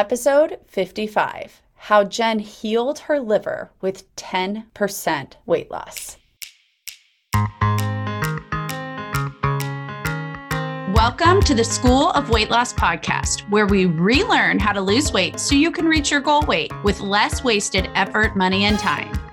episode 0.00 0.56
55 0.66 1.60
How 1.74 2.04
Jen 2.04 2.38
Healed 2.38 3.00
Her 3.00 3.20
Liver 3.20 3.70
with 3.82 4.16
10% 4.16 5.32
Weight 5.44 5.70
Loss. 5.70 6.16
Welcome 10.94 11.42
to 11.42 11.54
the 11.54 11.62
School 11.62 12.12
of 12.12 12.30
Weight 12.30 12.48
Loss 12.48 12.72
podcast, 12.72 13.40
where 13.50 13.66
we 13.66 13.84
relearn 13.84 14.58
how 14.58 14.72
to 14.72 14.80
lose 14.80 15.12
weight 15.12 15.38
so 15.38 15.54
you 15.54 15.70
can 15.70 15.84
reach 15.84 16.10
your 16.10 16.20
goal 16.20 16.40
weight 16.46 16.72
with 16.82 17.00
less 17.00 17.44
wasted 17.44 17.90
effort, 17.94 18.34
money, 18.34 18.64
and 18.64 18.78
time. 18.78 19.29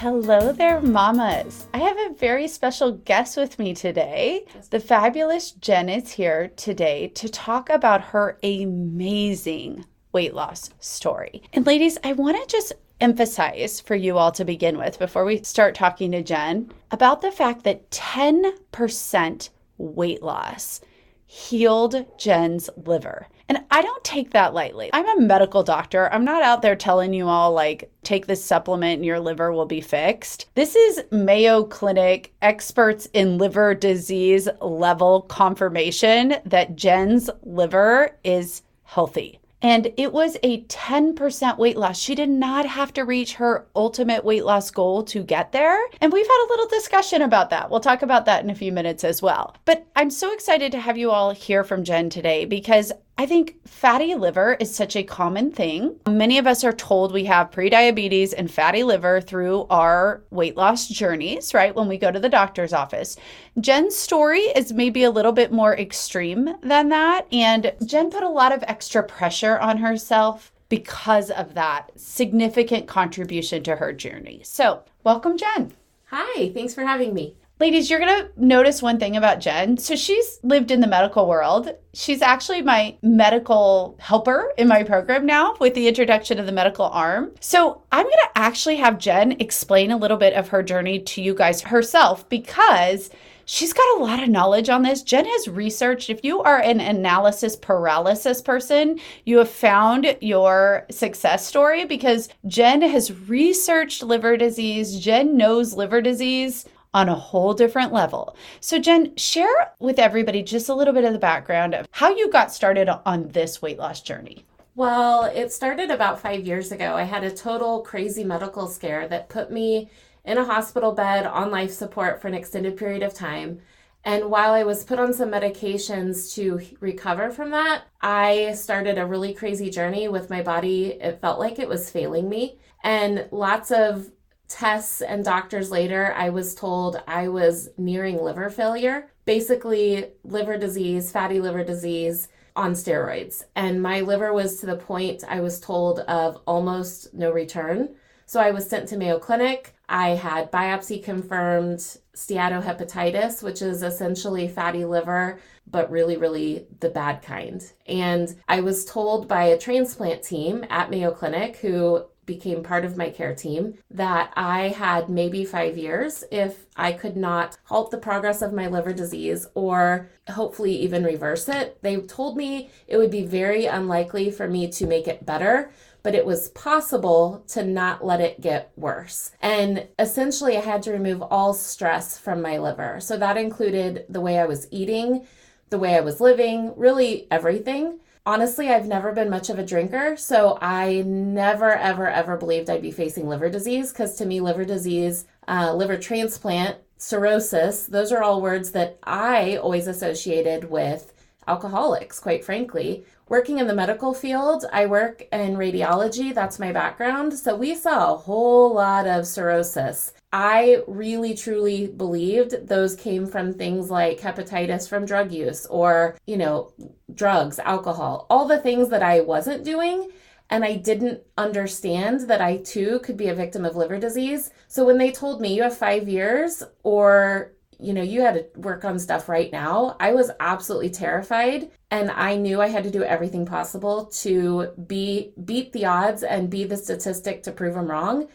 Hello 0.00 0.52
there, 0.52 0.80
mamas. 0.80 1.66
I 1.74 1.78
have 1.78 1.98
a 1.98 2.14
very 2.14 2.46
special 2.46 2.92
guest 2.92 3.36
with 3.36 3.58
me 3.58 3.74
today. 3.74 4.44
The 4.70 4.78
fabulous 4.78 5.50
Jen 5.50 5.88
is 5.88 6.12
here 6.12 6.52
today 6.54 7.08
to 7.16 7.28
talk 7.28 7.68
about 7.68 8.00
her 8.02 8.38
amazing 8.44 9.84
weight 10.12 10.34
loss 10.34 10.70
story. 10.78 11.42
And 11.52 11.66
ladies, 11.66 11.98
I 12.04 12.12
want 12.12 12.36
to 12.36 12.46
just 12.46 12.74
emphasize 13.00 13.80
for 13.80 13.96
you 13.96 14.18
all 14.18 14.30
to 14.30 14.44
begin 14.44 14.78
with 14.78 15.00
before 15.00 15.24
we 15.24 15.42
start 15.42 15.74
talking 15.74 16.12
to 16.12 16.22
Jen 16.22 16.70
about 16.92 17.20
the 17.20 17.32
fact 17.32 17.64
that 17.64 17.90
10% 17.90 19.48
weight 19.78 20.22
loss 20.22 20.80
healed 21.26 22.06
Jen's 22.16 22.70
liver. 22.76 23.26
And 23.48 23.58
I 23.70 23.80
don't 23.80 24.04
take 24.04 24.30
that 24.32 24.52
lightly. 24.52 24.90
I'm 24.92 25.08
a 25.08 25.20
medical 25.20 25.62
doctor. 25.62 26.12
I'm 26.12 26.24
not 26.24 26.42
out 26.42 26.60
there 26.60 26.76
telling 26.76 27.14
you 27.14 27.28
all, 27.28 27.52
like, 27.52 27.90
take 28.02 28.26
this 28.26 28.44
supplement 28.44 28.96
and 28.96 29.04
your 29.04 29.20
liver 29.20 29.52
will 29.52 29.66
be 29.66 29.80
fixed. 29.80 30.50
This 30.54 30.76
is 30.76 31.02
Mayo 31.10 31.64
Clinic 31.64 32.34
experts 32.42 33.06
in 33.14 33.38
liver 33.38 33.74
disease 33.74 34.48
level 34.60 35.22
confirmation 35.22 36.36
that 36.44 36.76
Jen's 36.76 37.30
liver 37.42 38.16
is 38.22 38.62
healthy. 38.82 39.40
And 39.60 39.92
it 39.96 40.12
was 40.12 40.36
a 40.42 40.62
10% 40.64 41.58
weight 41.58 41.76
loss. 41.76 41.98
She 41.98 42.14
did 42.14 42.28
not 42.28 42.64
have 42.64 42.92
to 42.94 43.02
reach 43.02 43.34
her 43.34 43.66
ultimate 43.74 44.24
weight 44.24 44.44
loss 44.44 44.70
goal 44.70 45.02
to 45.04 45.22
get 45.22 45.50
there. 45.50 45.80
And 46.00 46.12
we've 46.12 46.26
had 46.26 46.46
a 46.46 46.50
little 46.50 46.68
discussion 46.68 47.22
about 47.22 47.50
that. 47.50 47.68
We'll 47.68 47.80
talk 47.80 48.02
about 48.02 48.24
that 48.26 48.44
in 48.44 48.50
a 48.50 48.54
few 48.54 48.70
minutes 48.70 49.02
as 49.02 49.20
well. 49.20 49.56
But 49.64 49.86
I'm 49.96 50.10
so 50.10 50.32
excited 50.32 50.70
to 50.72 50.80
have 50.80 50.96
you 50.96 51.10
all 51.10 51.32
hear 51.32 51.64
from 51.64 51.82
Jen 51.82 52.08
today 52.08 52.44
because 52.44 52.92
I 53.20 53.26
think 53.26 53.56
fatty 53.66 54.14
liver 54.14 54.56
is 54.60 54.72
such 54.72 54.94
a 54.94 55.02
common 55.02 55.50
thing. 55.50 55.98
Many 56.08 56.38
of 56.38 56.46
us 56.46 56.62
are 56.62 56.72
told 56.72 57.12
we 57.12 57.24
have 57.24 57.50
prediabetes 57.50 58.32
and 58.32 58.48
fatty 58.48 58.84
liver 58.84 59.20
through 59.20 59.66
our 59.70 60.22
weight 60.30 60.56
loss 60.56 60.86
journeys, 60.86 61.52
right? 61.52 61.74
When 61.74 61.88
we 61.88 61.98
go 61.98 62.12
to 62.12 62.20
the 62.20 62.28
doctor's 62.28 62.72
office. 62.72 63.16
Jen's 63.58 63.96
story 63.96 64.42
is 64.42 64.72
maybe 64.72 65.02
a 65.02 65.10
little 65.10 65.32
bit 65.32 65.50
more 65.50 65.76
extreme 65.76 66.54
than 66.62 66.90
that. 66.90 67.26
And 67.32 67.72
Jen 67.84 68.08
put 68.08 68.22
a 68.22 68.28
lot 68.28 68.52
of 68.52 68.62
extra 68.68 69.02
pressure 69.02 69.58
on 69.58 69.78
herself 69.78 70.52
because 70.68 71.32
of 71.32 71.54
that 71.54 71.90
significant 71.96 72.86
contribution 72.86 73.64
to 73.64 73.76
her 73.76 73.92
journey. 73.92 74.42
So, 74.44 74.84
welcome, 75.02 75.36
Jen. 75.36 75.72
Hi, 76.10 76.50
thanks 76.50 76.72
for 76.72 76.84
having 76.84 77.14
me. 77.14 77.34
Ladies, 77.60 77.90
you're 77.90 77.98
going 77.98 78.22
to 78.22 78.30
notice 78.36 78.80
one 78.80 79.00
thing 79.00 79.16
about 79.16 79.40
Jen. 79.40 79.78
So 79.78 79.96
she's 79.96 80.38
lived 80.44 80.70
in 80.70 80.80
the 80.80 80.86
medical 80.86 81.26
world. 81.26 81.74
She's 81.92 82.22
actually 82.22 82.62
my 82.62 82.96
medical 83.02 83.96
helper 83.98 84.52
in 84.56 84.68
my 84.68 84.84
program 84.84 85.26
now 85.26 85.56
with 85.58 85.74
the 85.74 85.88
introduction 85.88 86.38
of 86.38 86.46
the 86.46 86.52
medical 86.52 86.84
arm. 86.84 87.32
So 87.40 87.82
I'm 87.90 88.04
going 88.04 88.12
to 88.12 88.30
actually 88.38 88.76
have 88.76 88.98
Jen 88.98 89.32
explain 89.40 89.90
a 89.90 89.96
little 89.96 90.16
bit 90.16 90.34
of 90.34 90.46
her 90.48 90.62
journey 90.62 91.00
to 91.00 91.20
you 91.20 91.34
guys 91.34 91.60
herself 91.62 92.28
because 92.28 93.10
she's 93.44 93.72
got 93.72 93.98
a 93.98 94.04
lot 94.04 94.22
of 94.22 94.28
knowledge 94.28 94.68
on 94.68 94.82
this. 94.82 95.02
Jen 95.02 95.24
has 95.24 95.48
researched. 95.48 96.10
If 96.10 96.22
you 96.22 96.40
are 96.42 96.60
an 96.60 96.78
analysis 96.78 97.56
paralysis 97.56 98.40
person, 98.40 99.00
you 99.24 99.38
have 99.38 99.50
found 99.50 100.16
your 100.20 100.86
success 100.92 101.44
story 101.44 101.84
because 101.86 102.28
Jen 102.46 102.82
has 102.82 103.10
researched 103.28 104.04
liver 104.04 104.36
disease. 104.36 105.00
Jen 105.00 105.36
knows 105.36 105.74
liver 105.74 106.00
disease 106.00 106.64
on 106.94 107.08
a 107.08 107.14
whole 107.14 107.54
different 107.54 107.92
level. 107.92 108.36
So, 108.60 108.78
Jen, 108.78 109.14
share 109.16 109.72
with 109.78 109.98
everybody 109.98 110.42
just 110.42 110.68
a 110.68 110.74
little 110.74 110.94
bit 110.94 111.04
of 111.04 111.12
the 111.12 111.18
background 111.18 111.74
of 111.74 111.88
how 111.92 112.14
you 112.14 112.30
got 112.30 112.52
started 112.52 112.88
on 112.88 113.28
this 113.28 113.60
weight 113.60 113.78
loss 113.78 114.00
journey. 114.00 114.44
Well, 114.74 115.24
it 115.24 115.52
started 115.52 115.90
about 115.90 116.20
five 116.20 116.46
years 116.46 116.70
ago. 116.70 116.94
I 116.94 117.02
had 117.02 117.24
a 117.24 117.30
total 117.30 117.82
crazy 117.82 118.22
medical 118.22 118.68
scare 118.68 119.08
that 119.08 119.28
put 119.28 119.50
me 119.50 119.90
in 120.24 120.38
a 120.38 120.44
hospital 120.44 120.92
bed 120.92 121.26
on 121.26 121.50
life 121.50 121.72
support 121.72 122.20
for 122.20 122.28
an 122.28 122.34
extended 122.34 122.76
period 122.76 123.02
of 123.02 123.12
time. 123.12 123.60
And 124.04 124.30
while 124.30 124.52
I 124.52 124.62
was 124.62 124.84
put 124.84 124.98
on 124.98 125.12
some 125.12 125.30
medications 125.30 126.32
to 126.34 126.60
recover 126.80 127.30
from 127.30 127.50
that, 127.50 127.84
I 128.00 128.52
started 128.52 128.98
a 128.98 129.06
really 129.06 129.34
crazy 129.34 129.68
journey 129.68 130.06
with 130.06 130.30
my 130.30 130.42
body. 130.42 130.92
It 130.92 131.20
felt 131.20 131.40
like 131.40 131.58
it 131.58 131.68
was 131.68 131.90
failing 131.90 132.28
me. 132.28 132.58
And 132.84 133.26
lots 133.32 133.70
of 133.70 134.10
tests 134.48 135.02
and 135.02 135.24
doctors 135.24 135.70
later, 135.70 136.12
I 136.16 136.30
was 136.30 136.54
told 136.54 137.02
I 137.06 137.28
was 137.28 137.68
nearing 137.76 138.22
liver 138.22 138.50
failure, 138.50 139.10
basically, 139.24 140.12
liver 140.24 140.58
disease, 140.58 141.12
fatty 141.12 141.40
liver 141.40 141.64
disease 141.64 142.28
on 142.56 142.72
steroids. 142.72 143.44
And 143.54 143.82
my 143.82 144.00
liver 144.00 144.32
was 144.32 144.58
to 144.60 144.66
the 144.66 144.76
point 144.76 145.22
I 145.28 145.40
was 145.40 145.60
told 145.60 146.00
of 146.00 146.40
almost 146.46 147.14
no 147.14 147.30
return. 147.30 147.90
So 148.26 148.40
I 148.40 148.50
was 148.50 148.68
sent 148.68 148.88
to 148.88 148.96
Mayo 148.96 149.18
Clinic. 149.18 149.74
I 149.88 150.10
had 150.10 150.52
biopsy 150.52 151.02
confirmed 151.02 151.78
steatohepatitis, 152.14 153.42
which 153.42 153.62
is 153.62 153.82
essentially 153.82 154.48
fatty 154.48 154.84
liver, 154.84 155.38
but 155.66 155.90
really, 155.90 156.16
really 156.16 156.66
the 156.80 156.90
bad 156.90 157.22
kind. 157.22 157.62
And 157.86 158.34
I 158.48 158.60
was 158.60 158.84
told 158.84 159.28
by 159.28 159.44
a 159.44 159.58
transplant 159.58 160.22
team 160.22 160.66
at 160.68 160.90
Mayo 160.90 161.10
Clinic 161.12 161.56
who 161.58 162.04
became 162.28 162.62
part 162.62 162.84
of 162.84 162.96
my 162.96 163.10
care 163.10 163.34
team 163.34 163.74
that 163.90 164.32
I 164.36 164.68
had 164.68 165.08
maybe 165.08 165.44
five 165.44 165.76
years 165.76 166.22
if 166.30 166.66
I 166.76 166.92
could 166.92 167.16
not 167.16 167.58
halt 167.64 167.90
the 167.90 167.98
progress 167.98 168.42
of 168.42 168.52
my 168.52 168.68
liver 168.68 168.92
disease 168.92 169.48
or 169.54 170.08
hopefully 170.28 170.76
even 170.76 171.02
reverse 171.02 171.48
it. 171.48 171.78
They 171.82 171.96
told 171.96 172.36
me 172.36 172.70
it 172.86 172.98
would 172.98 173.10
be 173.10 173.26
very 173.26 173.66
unlikely 173.66 174.30
for 174.30 174.46
me 174.46 174.70
to 174.72 174.86
make 174.86 175.08
it 175.08 175.26
better. 175.26 175.72
But 176.04 176.14
it 176.14 176.24
was 176.24 176.50
possible 176.50 177.44
to 177.48 177.64
not 177.64 178.04
let 178.04 178.20
it 178.20 178.40
get 178.40 178.70
worse. 178.76 179.32
And 179.42 179.88
essentially, 179.98 180.56
I 180.56 180.60
had 180.60 180.82
to 180.84 180.92
remove 180.92 181.20
all 181.22 181.52
stress 181.52 182.16
from 182.16 182.40
my 182.40 182.56
liver. 182.58 183.00
So 183.00 183.16
that 183.18 183.36
included 183.36 184.04
the 184.08 184.20
way 184.20 184.38
I 184.38 184.46
was 184.46 184.68
eating, 184.70 185.26
the 185.70 185.78
way 185.78 185.96
I 185.96 186.00
was 186.00 186.20
living, 186.20 186.72
really 186.76 187.26
everything 187.32 187.98
honestly, 188.28 188.68
I've 188.68 188.86
never 188.86 189.12
been 189.12 189.30
much 189.30 189.48
of 189.48 189.58
a 189.58 189.64
drinker, 189.64 190.14
so 190.14 190.58
I 190.60 191.02
never, 191.06 191.72
ever, 191.72 192.10
ever 192.10 192.36
believed 192.36 192.68
I'd 192.68 192.82
be 192.82 192.90
facing 192.90 193.26
liver 193.26 193.48
disease 193.48 193.90
because 193.90 194.16
to 194.16 194.26
me, 194.26 194.42
liver 194.42 194.66
disease, 194.66 195.24
uh, 195.48 195.72
liver 195.74 195.96
transplant, 195.96 196.76
cirrhosis, 196.98 197.86
those 197.86 198.12
are 198.12 198.22
all 198.22 198.42
words 198.42 198.72
that 198.72 198.98
I 199.02 199.56
always 199.56 199.86
associated 199.86 200.68
with 200.68 201.14
alcoholics, 201.46 202.20
quite 202.20 202.44
frankly. 202.44 203.06
Working 203.30 203.60
in 203.60 203.66
the 203.66 203.74
medical 203.74 204.12
field, 204.12 204.66
I 204.74 204.84
work 204.84 205.26
in 205.32 205.56
radiology, 205.56 206.34
that's 206.34 206.58
my 206.58 206.70
background. 206.70 207.32
So 207.32 207.56
we 207.56 207.74
saw 207.74 208.12
a 208.12 208.16
whole 208.18 208.74
lot 208.74 209.06
of 209.06 209.26
cirrhosis. 209.26 210.12
I 210.32 210.82
really 210.86 211.34
truly 211.34 211.86
believed 211.86 212.66
those 212.66 212.94
came 212.94 213.26
from 213.26 213.54
things 213.54 213.90
like 213.90 214.20
hepatitis 214.20 214.88
from 214.88 215.06
drug 215.06 215.32
use 215.32 215.64
or, 215.66 216.16
you 216.26 216.36
know, 216.36 216.72
drugs, 217.14 217.58
alcohol, 217.58 218.26
all 218.28 218.46
the 218.46 218.58
things 218.58 218.90
that 218.90 219.02
I 219.02 219.20
wasn't 219.20 219.64
doing. 219.64 220.10
And 220.50 220.64
I 220.64 220.76
didn't 220.76 221.22
understand 221.36 222.20
that 222.28 222.40
I 222.40 222.58
too 222.58 223.00
could 223.00 223.16
be 223.16 223.28
a 223.28 223.34
victim 223.34 223.64
of 223.64 223.76
liver 223.76 223.98
disease. 223.98 224.50
So 224.66 224.84
when 224.84 224.98
they 224.98 225.12
told 225.12 225.40
me 225.40 225.54
you 225.54 225.62
have 225.62 225.76
five 225.76 226.08
years 226.08 226.62
or 226.82 227.52
you 227.80 227.92
know, 227.92 228.02
you 228.02 228.20
had 228.22 228.34
to 228.34 228.60
work 228.60 228.84
on 228.84 228.98
stuff 228.98 229.28
right 229.28 229.52
now. 229.52 229.96
I 230.00 230.12
was 230.12 230.32
absolutely 230.40 230.90
terrified 230.90 231.70
and 231.92 232.10
I 232.10 232.34
knew 232.34 232.60
I 232.60 232.66
had 232.66 232.82
to 232.84 232.90
do 232.90 233.04
everything 233.04 233.46
possible 233.46 234.06
to 234.06 234.72
be 234.88 235.32
beat 235.44 235.72
the 235.72 235.86
odds 235.86 236.24
and 236.24 236.50
be 236.50 236.64
the 236.64 236.76
statistic 236.76 237.44
to 237.44 237.52
prove 237.52 237.74
them 237.74 237.88
wrong. 237.88 238.26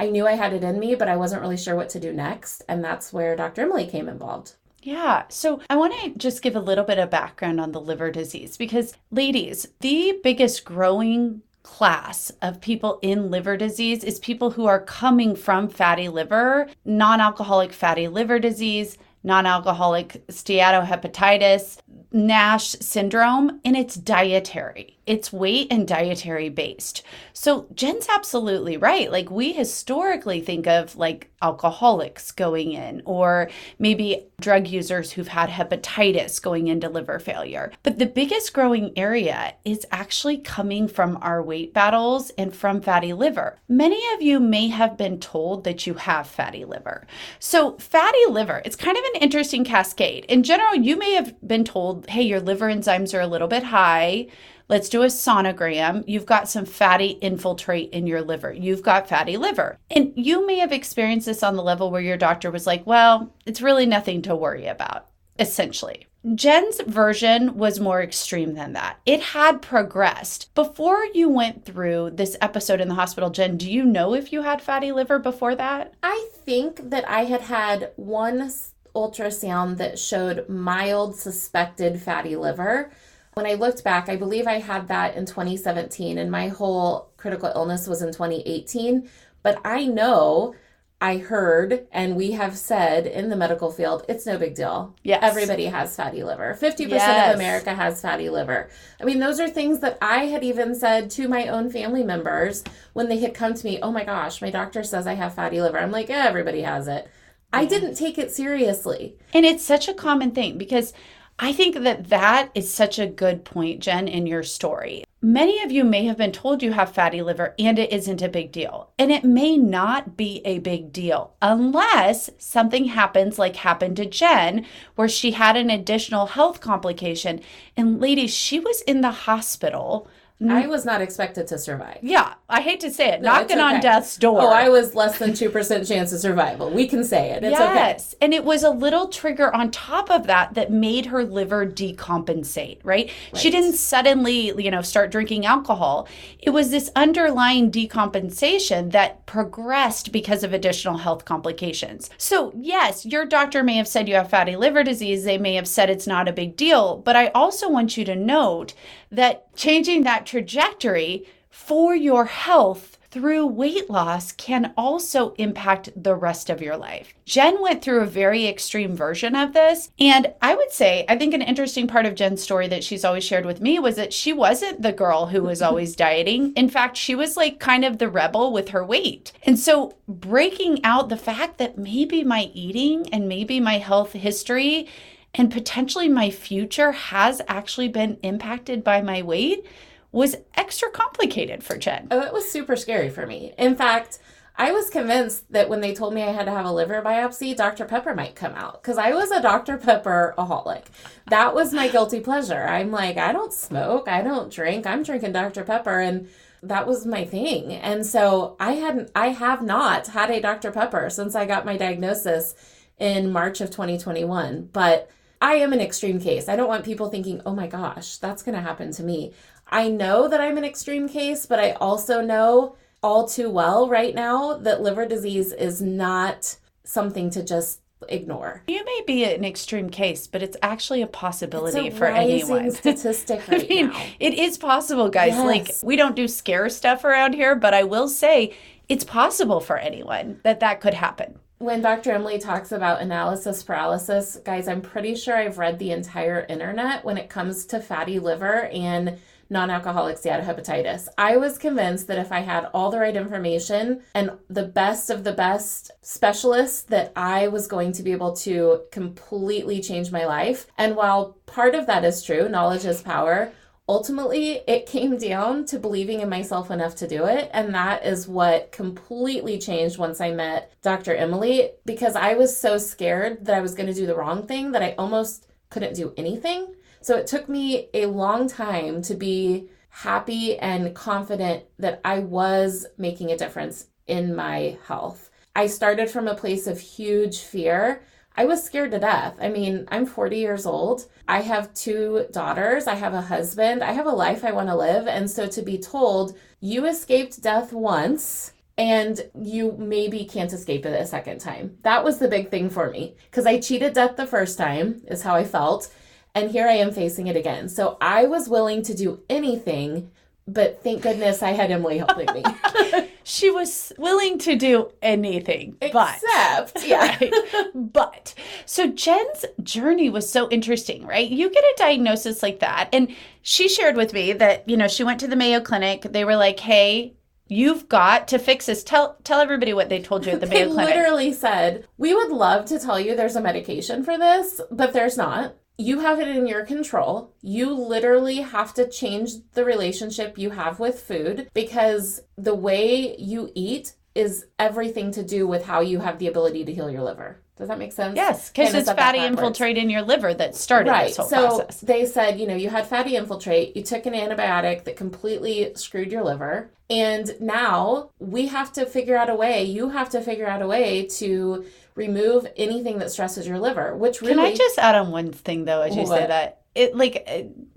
I 0.00 0.08
knew 0.08 0.26
I 0.26 0.32
had 0.32 0.54
it 0.54 0.64
in 0.64 0.78
me, 0.78 0.94
but 0.94 1.08
I 1.08 1.16
wasn't 1.16 1.42
really 1.42 1.58
sure 1.58 1.76
what 1.76 1.90
to 1.90 2.00
do 2.00 2.10
next. 2.10 2.62
And 2.68 2.82
that's 2.82 3.12
where 3.12 3.36
Dr. 3.36 3.60
Emily 3.60 3.86
came 3.86 4.08
involved. 4.08 4.54
Yeah. 4.82 5.24
So 5.28 5.60
I 5.68 5.76
want 5.76 5.92
to 6.00 6.18
just 6.18 6.40
give 6.40 6.56
a 6.56 6.60
little 6.60 6.84
bit 6.84 6.98
of 6.98 7.10
background 7.10 7.60
on 7.60 7.72
the 7.72 7.82
liver 7.82 8.10
disease 8.10 8.56
because, 8.56 8.94
ladies, 9.10 9.68
the 9.80 10.18
biggest 10.24 10.64
growing 10.64 11.42
class 11.62 12.32
of 12.40 12.62
people 12.62 12.98
in 13.02 13.30
liver 13.30 13.58
disease 13.58 14.02
is 14.02 14.18
people 14.20 14.52
who 14.52 14.64
are 14.64 14.80
coming 14.80 15.36
from 15.36 15.68
fatty 15.68 16.08
liver, 16.08 16.66
non 16.86 17.20
alcoholic 17.20 17.70
fatty 17.70 18.08
liver 18.08 18.38
disease, 18.38 18.96
non 19.22 19.46
alcoholic 19.46 20.26
steatohepatitis, 20.28 21.78
NASH 22.12 22.70
syndrome, 22.80 23.60
and 23.64 23.76
it's 23.76 23.94
dietary. 23.94 24.98
It's 25.06 25.32
weight 25.32 25.68
and 25.70 25.86
dietary 25.88 26.48
based. 26.48 27.02
So 27.32 27.66
Jen's 27.74 28.08
absolutely 28.08 28.76
right. 28.76 29.10
Like 29.10 29.30
we 29.30 29.52
historically 29.52 30.40
think 30.40 30.66
of 30.66 30.96
like 30.96 31.30
alcoholics 31.42 32.32
going 32.32 32.72
in, 32.72 33.02
or 33.04 33.50
maybe 33.78 34.26
drug 34.40 34.66
users 34.68 35.12
who've 35.12 35.28
had 35.28 35.50
hepatitis 35.50 36.40
going 36.40 36.68
into 36.68 36.88
liver 36.88 37.18
failure. 37.18 37.72
But 37.82 37.98
the 37.98 38.06
biggest 38.06 38.52
growing 38.52 38.92
area 38.96 39.54
is 39.64 39.86
actually 39.90 40.38
coming 40.38 40.86
from 40.86 41.18
our 41.22 41.42
weight 41.42 41.72
battles 41.72 42.30
and 42.38 42.54
from 42.54 42.80
fatty 42.80 43.12
liver. 43.12 43.58
Many 43.68 44.02
of 44.14 44.22
you 44.22 44.38
may 44.38 44.68
have 44.68 44.96
been 44.96 45.18
told 45.18 45.64
that 45.64 45.86
you 45.86 45.94
have 45.94 46.26
fatty 46.26 46.64
liver. 46.64 47.06
So, 47.38 47.76
fatty 47.78 48.26
liver, 48.28 48.62
it's 48.64 48.76
kind 48.76 48.96
of 48.96 49.04
an 49.14 49.20
interesting 49.22 49.64
cascade. 49.64 50.24
In 50.26 50.42
general, 50.42 50.74
you 50.74 50.96
may 50.96 51.14
have 51.14 51.34
been 51.46 51.64
told, 51.64 52.08
hey, 52.08 52.22
your 52.22 52.40
liver 52.40 52.66
enzymes 52.66 53.14
are 53.14 53.20
a 53.20 53.26
little 53.26 53.48
bit 53.48 53.64
high. 53.64 54.28
Let's 54.68 54.88
do 54.88 55.02
a 55.02 55.06
sonogram. 55.06 56.04
You've 56.06 56.26
got 56.26 56.48
some 56.48 56.64
fatty 56.64 57.18
infiltrate 57.20 57.90
in 57.90 58.06
your 58.06 58.22
liver. 58.22 58.52
You've 58.52 58.82
got 58.82 59.08
fatty 59.08 59.36
liver. 59.36 59.78
And 59.90 60.12
you 60.14 60.46
may 60.46 60.58
have 60.58 60.72
experienced 60.72 61.26
this 61.26 61.42
on 61.42 61.56
the 61.56 61.62
level 61.62 61.90
where 61.90 62.00
your 62.00 62.16
doctor 62.16 62.50
was 62.50 62.66
like, 62.66 62.86
well, 62.86 63.34
it's 63.46 63.60
really 63.60 63.86
nothing 63.86 64.22
to 64.22 64.36
worry 64.36 64.66
about, 64.66 65.08
essentially. 65.38 66.06
Jen's 66.34 66.80
version 66.82 67.56
was 67.56 67.80
more 67.80 68.02
extreme 68.02 68.54
than 68.54 68.74
that. 68.74 68.98
It 69.06 69.22
had 69.22 69.62
progressed. 69.62 70.54
Before 70.54 71.04
you 71.14 71.30
went 71.30 71.64
through 71.64 72.10
this 72.10 72.36
episode 72.42 72.80
in 72.80 72.88
the 72.88 72.94
hospital, 72.94 73.30
Jen, 73.30 73.56
do 73.56 73.70
you 73.70 73.84
know 73.84 74.14
if 74.14 74.30
you 74.30 74.42
had 74.42 74.60
fatty 74.60 74.92
liver 74.92 75.18
before 75.18 75.54
that? 75.54 75.94
I 76.02 76.28
think 76.44 76.90
that 76.90 77.08
I 77.08 77.24
had 77.24 77.40
had 77.40 77.92
one 77.96 78.52
ultrasound 78.94 79.76
that 79.78 79.98
showed 79.98 80.48
mild 80.48 81.16
suspected 81.16 82.00
fatty 82.00 82.36
liver. 82.36 82.90
When 83.34 83.46
I 83.46 83.54
looked 83.54 83.84
back, 83.84 84.08
I 84.08 84.16
believe 84.16 84.46
I 84.46 84.58
had 84.58 84.88
that 84.88 85.14
in 85.14 85.24
2017, 85.24 86.18
and 86.18 86.30
my 86.30 86.48
whole 86.48 87.10
critical 87.16 87.52
illness 87.54 87.86
was 87.86 88.02
in 88.02 88.08
2018. 88.08 89.08
But 89.42 89.60
I 89.64 89.86
know 89.86 90.54
I 91.02 91.16
heard 91.16 91.86
and 91.92 92.14
we 92.14 92.32
have 92.32 92.58
said 92.58 93.06
in 93.06 93.30
the 93.30 93.36
medical 93.36 93.72
field, 93.72 94.04
it's 94.06 94.26
no 94.26 94.36
big 94.36 94.54
deal. 94.54 94.94
Yes. 95.02 95.20
Everybody 95.22 95.64
has 95.64 95.96
fatty 95.96 96.22
liver. 96.22 96.58
50% 96.60 96.90
yes. 96.90 97.30
of 97.30 97.36
America 97.36 97.74
has 97.74 98.02
fatty 98.02 98.28
liver. 98.28 98.68
I 99.00 99.04
mean, 99.04 99.18
those 99.18 99.40
are 99.40 99.48
things 99.48 99.80
that 99.80 99.96
I 100.02 100.26
had 100.26 100.44
even 100.44 100.74
said 100.74 101.10
to 101.12 101.26
my 101.26 101.48
own 101.48 101.70
family 101.70 102.02
members 102.02 102.64
when 102.92 103.08
they 103.08 103.18
had 103.18 103.32
come 103.32 103.54
to 103.54 103.64
me, 103.64 103.78
oh 103.80 103.90
my 103.90 104.04
gosh, 104.04 104.42
my 104.42 104.50
doctor 104.50 104.82
says 104.82 105.06
I 105.06 105.14
have 105.14 105.34
fatty 105.34 105.62
liver. 105.62 105.78
I'm 105.78 105.90
like, 105.90 106.10
yeah, 106.10 106.26
everybody 106.26 106.60
has 106.62 106.86
it. 106.86 107.10
I 107.52 107.64
didn't 107.64 107.94
take 107.94 108.18
it 108.18 108.30
seriously. 108.30 109.16
And 109.32 109.44
it's 109.44 109.64
such 109.64 109.88
a 109.88 109.94
common 109.94 110.30
thing 110.32 110.58
because 110.58 110.92
I 111.38 111.52
think 111.52 111.82
that 111.82 112.10
that 112.10 112.50
is 112.54 112.70
such 112.70 112.98
a 112.98 113.06
good 113.06 113.44
point, 113.44 113.80
Jen, 113.80 114.08
in 114.08 114.26
your 114.26 114.42
story. 114.42 115.04
Many 115.22 115.62
of 115.62 115.72
you 115.72 115.84
may 115.84 116.04
have 116.04 116.16
been 116.18 116.32
told 116.32 116.62
you 116.62 116.72
have 116.72 116.92
fatty 116.92 117.22
liver 117.22 117.54
and 117.58 117.78
it 117.78 117.92
isn't 117.92 118.22
a 118.22 118.28
big 118.28 118.52
deal. 118.52 118.90
And 118.98 119.10
it 119.10 119.24
may 119.24 119.56
not 119.56 120.16
be 120.16 120.42
a 120.44 120.58
big 120.58 120.92
deal 120.92 121.34
unless 121.40 122.30
something 122.38 122.86
happens 122.86 123.38
like 123.38 123.56
happened 123.56 123.96
to 123.96 124.06
Jen, 124.06 124.66
where 124.96 125.08
she 125.08 125.32
had 125.32 125.56
an 125.56 125.70
additional 125.70 126.26
health 126.26 126.60
complication. 126.60 127.40
And 127.76 128.00
ladies, 128.00 128.34
she 128.34 128.60
was 128.60 128.82
in 128.82 129.00
the 129.00 129.10
hospital 129.10 130.08
I 130.42 130.62
mm. 130.62 130.70
was 130.70 130.86
not 130.86 131.02
expected 131.02 131.46
to 131.48 131.58
survive. 131.58 131.98
Yeah, 132.00 132.32
I 132.48 132.62
hate 132.62 132.80
to 132.80 132.90
say 132.90 133.10
it, 133.10 133.20
no, 133.20 133.28
knocking 133.28 133.58
okay. 133.58 133.74
on 133.74 133.80
death's 133.80 134.16
door. 134.16 134.40
Oh, 134.40 134.48
I 134.48 134.70
was 134.70 134.94
less 134.94 135.18
than 135.18 135.32
2% 135.32 135.86
chance 135.86 136.14
of 136.14 136.20
survival. 136.20 136.70
We 136.70 136.88
can 136.88 137.04
say 137.04 137.32
it. 137.32 137.44
It's 137.44 137.58
yes. 137.58 138.14
okay. 138.14 138.24
And 138.24 138.32
it 138.32 138.42
was 138.42 138.62
a 138.62 138.70
little 138.70 139.08
trigger 139.08 139.54
on 139.54 139.70
top 139.70 140.10
of 140.10 140.26
that 140.28 140.54
that 140.54 140.72
made 140.72 141.06
her 141.06 141.24
liver 141.24 141.66
decompensate, 141.66 142.78
right? 142.84 143.10
right? 143.32 143.40
She 143.40 143.50
didn't 143.50 143.74
suddenly, 143.74 144.54
you 144.62 144.70
know, 144.70 144.80
start 144.80 145.10
drinking 145.10 145.44
alcohol. 145.44 146.08
It 146.38 146.50
was 146.50 146.70
this 146.70 146.90
underlying 146.96 147.70
decompensation 147.70 148.92
that 148.92 149.26
progressed 149.26 150.10
because 150.10 150.42
of 150.42 150.54
additional 150.54 150.96
health 150.96 151.26
complications. 151.26 152.08
So, 152.16 152.50
yes, 152.56 153.04
your 153.04 153.26
doctor 153.26 153.62
may 153.62 153.76
have 153.76 153.88
said 153.88 154.08
you 154.08 154.14
have 154.14 154.30
fatty 154.30 154.56
liver 154.56 154.84
disease. 154.84 155.24
They 155.24 155.36
may 155.36 155.54
have 155.56 155.68
said 155.68 155.90
it's 155.90 156.06
not 156.06 156.28
a 156.28 156.32
big 156.32 156.56
deal. 156.56 156.96
But 156.96 157.14
I 157.14 157.26
also 157.28 157.68
want 157.68 157.98
you 157.98 158.06
to 158.06 158.16
note 158.16 158.72
that 159.10 159.54
changing 159.56 160.02
that 160.04 160.26
trajectory 160.26 161.26
for 161.50 161.94
your 161.94 162.26
health 162.26 162.98
through 163.10 163.44
weight 163.44 163.90
loss 163.90 164.30
can 164.32 164.72
also 164.76 165.34
impact 165.34 165.90
the 166.00 166.14
rest 166.14 166.48
of 166.48 166.62
your 166.62 166.76
life. 166.76 167.12
Jen 167.24 167.60
went 167.60 167.82
through 167.82 168.00
a 168.00 168.06
very 168.06 168.46
extreme 168.46 168.94
version 168.94 169.34
of 169.34 169.52
this. 169.52 169.90
And 169.98 170.32
I 170.40 170.54
would 170.54 170.70
say, 170.70 171.04
I 171.08 171.18
think 171.18 171.34
an 171.34 171.42
interesting 171.42 171.88
part 171.88 172.06
of 172.06 172.14
Jen's 172.14 172.42
story 172.42 172.68
that 172.68 172.84
she's 172.84 173.04
always 173.04 173.24
shared 173.24 173.46
with 173.46 173.60
me 173.60 173.78
was 173.78 173.96
that 173.96 174.12
she 174.12 174.32
wasn't 174.32 174.82
the 174.82 174.92
girl 174.92 175.26
who 175.26 175.42
was 175.42 175.60
always 175.62 175.96
dieting. 175.96 176.52
In 176.54 176.68
fact, 176.68 176.96
she 176.96 177.14
was 177.14 177.36
like 177.36 177.58
kind 177.58 177.84
of 177.84 177.98
the 177.98 178.08
rebel 178.08 178.52
with 178.52 178.68
her 178.70 178.84
weight. 178.84 179.32
And 179.42 179.58
so 179.58 179.96
breaking 180.06 180.84
out 180.84 181.08
the 181.08 181.16
fact 181.16 181.58
that 181.58 181.78
maybe 181.78 182.22
my 182.22 182.50
eating 182.54 183.08
and 183.12 183.28
maybe 183.28 183.58
my 183.58 183.78
health 183.78 184.12
history 184.12 184.88
and 185.34 185.50
potentially 185.50 186.08
my 186.08 186.30
future 186.30 186.92
has 186.92 187.40
actually 187.48 187.88
been 187.88 188.18
impacted 188.22 188.82
by 188.82 189.00
my 189.00 189.22
weight 189.22 189.66
was 190.12 190.36
extra 190.54 190.90
complicated 190.90 191.62
for 191.62 191.76
Jen. 191.76 192.08
Oh, 192.10 192.20
it 192.20 192.32
was 192.32 192.50
super 192.50 192.74
scary 192.74 193.08
for 193.08 193.26
me. 193.26 193.54
In 193.56 193.76
fact, 193.76 194.18
I 194.56 194.72
was 194.72 194.90
convinced 194.90 195.50
that 195.52 195.68
when 195.68 195.80
they 195.80 195.94
told 195.94 196.12
me 196.12 196.22
I 196.22 196.32
had 196.32 196.44
to 196.44 196.50
have 196.50 196.66
a 196.66 196.72
liver 196.72 197.00
biopsy, 197.00 197.56
Dr. 197.56 197.84
Pepper 197.84 198.14
might 198.14 198.34
come 198.34 198.52
out 198.52 198.82
because 198.82 198.98
I 198.98 199.12
was 199.12 199.30
a 199.30 199.40
Dr. 199.40 199.78
Pepper 199.78 200.34
aholic. 200.36 200.86
That 201.28 201.54
was 201.54 201.72
my 201.72 201.88
guilty 201.88 202.20
pleasure. 202.20 202.64
I'm 202.64 202.90
like, 202.90 203.16
I 203.16 203.32
don't 203.32 203.52
smoke, 203.52 204.08
I 204.08 204.22
don't 204.22 204.52
drink, 204.52 204.86
I'm 204.86 205.02
drinking 205.02 205.32
Dr. 205.32 205.64
Pepper. 205.64 206.00
And 206.00 206.28
that 206.62 206.86
was 206.86 207.06
my 207.06 207.24
thing. 207.24 207.72
And 207.72 208.04
so 208.04 208.56
I 208.60 208.72
hadn't, 208.72 209.10
I 209.14 209.28
have 209.28 209.62
not 209.62 210.08
had 210.08 210.30
a 210.30 210.40
Dr. 210.40 210.72
Pepper 210.72 211.08
since 211.08 211.34
I 211.34 211.46
got 211.46 211.64
my 211.64 211.76
diagnosis 211.76 212.54
in 212.98 213.32
March 213.32 213.60
of 213.62 213.70
2021. 213.70 214.68
But 214.72 215.08
I 215.40 215.54
am 215.54 215.72
an 215.72 215.80
extreme 215.80 216.20
case. 216.20 216.48
I 216.48 216.56
don't 216.56 216.68
want 216.68 216.84
people 216.84 217.08
thinking, 217.08 217.40
oh 217.46 217.54
my 217.54 217.66
gosh, 217.66 218.18
that's 218.18 218.42
going 218.42 218.54
to 218.54 218.60
happen 218.60 218.92
to 218.92 219.02
me. 219.02 219.32
I 219.66 219.88
know 219.88 220.28
that 220.28 220.40
I'm 220.40 220.58
an 220.58 220.64
extreme 220.64 221.08
case, 221.08 221.46
but 221.46 221.58
I 221.58 221.72
also 221.72 222.20
know 222.20 222.76
all 223.02 223.26
too 223.26 223.48
well 223.48 223.88
right 223.88 224.14
now 224.14 224.58
that 224.58 224.82
liver 224.82 225.06
disease 225.06 225.52
is 225.52 225.80
not 225.80 226.56
something 226.84 227.30
to 227.30 227.42
just 227.42 227.80
ignore. 228.08 228.62
You 228.66 228.84
may 228.84 229.02
be 229.06 229.24
an 229.24 229.44
extreme 229.44 229.88
case, 229.88 230.26
but 230.26 230.42
it's 230.42 230.56
actually 230.62 231.02
a 231.02 231.06
possibility 231.06 231.88
a 231.88 231.90
for 231.90 232.06
anyone. 232.06 232.70
Statistic 232.70 233.46
right 233.48 233.64
I 233.64 233.66
mean, 233.66 233.88
now. 233.88 234.06
it 234.18 234.34
is 234.34 234.58
possible, 234.58 235.08
guys. 235.08 235.32
Yes. 235.32 235.46
Like 235.46 235.70
we 235.82 235.96
don't 235.96 236.16
do 236.16 236.28
scare 236.28 236.68
stuff 236.68 237.04
around 237.04 237.34
here, 237.34 237.54
but 237.54 237.72
I 237.72 237.84
will 237.84 238.08
say 238.08 238.54
it's 238.88 239.04
possible 239.04 239.60
for 239.60 239.78
anyone 239.78 240.40
that 240.42 240.60
that 240.60 240.80
could 240.80 240.94
happen 240.94 241.38
when 241.60 241.82
Dr. 241.82 242.12
Emily 242.12 242.38
talks 242.38 242.72
about 242.72 243.02
analysis 243.02 243.62
paralysis, 243.62 244.38
guys, 244.46 244.66
I'm 244.66 244.80
pretty 244.80 245.14
sure 245.14 245.36
I've 245.36 245.58
read 245.58 245.78
the 245.78 245.90
entire 245.90 246.46
internet 246.48 247.04
when 247.04 247.18
it 247.18 247.28
comes 247.28 247.66
to 247.66 247.80
fatty 247.80 248.18
liver 248.18 248.64
and 248.68 249.18
non-alcoholic 249.50 250.16
steatohepatitis. 250.16 251.08
I 251.18 251.36
was 251.36 251.58
convinced 251.58 252.06
that 252.06 252.18
if 252.18 252.32
I 252.32 252.40
had 252.40 252.70
all 252.72 252.90
the 252.90 252.98
right 252.98 253.14
information 253.14 254.00
and 254.14 254.30
the 254.48 254.64
best 254.64 255.10
of 255.10 255.22
the 255.22 255.32
best 255.32 255.90
specialists 256.00 256.80
that 256.84 257.12
I 257.14 257.48
was 257.48 257.66
going 257.66 257.92
to 257.92 258.02
be 258.02 258.12
able 258.12 258.34
to 258.36 258.80
completely 258.90 259.82
change 259.82 260.10
my 260.10 260.24
life. 260.24 260.66
And 260.78 260.96
while 260.96 261.36
part 261.44 261.74
of 261.74 261.86
that 261.88 262.06
is 262.06 262.22
true, 262.22 262.48
knowledge 262.48 262.86
is 262.86 263.02
power, 263.02 263.52
ultimately 263.90 264.62
it 264.68 264.86
came 264.86 265.18
down 265.18 265.64
to 265.64 265.78
believing 265.78 266.20
in 266.20 266.28
myself 266.28 266.70
enough 266.70 266.94
to 266.94 267.08
do 267.08 267.26
it 267.26 267.50
and 267.52 267.74
that 267.74 268.04
is 268.06 268.28
what 268.28 268.70
completely 268.70 269.58
changed 269.58 269.98
once 269.98 270.20
i 270.20 270.30
met 270.30 270.72
dr 270.80 271.14
emily 271.14 271.70
because 271.84 272.14
i 272.14 272.34
was 272.34 272.56
so 272.56 272.78
scared 272.78 273.44
that 273.44 273.56
i 273.56 273.60
was 273.60 273.74
going 273.74 273.88
to 273.88 274.00
do 274.00 274.06
the 274.06 274.14
wrong 274.14 274.46
thing 274.46 274.72
that 274.72 274.82
i 274.82 274.94
almost 274.96 275.50
couldn't 275.70 275.94
do 275.94 276.12
anything. 276.16 276.74
So 277.00 277.16
it 277.16 277.26
took 277.26 277.48
me 277.48 277.88
a 277.94 278.06
long 278.06 278.48
time 278.48 279.00
to 279.02 279.14
be 279.14 279.70
happy 279.88 280.58
and 280.58 280.94
confident 280.94 281.64
that 281.78 282.00
i 282.04 282.18
was 282.18 282.86
making 282.98 283.30
a 283.30 283.38
difference 283.38 283.86
in 284.06 284.36
my 284.36 284.76
health. 284.86 285.30
I 285.56 285.66
started 285.66 286.10
from 286.10 286.28
a 286.28 286.34
place 286.34 286.66
of 286.66 286.78
huge 286.78 287.38
fear 287.40 288.02
I 288.36 288.44
was 288.44 288.62
scared 288.62 288.92
to 288.92 288.98
death. 288.98 289.36
I 289.40 289.48
mean, 289.48 289.86
I'm 289.90 290.06
40 290.06 290.36
years 290.36 290.64
old. 290.66 291.06
I 291.28 291.40
have 291.40 291.74
two 291.74 292.26
daughters. 292.30 292.86
I 292.86 292.94
have 292.94 293.14
a 293.14 293.20
husband. 293.20 293.82
I 293.82 293.92
have 293.92 294.06
a 294.06 294.10
life 294.10 294.44
I 294.44 294.52
want 294.52 294.68
to 294.68 294.76
live. 294.76 295.06
And 295.06 295.30
so 295.30 295.46
to 295.48 295.62
be 295.62 295.78
told, 295.78 296.36
you 296.60 296.86
escaped 296.86 297.42
death 297.42 297.72
once 297.72 298.52
and 298.78 299.20
you 299.34 299.76
maybe 299.78 300.24
can't 300.24 300.52
escape 300.52 300.86
it 300.86 300.98
a 300.98 301.06
second 301.06 301.38
time. 301.38 301.76
That 301.82 302.02
was 302.02 302.18
the 302.18 302.28
big 302.28 302.50
thing 302.50 302.70
for 302.70 302.90
me 302.90 303.14
because 303.30 303.46
I 303.46 303.60
cheated 303.60 303.92
death 303.92 304.16
the 304.16 304.26
first 304.26 304.56
time, 304.56 305.02
is 305.08 305.22
how 305.22 305.34
I 305.34 305.44
felt. 305.44 305.92
And 306.34 306.50
here 306.50 306.66
I 306.66 306.74
am 306.74 306.92
facing 306.92 307.26
it 307.26 307.36
again. 307.36 307.68
So 307.68 307.98
I 308.00 308.24
was 308.24 308.48
willing 308.48 308.82
to 308.84 308.94
do 308.94 309.20
anything, 309.28 310.10
but 310.52 310.82
thank 310.82 311.02
goodness 311.02 311.42
I 311.42 311.50
had 311.50 311.70
Emily 311.70 311.98
helping 311.98 312.32
me. 312.34 312.42
she 313.22 313.50
was 313.50 313.92
willing 313.98 314.38
to 314.38 314.56
do 314.56 314.90
anything. 315.00 315.76
Except, 315.80 316.74
but, 316.74 316.84
yeah. 316.86 317.16
Right? 317.20 317.32
but, 317.74 318.34
so 318.66 318.88
Jen's 318.88 319.44
journey 319.62 320.10
was 320.10 320.30
so 320.30 320.48
interesting, 320.50 321.06
right? 321.06 321.28
You 321.28 321.50
get 321.50 321.64
a 321.64 321.74
diagnosis 321.76 322.42
like 322.42 322.60
that. 322.60 322.88
And 322.92 323.14
she 323.42 323.68
shared 323.68 323.96
with 323.96 324.12
me 324.12 324.32
that, 324.34 324.68
you 324.68 324.76
know, 324.76 324.88
she 324.88 325.04
went 325.04 325.20
to 325.20 325.28
the 325.28 325.36
Mayo 325.36 325.60
Clinic. 325.60 326.02
They 326.02 326.24
were 326.24 326.36
like, 326.36 326.60
hey, 326.60 327.14
You've 327.52 327.88
got 327.88 328.28
to 328.28 328.38
fix 328.38 328.66
this. 328.66 328.84
Tell 328.84 329.16
tell 329.24 329.40
everybody 329.40 329.74
what 329.74 329.88
they 329.88 330.00
told 330.00 330.24
you 330.24 330.30
at 330.30 330.40
the 330.40 330.46
Mayo 330.46 330.68
Clinic. 330.68 330.86
they 330.86 330.96
literally 330.96 331.32
said, 331.32 331.84
"We 331.98 332.14
would 332.14 332.30
love 332.30 332.66
to 332.66 332.78
tell 332.78 333.00
you 333.00 333.16
there's 333.16 333.34
a 333.34 333.40
medication 333.40 334.04
for 334.04 334.16
this, 334.16 334.60
but 334.70 334.92
there's 334.92 335.16
not 335.16 335.56
you 335.80 336.00
have 336.00 336.20
it 336.20 336.28
in 336.28 336.46
your 336.46 336.64
control. 336.64 337.32
You 337.40 337.72
literally 337.74 338.36
have 338.36 338.74
to 338.74 338.88
change 338.88 339.30
the 339.54 339.64
relationship 339.64 340.38
you 340.38 340.50
have 340.50 340.78
with 340.78 341.00
food 341.00 341.48
because 341.54 342.20
the 342.36 342.54
way 342.54 343.16
you 343.16 343.50
eat 343.54 343.94
is 344.14 344.46
everything 344.58 345.12
to 345.12 345.22
do 345.22 345.46
with 345.46 345.64
how 345.64 345.80
you 345.80 346.00
have 346.00 346.18
the 346.18 346.26
ability 346.26 346.64
to 346.64 346.72
heal 346.72 346.90
your 346.90 347.02
liver. 347.02 347.40
Does 347.56 347.68
that 347.68 347.78
make 347.78 347.92
sense? 347.92 348.16
Yes, 348.16 348.48
because 348.48 348.72
it's 348.72 348.90
fatty 348.90 349.18
infiltrate 349.18 349.76
in 349.76 349.90
your 349.90 350.00
liver 350.00 350.32
that 350.32 350.56
started 350.56 350.90
right. 350.90 351.08
this 351.08 351.18
whole 351.18 351.28
so 351.28 351.48
process. 351.58 351.80
They 351.80 352.06
said, 352.06 352.40
you 352.40 352.46
know, 352.46 352.54
you 352.54 352.70
had 352.70 352.86
fatty 352.86 353.16
infiltrate, 353.16 353.76
you 353.76 353.82
took 353.82 354.06
an 354.06 354.14
antibiotic 354.14 354.84
that 354.84 354.96
completely 354.96 355.72
screwed 355.74 356.10
your 356.10 356.24
liver. 356.24 356.70
And 356.88 357.38
now 357.38 358.10
we 358.18 358.46
have 358.46 358.72
to 358.72 358.86
figure 358.86 359.14
out 359.14 359.28
a 359.28 359.34
way, 359.34 359.62
you 359.62 359.90
have 359.90 360.08
to 360.10 360.22
figure 360.22 360.46
out 360.46 360.62
a 360.62 360.66
way 360.66 361.06
to 361.18 361.66
remove 361.94 362.46
anything 362.56 362.98
that 362.98 363.10
stresses 363.10 363.46
your 363.46 363.58
liver, 363.58 363.96
which 363.96 364.20
really. 364.20 364.34
Can 364.34 364.40
I 364.40 364.54
just 364.54 364.78
add 364.78 364.94
on 364.94 365.10
one 365.10 365.32
thing 365.32 365.64
though, 365.64 365.82
as 365.82 365.94
you 365.94 366.02
what? 366.02 366.20
say 366.20 366.26
that? 366.26 366.62
It 366.74 366.96
like 366.96 367.26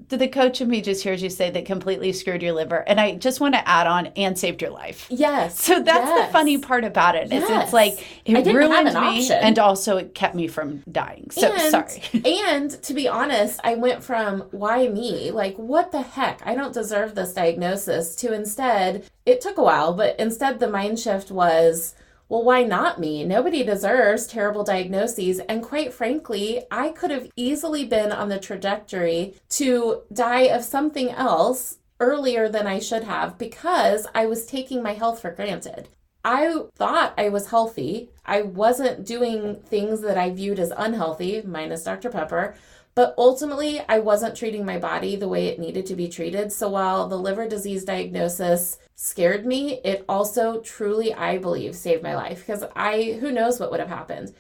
the 0.09 0.27
coach 0.27 0.61
in 0.61 0.69
me 0.69 0.81
just 0.81 1.03
hears 1.03 1.23
you 1.23 1.29
say 1.29 1.49
that 1.49 1.65
completely 1.65 2.11
screwed 2.13 2.41
your 2.41 2.53
liver, 2.53 2.77
and 2.87 2.99
I 2.99 3.15
just 3.15 3.39
want 3.39 3.55
to 3.55 3.67
add 3.67 3.87
on 3.87 4.07
and 4.15 4.37
saved 4.37 4.61
your 4.61 4.71
life. 4.71 5.07
Yes. 5.09 5.61
So 5.61 5.81
that's 5.81 6.07
yes. 6.07 6.27
the 6.27 6.33
funny 6.33 6.57
part 6.57 6.83
about 6.83 7.15
it. 7.15 7.31
Yes. 7.31 7.63
It's 7.65 7.73
like 7.73 8.05
it 8.25 8.45
ruined 8.45 8.87
an 8.87 8.93
me, 8.93 9.21
option. 9.21 9.37
and 9.41 9.57
also 9.59 9.97
it 9.97 10.13
kept 10.13 10.35
me 10.35 10.47
from 10.47 10.83
dying. 10.91 11.29
So 11.31 11.51
and, 11.51 11.71
sorry. 11.71 12.21
and 12.25 12.71
to 12.83 12.93
be 12.93 13.07
honest, 13.07 13.59
I 13.63 13.75
went 13.75 14.03
from 14.03 14.41
why 14.51 14.87
me, 14.87 15.31
like 15.31 15.55
what 15.57 15.91
the 15.91 16.01
heck, 16.01 16.45
I 16.45 16.55
don't 16.55 16.73
deserve 16.73 17.15
this 17.15 17.33
diagnosis, 17.33 18.15
to 18.17 18.33
instead 18.33 19.05
it 19.25 19.41
took 19.41 19.57
a 19.57 19.63
while, 19.63 19.93
but 19.93 20.19
instead 20.19 20.59
the 20.59 20.69
mind 20.69 20.99
shift 20.99 21.31
was 21.31 21.95
well, 22.29 22.43
why 22.43 22.63
not 22.63 22.99
me? 22.99 23.23
Nobody 23.23 23.63
deserves 23.63 24.25
terrible 24.25 24.63
diagnoses. 24.63 25.39
And 25.39 25.61
quite 25.61 25.93
frankly, 25.93 26.63
I 26.71 26.89
could 26.89 27.11
have 27.11 27.29
easily 27.35 27.85
been 27.85 28.11
on 28.11 28.29
the 28.29 28.39
trajectory 28.39 29.35
to 29.49 30.01
die 30.11 30.43
of 30.43 30.63
something 30.63 31.09
else 31.09 31.77
earlier 31.99 32.49
than 32.49 32.67
I 32.67 32.79
should 32.79 33.03
have 33.03 33.37
because 33.37 34.07
I 34.15 34.25
was 34.25 34.45
taking 34.45 34.81
my 34.81 34.93
health 34.93 35.21
for 35.21 35.31
granted. 35.31 35.89
I 36.23 36.57
thought 36.75 37.13
I 37.17 37.29
was 37.29 37.49
healthy. 37.49 38.09
I 38.25 38.43
wasn't 38.43 39.05
doing 39.05 39.57
things 39.57 40.01
that 40.01 40.17
I 40.17 40.29
viewed 40.29 40.59
as 40.59 40.71
unhealthy, 40.75 41.41
minus 41.41 41.83
Dr. 41.83 42.09
Pepper. 42.09 42.55
But 42.95 43.15
ultimately, 43.17 43.81
I 43.89 43.99
wasn't 43.99 44.37
treating 44.37 44.65
my 44.65 44.77
body 44.77 45.15
the 45.15 45.27
way 45.27 45.47
it 45.47 45.59
needed 45.59 45.85
to 45.87 45.95
be 45.95 46.07
treated. 46.07 46.51
So 46.53 46.69
while 46.69 47.07
the 47.07 47.17
liver 47.17 47.47
disease 47.47 47.83
diagnosis 47.83 48.77
scared 48.95 49.45
me, 49.45 49.81
it 49.83 50.05
also 50.07 50.61
truly, 50.61 51.13
I 51.13 51.39
believe, 51.39 51.75
saved 51.75 52.03
my 52.03 52.15
life 52.15 52.45
because 52.45 52.63
I, 52.75 53.17
who 53.19 53.31
knows 53.31 53.59
what 53.59 53.71
would 53.71 53.79
have 53.79 53.89
happened. 53.89 54.33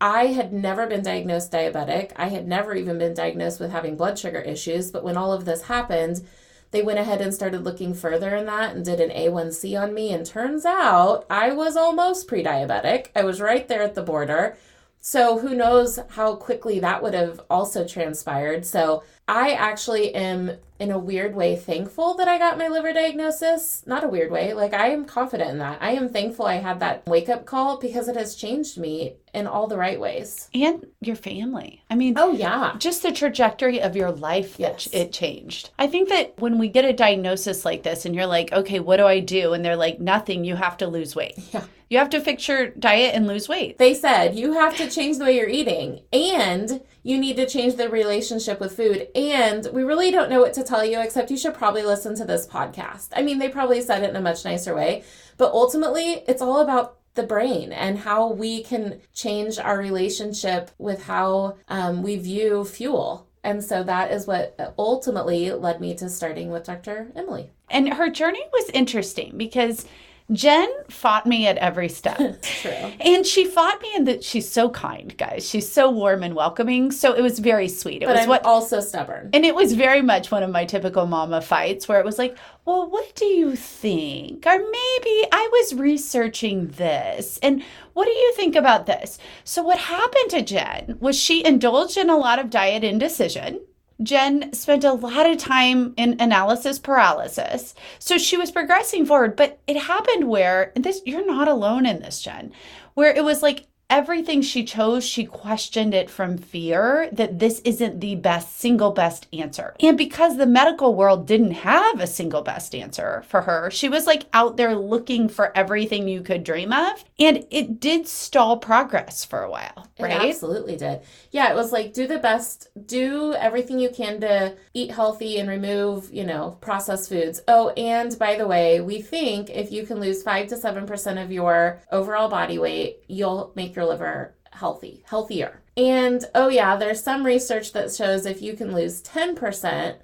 I 0.00 0.26
had 0.26 0.52
never 0.52 0.86
been 0.86 1.02
diagnosed 1.02 1.50
diabetic. 1.50 2.12
I 2.16 2.28
had 2.28 2.46
never 2.46 2.74
even 2.74 2.98
been 2.98 3.14
diagnosed 3.14 3.58
with 3.58 3.70
having 3.70 3.96
blood 3.96 4.18
sugar 4.18 4.40
issues. 4.40 4.90
But 4.90 5.02
when 5.02 5.16
all 5.16 5.32
of 5.32 5.46
this 5.46 5.62
happened, 5.62 6.26
they 6.74 6.82
went 6.82 6.98
ahead 6.98 7.20
and 7.20 7.32
started 7.32 7.62
looking 7.62 7.94
further 7.94 8.34
in 8.34 8.46
that 8.46 8.74
and 8.74 8.84
did 8.84 9.00
an 9.00 9.10
A1C 9.10 9.80
on 9.80 9.94
me. 9.94 10.12
And 10.12 10.26
turns 10.26 10.66
out 10.66 11.24
I 11.30 11.52
was 11.52 11.76
almost 11.76 12.26
pre 12.26 12.42
diabetic. 12.42 13.06
I 13.14 13.22
was 13.22 13.40
right 13.40 13.68
there 13.68 13.82
at 13.82 13.94
the 13.94 14.02
border. 14.02 14.56
So 15.00 15.38
who 15.38 15.54
knows 15.54 16.00
how 16.10 16.34
quickly 16.34 16.80
that 16.80 17.00
would 17.00 17.14
have 17.14 17.40
also 17.48 17.86
transpired. 17.86 18.66
So 18.66 19.04
I 19.26 19.52
actually 19.52 20.14
am 20.14 20.52
in 20.78 20.90
a 20.90 20.98
weird 20.98 21.34
way 21.34 21.56
thankful 21.56 22.14
that 22.14 22.28
I 22.28 22.36
got 22.36 22.58
my 22.58 22.68
liver 22.68 22.92
diagnosis. 22.92 23.82
Not 23.86 24.04
a 24.04 24.08
weird 24.08 24.30
way. 24.30 24.52
Like 24.52 24.74
I 24.74 24.88
am 24.88 25.06
confident 25.06 25.50
in 25.50 25.58
that. 25.58 25.78
I 25.80 25.92
am 25.92 26.08
thankful 26.10 26.44
I 26.46 26.56
had 26.56 26.80
that 26.80 27.06
wake 27.06 27.28
up 27.28 27.46
call 27.46 27.78
because 27.78 28.08
it 28.08 28.16
has 28.16 28.34
changed 28.34 28.76
me 28.76 29.14
in 29.32 29.46
all 29.46 29.66
the 29.66 29.78
right 29.78 29.98
ways. 29.98 30.50
And 30.52 30.86
your 31.00 31.16
family. 31.16 31.82
I 31.88 31.94
mean, 31.94 32.14
oh 32.18 32.32
yeah. 32.32 32.74
Just 32.78 33.02
the 33.02 33.12
trajectory 33.12 33.80
of 33.80 33.96
your 33.96 34.10
life 34.10 34.56
yes. 34.58 34.88
it 34.92 35.12
changed. 35.12 35.70
I 35.78 35.86
think 35.86 36.10
that 36.10 36.34
when 36.38 36.58
we 36.58 36.68
get 36.68 36.84
a 36.84 36.92
diagnosis 36.92 37.64
like 37.64 37.82
this 37.82 38.04
and 38.04 38.14
you're 38.14 38.26
like, 38.26 38.52
"Okay, 38.52 38.80
what 38.80 38.98
do 38.98 39.06
I 39.06 39.20
do?" 39.20 39.54
and 39.54 39.64
they're 39.64 39.76
like, 39.76 40.00
"Nothing, 40.00 40.44
you 40.44 40.56
have 40.56 40.76
to 40.78 40.86
lose 40.86 41.16
weight." 41.16 41.38
Yeah. 41.52 41.64
You 41.88 41.98
have 41.98 42.10
to 42.10 42.20
fix 42.20 42.48
your 42.48 42.68
diet 42.68 43.14
and 43.14 43.26
lose 43.26 43.48
weight. 43.48 43.78
They 43.78 43.94
said 43.94 44.34
you 44.34 44.54
have 44.54 44.76
to 44.78 44.90
change 44.90 45.18
the 45.18 45.24
way 45.24 45.36
you're 45.36 45.48
eating 45.48 46.00
and 46.12 46.80
you 47.04 47.18
need 47.18 47.36
to 47.36 47.46
change 47.46 47.76
the 47.76 47.88
relationship 47.88 48.58
with 48.58 48.76
food. 48.76 49.08
And 49.14 49.68
we 49.72 49.84
really 49.84 50.10
don't 50.10 50.30
know 50.30 50.40
what 50.40 50.54
to 50.54 50.64
tell 50.64 50.84
you, 50.84 51.00
except 51.00 51.30
you 51.30 51.36
should 51.36 51.54
probably 51.54 51.84
listen 51.84 52.16
to 52.16 52.24
this 52.24 52.46
podcast. 52.46 53.10
I 53.14 53.22
mean, 53.22 53.38
they 53.38 53.50
probably 53.50 53.82
said 53.82 54.02
it 54.02 54.10
in 54.10 54.16
a 54.16 54.20
much 54.20 54.44
nicer 54.44 54.74
way, 54.74 55.04
but 55.36 55.52
ultimately, 55.52 56.24
it's 56.26 56.42
all 56.42 56.60
about 56.60 56.96
the 57.14 57.22
brain 57.22 57.72
and 57.72 57.98
how 57.98 58.32
we 58.32 58.62
can 58.64 59.00
change 59.12 59.58
our 59.58 59.78
relationship 59.78 60.70
with 60.78 61.04
how 61.04 61.56
um, 61.68 62.02
we 62.02 62.16
view 62.16 62.64
fuel. 62.64 63.28
And 63.44 63.62
so 63.62 63.84
that 63.84 64.10
is 64.10 64.26
what 64.26 64.58
ultimately 64.78 65.52
led 65.52 65.80
me 65.80 65.94
to 65.96 66.08
starting 66.08 66.50
with 66.50 66.64
Dr. 66.64 67.12
Emily. 67.14 67.50
And 67.70 67.92
her 67.92 68.08
journey 68.08 68.42
was 68.52 68.70
interesting 68.70 69.34
because 69.36 69.86
Jen 70.32 70.70
fought 70.88 71.26
me 71.26 71.46
at 71.46 71.58
every 71.58 71.88
step. 71.88 72.18
True. 72.42 72.70
And 72.70 73.26
she 73.26 73.44
fought 73.44 73.82
me 73.82 73.94
in 73.94 74.04
that 74.04 74.24
she's 74.24 74.50
so 74.50 74.70
kind, 74.70 75.14
guys. 75.18 75.46
She's 75.46 75.70
so 75.70 75.90
warm 75.90 76.22
and 76.22 76.34
welcoming. 76.34 76.90
So 76.92 77.12
it 77.12 77.20
was 77.20 77.38
very 77.38 77.68
sweet. 77.68 78.02
It 78.02 78.06
but 78.06 78.14
was 78.14 78.22
I'm 78.22 78.28
what 78.30 78.44
also 78.44 78.80
stubborn. 78.80 79.30
And 79.34 79.44
it 79.44 79.54
was 79.54 79.74
very 79.74 80.00
much 80.00 80.30
one 80.30 80.42
of 80.42 80.50
my 80.50 80.64
typical 80.64 81.06
mama 81.06 81.42
fights 81.42 81.88
where 81.88 82.00
it 82.00 82.06
was 82.06 82.18
like, 82.18 82.38
well, 82.64 82.88
what 82.88 83.14
do 83.14 83.26
you 83.26 83.54
think? 83.54 84.46
Or 84.46 84.56
maybe 84.56 85.28
I 85.30 85.48
was 85.52 85.74
researching 85.74 86.68
this. 86.68 87.38
And 87.42 87.62
what 87.92 88.06
do 88.06 88.12
you 88.12 88.32
think 88.34 88.56
about 88.56 88.86
this? 88.86 89.18
So 89.44 89.62
what 89.62 89.78
happened 89.78 90.30
to 90.30 90.42
Jen 90.42 90.96
was 91.00 91.20
she 91.20 91.44
indulged 91.44 91.98
in 91.98 92.08
a 92.08 92.16
lot 92.16 92.38
of 92.38 92.48
diet 92.48 92.82
indecision 92.82 93.60
Jen 94.02 94.52
spent 94.52 94.84
a 94.84 94.92
lot 94.92 95.26
of 95.26 95.38
time 95.38 95.94
in 95.96 96.20
analysis 96.20 96.78
paralysis. 96.78 97.74
So 97.98 98.18
she 98.18 98.36
was 98.36 98.50
progressing 98.50 99.06
forward, 99.06 99.36
but 99.36 99.60
it 99.66 99.76
happened 99.76 100.28
where 100.28 100.72
this 100.74 101.00
you're 101.04 101.26
not 101.26 101.48
alone 101.48 101.86
in 101.86 102.00
this, 102.00 102.20
Jen, 102.20 102.52
where 102.94 103.14
it 103.14 103.24
was 103.24 103.42
like 103.42 103.66
everything 103.90 104.42
she 104.42 104.64
chose, 104.64 105.04
she 105.04 105.24
questioned 105.24 105.94
it 105.94 106.10
from 106.10 106.36
fear 106.36 107.08
that 107.12 107.38
this 107.38 107.60
isn't 107.64 108.00
the 108.00 108.14
best, 108.14 108.58
single 108.58 108.90
best 108.90 109.26
answer. 109.32 109.74
And 109.80 109.96
because 109.96 110.36
the 110.36 110.46
medical 110.46 110.94
world 110.94 111.26
didn't 111.26 111.52
have 111.52 112.00
a 112.00 112.06
single 112.06 112.42
best 112.42 112.74
answer 112.74 113.22
for 113.28 113.42
her, 113.42 113.70
she 113.70 113.88
was 113.88 114.06
like 114.06 114.26
out 114.32 114.56
there 114.56 114.74
looking 114.74 115.28
for 115.28 115.56
everything 115.56 116.08
you 116.08 116.22
could 116.22 116.44
dream 116.44 116.72
of. 116.72 117.04
And 117.18 117.46
it 117.50 117.80
did 117.80 118.08
stall 118.08 118.58
progress 118.58 119.24
for 119.24 119.42
a 119.42 119.50
while, 119.50 119.88
right? 119.98 120.24
It 120.24 120.28
absolutely 120.30 120.76
did. 120.76 121.02
Yeah, 121.30 121.50
it 121.50 121.54
was 121.54 121.72
like 121.72 121.92
do 121.92 122.06
the 122.06 122.18
best, 122.18 122.68
do 122.86 123.34
everything 123.34 123.78
you 123.78 123.90
can 123.90 124.20
to 124.20 124.56
eat 124.72 124.90
healthy 124.90 125.38
and 125.38 125.48
remove, 125.48 126.12
you 126.12 126.24
know, 126.24 126.58
processed 126.60 127.08
foods. 127.08 127.42
Oh, 127.48 127.70
and 127.70 128.18
by 128.18 128.36
the 128.36 128.46
way, 128.46 128.80
we 128.80 129.00
think 129.00 129.50
if 129.50 129.70
you 129.70 129.86
can 129.86 130.00
lose 130.00 130.22
5 130.22 130.48
to 130.48 130.56
7% 130.56 131.22
of 131.22 131.30
your 131.30 131.82
overall 131.92 132.28
body 132.28 132.58
weight, 132.58 133.04
you'll 133.08 133.52
make 133.54 133.74
your 133.76 133.83
liver 133.86 134.34
healthy, 134.54 135.02
healthier. 135.06 135.60
And 135.76 136.24
oh, 136.34 136.48
yeah, 136.48 136.76
there's 136.76 137.02
some 137.02 137.26
research 137.26 137.72
that 137.72 137.92
shows 137.92 138.24
if 138.24 138.40
you 138.40 138.54
can 138.54 138.72
lose 138.72 139.02
10%, 139.02 139.96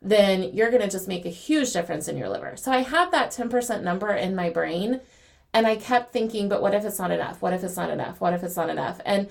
then 0.00 0.54
you're 0.54 0.70
going 0.70 0.82
to 0.82 0.88
just 0.88 1.08
make 1.08 1.26
a 1.26 1.30
huge 1.30 1.72
difference 1.72 2.06
in 2.06 2.16
your 2.16 2.28
liver. 2.28 2.56
So 2.56 2.70
I 2.70 2.78
have 2.78 3.10
that 3.10 3.32
10% 3.32 3.82
number 3.82 4.12
in 4.12 4.36
my 4.36 4.50
brain. 4.50 5.00
And 5.52 5.66
I 5.66 5.76
kept 5.76 6.12
thinking, 6.12 6.48
but 6.48 6.62
what 6.62 6.74
if 6.74 6.84
it's 6.84 6.98
not 6.98 7.10
enough? 7.10 7.42
What 7.42 7.52
if 7.52 7.64
it's 7.64 7.76
not 7.76 7.90
enough? 7.90 8.20
What 8.20 8.34
if 8.34 8.44
it's 8.44 8.56
not 8.56 8.70
enough? 8.70 9.00
And 9.04 9.28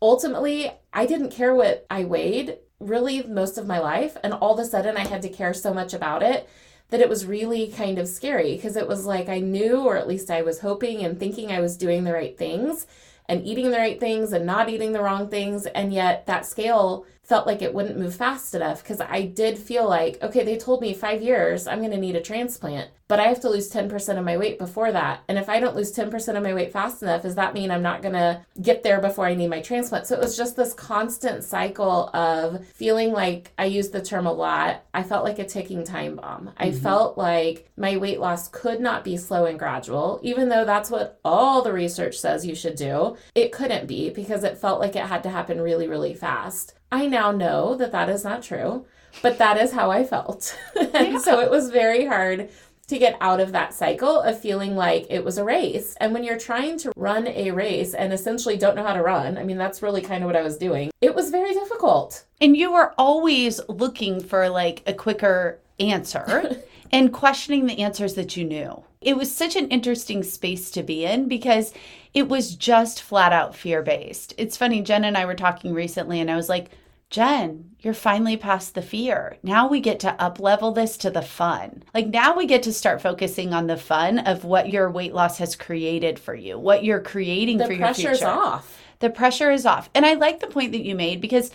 ultimately, 0.00 0.72
I 0.92 1.06
didn't 1.06 1.30
care 1.30 1.54
what 1.54 1.86
I 1.90 2.04
weighed 2.04 2.58
really 2.80 3.22
most 3.22 3.58
of 3.58 3.66
my 3.66 3.78
life. 3.78 4.16
And 4.24 4.32
all 4.32 4.54
of 4.54 4.58
a 4.58 4.64
sudden, 4.64 4.96
I 4.96 5.06
had 5.06 5.22
to 5.22 5.28
care 5.28 5.54
so 5.54 5.72
much 5.72 5.94
about 5.94 6.22
it 6.22 6.48
that 6.88 7.00
it 7.00 7.08
was 7.08 7.26
really 7.26 7.68
kind 7.68 7.98
of 7.98 8.08
scary 8.08 8.54
because 8.54 8.76
it 8.76 8.88
was 8.88 9.06
like 9.06 9.28
I 9.28 9.40
knew, 9.40 9.80
or 9.80 9.96
at 9.96 10.08
least 10.08 10.30
I 10.30 10.42
was 10.42 10.60
hoping 10.60 11.04
and 11.04 11.18
thinking 11.18 11.50
I 11.50 11.60
was 11.60 11.76
doing 11.76 12.04
the 12.04 12.12
right 12.12 12.36
things 12.36 12.86
and 13.28 13.46
eating 13.46 13.70
the 13.70 13.78
right 13.78 13.98
things 13.98 14.32
and 14.32 14.46
not 14.46 14.68
eating 14.68 14.92
the 14.92 15.02
wrong 15.02 15.28
things. 15.28 15.66
And 15.66 15.92
yet 15.92 16.26
that 16.26 16.46
scale 16.46 17.06
felt 17.22 17.46
like 17.46 17.60
it 17.60 17.74
wouldn't 17.74 17.98
move 17.98 18.14
fast 18.14 18.54
enough 18.54 18.82
because 18.82 19.00
I 19.00 19.22
did 19.22 19.58
feel 19.58 19.88
like, 19.88 20.22
okay, 20.22 20.44
they 20.44 20.56
told 20.56 20.80
me 20.80 20.94
five 20.94 21.22
years 21.22 21.66
I'm 21.66 21.80
going 21.80 21.90
to 21.90 21.96
need 21.96 22.14
a 22.14 22.20
transplant, 22.20 22.90
but 23.08 23.20
I 23.20 23.24
have 23.28 23.40
to 23.40 23.50
lose 23.50 23.70
10% 23.70 24.18
of 24.18 24.24
my 24.24 24.36
weight 24.36 24.58
before 24.58 24.90
that. 24.90 25.20
And 25.28 25.38
if 25.38 25.48
I 25.48 25.60
don't 25.60 25.76
lose 25.76 25.94
10% 25.94 26.36
of 26.36 26.42
my 26.42 26.54
weight 26.54 26.72
fast 26.72 27.02
enough, 27.02 27.22
does 27.22 27.36
that 27.36 27.54
mean 27.54 27.70
I'm 27.70 27.82
not 27.82 28.02
going 28.02 28.14
to 28.14 28.44
get 28.60 28.82
there 28.82 29.00
before 29.00 29.26
I 29.26 29.34
need 29.34 29.48
my 29.48 29.60
transplant? 29.60 30.06
So 30.06 30.16
it 30.16 30.20
was 30.20 30.36
just 30.36 30.56
this 30.56 30.74
constant 30.74 31.44
cycle 31.44 32.08
of 32.14 32.66
feeling 32.68 33.12
like 33.12 33.52
I 33.58 33.66
use 33.66 33.90
the 33.90 34.02
term 34.02 34.26
a 34.26 34.32
lot. 34.32 34.82
I 34.92 35.04
felt 35.04 35.24
like 35.24 35.38
a 35.38 35.46
ticking 35.46 35.84
time 35.84 36.16
bomb. 36.16 36.50
I 36.56 36.68
mm-hmm. 36.68 36.78
felt 36.78 37.16
like 37.16 37.70
my 37.76 37.96
weight 37.96 38.18
loss 38.18 38.48
could 38.48 38.80
not 38.80 39.04
be 39.04 39.16
slow 39.16 39.46
and 39.46 39.58
gradual, 39.58 40.18
even 40.22 40.48
though 40.48 40.64
that's 40.64 40.90
what 40.90 41.20
all 41.24 41.62
the 41.62 41.72
research 41.72 42.18
says 42.18 42.44
you 42.46 42.56
should 42.56 42.76
do. 42.76 43.16
It 43.34 43.52
couldn't 43.52 43.86
be 43.86 44.10
because 44.10 44.42
it 44.42 44.58
felt 44.58 44.80
like 44.80 44.96
it 44.96 45.06
had 45.06 45.22
to 45.22 45.30
happen 45.30 45.60
really, 45.60 45.86
really 45.86 46.14
fast. 46.14 46.74
I 46.90 47.06
now 47.06 47.30
know 47.30 47.76
that 47.76 47.92
that 47.92 48.08
is 48.08 48.24
not 48.24 48.42
true, 48.42 48.86
but 49.22 49.38
that 49.38 49.58
is 49.58 49.72
how 49.72 49.90
I 49.90 50.04
felt. 50.04 50.58
and 50.76 51.12
yeah. 51.14 51.18
so 51.18 51.40
it 51.40 51.50
was 51.50 51.70
very 51.70 52.06
hard 52.06 52.50
to 52.88 52.98
get 52.98 53.16
out 53.20 53.40
of 53.40 53.52
that 53.52 53.74
cycle 53.74 54.20
of 54.20 54.40
feeling 54.40 54.76
like 54.76 55.06
it 55.10 55.24
was 55.24 55.38
a 55.38 55.44
race. 55.44 55.96
And 56.00 56.12
when 56.12 56.22
you're 56.22 56.38
trying 56.38 56.78
to 56.78 56.92
run 56.96 57.26
a 57.26 57.50
race 57.50 57.94
and 57.94 58.12
essentially 58.12 58.56
don't 58.56 58.76
know 58.76 58.84
how 58.84 58.92
to 58.92 59.02
run, 59.02 59.36
I 59.38 59.42
mean, 59.42 59.58
that's 59.58 59.82
really 59.82 60.02
kind 60.02 60.22
of 60.22 60.26
what 60.26 60.36
I 60.36 60.42
was 60.42 60.56
doing. 60.56 60.90
It 61.00 61.14
was 61.14 61.30
very 61.30 61.52
difficult. 61.52 62.24
And 62.40 62.56
you 62.56 62.72
were 62.72 62.94
always 62.96 63.60
looking 63.68 64.22
for 64.22 64.48
like 64.48 64.82
a 64.86 64.94
quicker 64.94 65.58
answer 65.80 66.62
and 66.92 67.12
questioning 67.12 67.66
the 67.66 67.80
answers 67.80 68.14
that 68.14 68.36
you 68.36 68.44
knew. 68.44 68.84
It 69.00 69.16
was 69.16 69.34
such 69.34 69.56
an 69.56 69.68
interesting 69.68 70.22
space 70.22 70.70
to 70.72 70.82
be 70.82 71.04
in 71.04 71.28
because 71.28 71.72
it 72.14 72.28
was 72.28 72.54
just 72.54 73.02
flat 73.02 73.32
out 73.32 73.54
fear 73.54 73.82
based. 73.82 74.34
It's 74.38 74.56
funny, 74.56 74.80
Jen 74.80 75.04
and 75.04 75.16
I 75.16 75.26
were 75.26 75.34
talking 75.34 75.74
recently, 75.74 76.20
and 76.20 76.30
I 76.30 76.36
was 76.36 76.48
like, 76.48 76.70
Jen, 77.08 77.76
you're 77.80 77.94
finally 77.94 78.36
past 78.36 78.74
the 78.74 78.82
fear. 78.82 79.38
Now 79.42 79.68
we 79.68 79.80
get 79.80 80.00
to 80.00 80.20
up 80.20 80.40
level 80.40 80.72
this 80.72 80.96
to 80.98 81.10
the 81.10 81.22
fun. 81.22 81.84
Like 81.94 82.08
now 82.08 82.36
we 82.36 82.46
get 82.46 82.64
to 82.64 82.72
start 82.72 83.00
focusing 83.00 83.54
on 83.54 83.68
the 83.68 83.76
fun 83.76 84.18
of 84.18 84.44
what 84.44 84.70
your 84.70 84.90
weight 84.90 85.14
loss 85.14 85.38
has 85.38 85.54
created 85.54 86.18
for 86.18 86.34
you, 86.34 86.58
what 86.58 86.84
you're 86.84 87.00
creating 87.00 87.58
the 87.58 87.66
for 87.66 87.72
your 87.72 87.94
future. 87.94 88.12
The 88.12 88.18
pressure's 88.18 88.22
off. 88.22 88.82
The 88.98 89.10
pressure 89.10 89.50
is 89.50 89.66
off. 89.66 89.88
And 89.94 90.04
I 90.04 90.14
like 90.14 90.40
the 90.40 90.46
point 90.48 90.72
that 90.72 90.84
you 90.84 90.94
made 90.94 91.20
because 91.20 91.50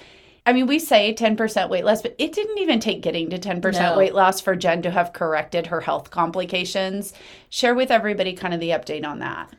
I 0.46 0.54
mean, 0.54 0.66
we 0.66 0.80
say 0.80 1.14
10% 1.14 1.70
weight 1.70 1.86
loss, 1.86 2.02
but 2.02 2.16
it 2.18 2.34
didn't 2.34 2.58
even 2.58 2.80
take 2.80 3.02
getting 3.02 3.30
to 3.30 3.38
10% 3.38 3.74
no. 3.74 3.98
weight 3.98 4.16
loss 4.16 4.42
for 4.42 4.56
Jen 4.56 4.82
to 4.82 4.90
have 4.90 5.14
corrected 5.14 5.68
her 5.68 5.82
health 5.82 6.10
complications. 6.10 7.14
Share 7.50 7.76
with 7.76 7.92
everybody 7.92 8.34
kind 8.34 8.54
of 8.54 8.60
the 8.60 8.70
update 8.70 9.06
on 9.06 9.20
that. 9.20 9.54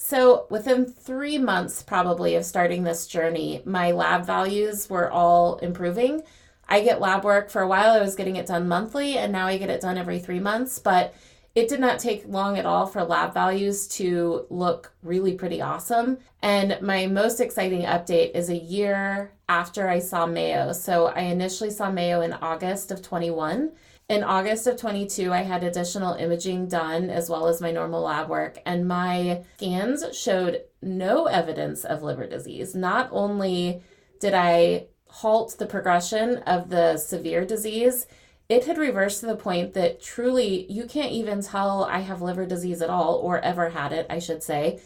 So, 0.00 0.46
within 0.48 0.86
three 0.86 1.38
months, 1.38 1.82
probably, 1.82 2.36
of 2.36 2.44
starting 2.44 2.84
this 2.84 3.08
journey, 3.08 3.62
my 3.64 3.90
lab 3.90 4.24
values 4.24 4.88
were 4.88 5.10
all 5.10 5.56
improving. 5.56 6.22
I 6.68 6.82
get 6.82 7.00
lab 7.00 7.24
work 7.24 7.50
for 7.50 7.62
a 7.62 7.66
while, 7.66 7.90
I 7.90 8.00
was 8.00 8.14
getting 8.14 8.36
it 8.36 8.46
done 8.46 8.68
monthly, 8.68 9.18
and 9.18 9.32
now 9.32 9.48
I 9.48 9.58
get 9.58 9.70
it 9.70 9.80
done 9.80 9.98
every 9.98 10.20
three 10.20 10.38
months. 10.38 10.78
But 10.78 11.14
it 11.56 11.68
did 11.68 11.80
not 11.80 11.98
take 11.98 12.28
long 12.28 12.56
at 12.56 12.64
all 12.64 12.86
for 12.86 13.02
lab 13.02 13.34
values 13.34 13.88
to 13.88 14.46
look 14.50 14.92
really 15.02 15.34
pretty 15.34 15.60
awesome. 15.60 16.18
And 16.42 16.78
my 16.80 17.08
most 17.08 17.40
exciting 17.40 17.82
update 17.82 18.36
is 18.36 18.50
a 18.50 18.56
year 18.56 19.32
after 19.48 19.88
I 19.88 19.98
saw 19.98 20.26
Mayo. 20.26 20.72
So 20.74 21.06
I 21.06 21.22
initially 21.22 21.70
saw 21.70 21.90
Mayo 21.90 22.20
in 22.20 22.34
August 22.34 22.92
of 22.92 23.02
21. 23.02 23.72
In 24.08 24.24
August 24.24 24.66
of 24.66 24.78
22, 24.78 25.34
I 25.34 25.42
had 25.42 25.62
additional 25.62 26.14
imaging 26.14 26.68
done 26.68 27.10
as 27.10 27.28
well 27.28 27.46
as 27.46 27.60
my 27.60 27.70
normal 27.70 28.02
lab 28.02 28.30
work, 28.30 28.58
and 28.64 28.88
my 28.88 29.44
scans 29.56 30.16
showed 30.16 30.62
no 30.80 31.26
evidence 31.26 31.84
of 31.84 32.02
liver 32.02 32.26
disease. 32.26 32.74
Not 32.74 33.10
only 33.12 33.82
did 34.18 34.32
I 34.32 34.86
halt 35.08 35.56
the 35.58 35.66
progression 35.66 36.38
of 36.38 36.70
the 36.70 36.96
severe 36.96 37.44
disease, 37.44 38.06
it 38.48 38.64
had 38.64 38.78
reversed 38.78 39.20
to 39.20 39.26
the 39.26 39.36
point 39.36 39.74
that 39.74 40.00
truly 40.00 40.64
you 40.72 40.86
can't 40.86 41.12
even 41.12 41.42
tell 41.42 41.84
I 41.84 41.98
have 41.98 42.22
liver 42.22 42.46
disease 42.46 42.80
at 42.80 42.88
all, 42.88 43.16
or 43.16 43.38
ever 43.40 43.68
had 43.68 43.92
it, 43.92 44.06
I 44.08 44.20
should 44.20 44.42
say. 44.42 44.80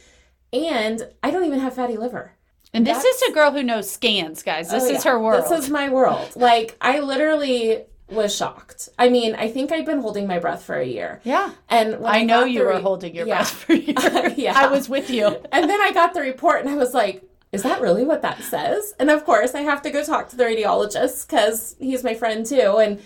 And 0.52 1.08
I 1.22 1.30
don't 1.30 1.44
even 1.44 1.60
have 1.60 1.74
fatty 1.74 1.96
liver. 1.96 2.32
And 2.74 2.84
this 2.84 3.02
That's, 3.02 3.22
is 3.22 3.30
a 3.30 3.32
girl 3.34 3.52
who 3.52 3.62
knows 3.62 3.88
scans, 3.88 4.42
guys. 4.42 4.70
This 4.70 4.82
oh, 4.82 4.86
is 4.86 5.04
yeah. 5.04 5.12
her 5.12 5.20
world. 5.20 5.44
This 5.44 5.64
is 5.64 5.70
my 5.70 5.90
world. 5.90 6.34
Like, 6.34 6.76
I 6.80 7.00
literally 7.00 7.84
was 8.08 8.34
shocked. 8.34 8.88
I 8.98 9.08
mean, 9.08 9.34
I 9.34 9.48
think 9.48 9.72
I'd 9.72 9.86
been 9.86 10.00
holding 10.00 10.26
my 10.26 10.38
breath 10.38 10.64
for 10.64 10.76
a 10.76 10.84
year. 10.86 11.20
Yeah. 11.24 11.52
And 11.68 12.06
I, 12.06 12.20
I 12.20 12.24
know 12.24 12.44
you 12.44 12.60
re- 12.66 12.74
were 12.74 12.80
holding 12.80 13.14
your 13.14 13.26
yeah. 13.26 13.38
breath 13.38 13.50
for 13.50 13.72
a 13.72 13.76
year. 13.78 14.34
yeah. 14.36 14.58
I 14.58 14.68
was 14.68 14.88
with 14.88 15.10
you. 15.10 15.26
And 15.52 15.68
then 15.68 15.80
I 15.80 15.92
got 15.92 16.14
the 16.14 16.20
report 16.20 16.60
and 16.60 16.68
I 16.68 16.76
was 16.76 16.94
like, 16.94 17.22
is 17.52 17.62
that 17.62 17.80
really 17.82 18.04
what 18.04 18.22
that 18.22 18.42
says? 18.42 18.94
And 18.98 19.10
of 19.10 19.24
course, 19.24 19.54
I 19.54 19.60
have 19.60 19.82
to 19.82 19.90
go 19.90 20.02
talk 20.02 20.28
to 20.30 20.36
the 20.36 20.44
radiologist 20.44 21.26
because 21.28 21.76
he's 21.78 22.02
my 22.02 22.14
friend 22.14 22.44
too. 22.46 22.78
And 22.78 23.02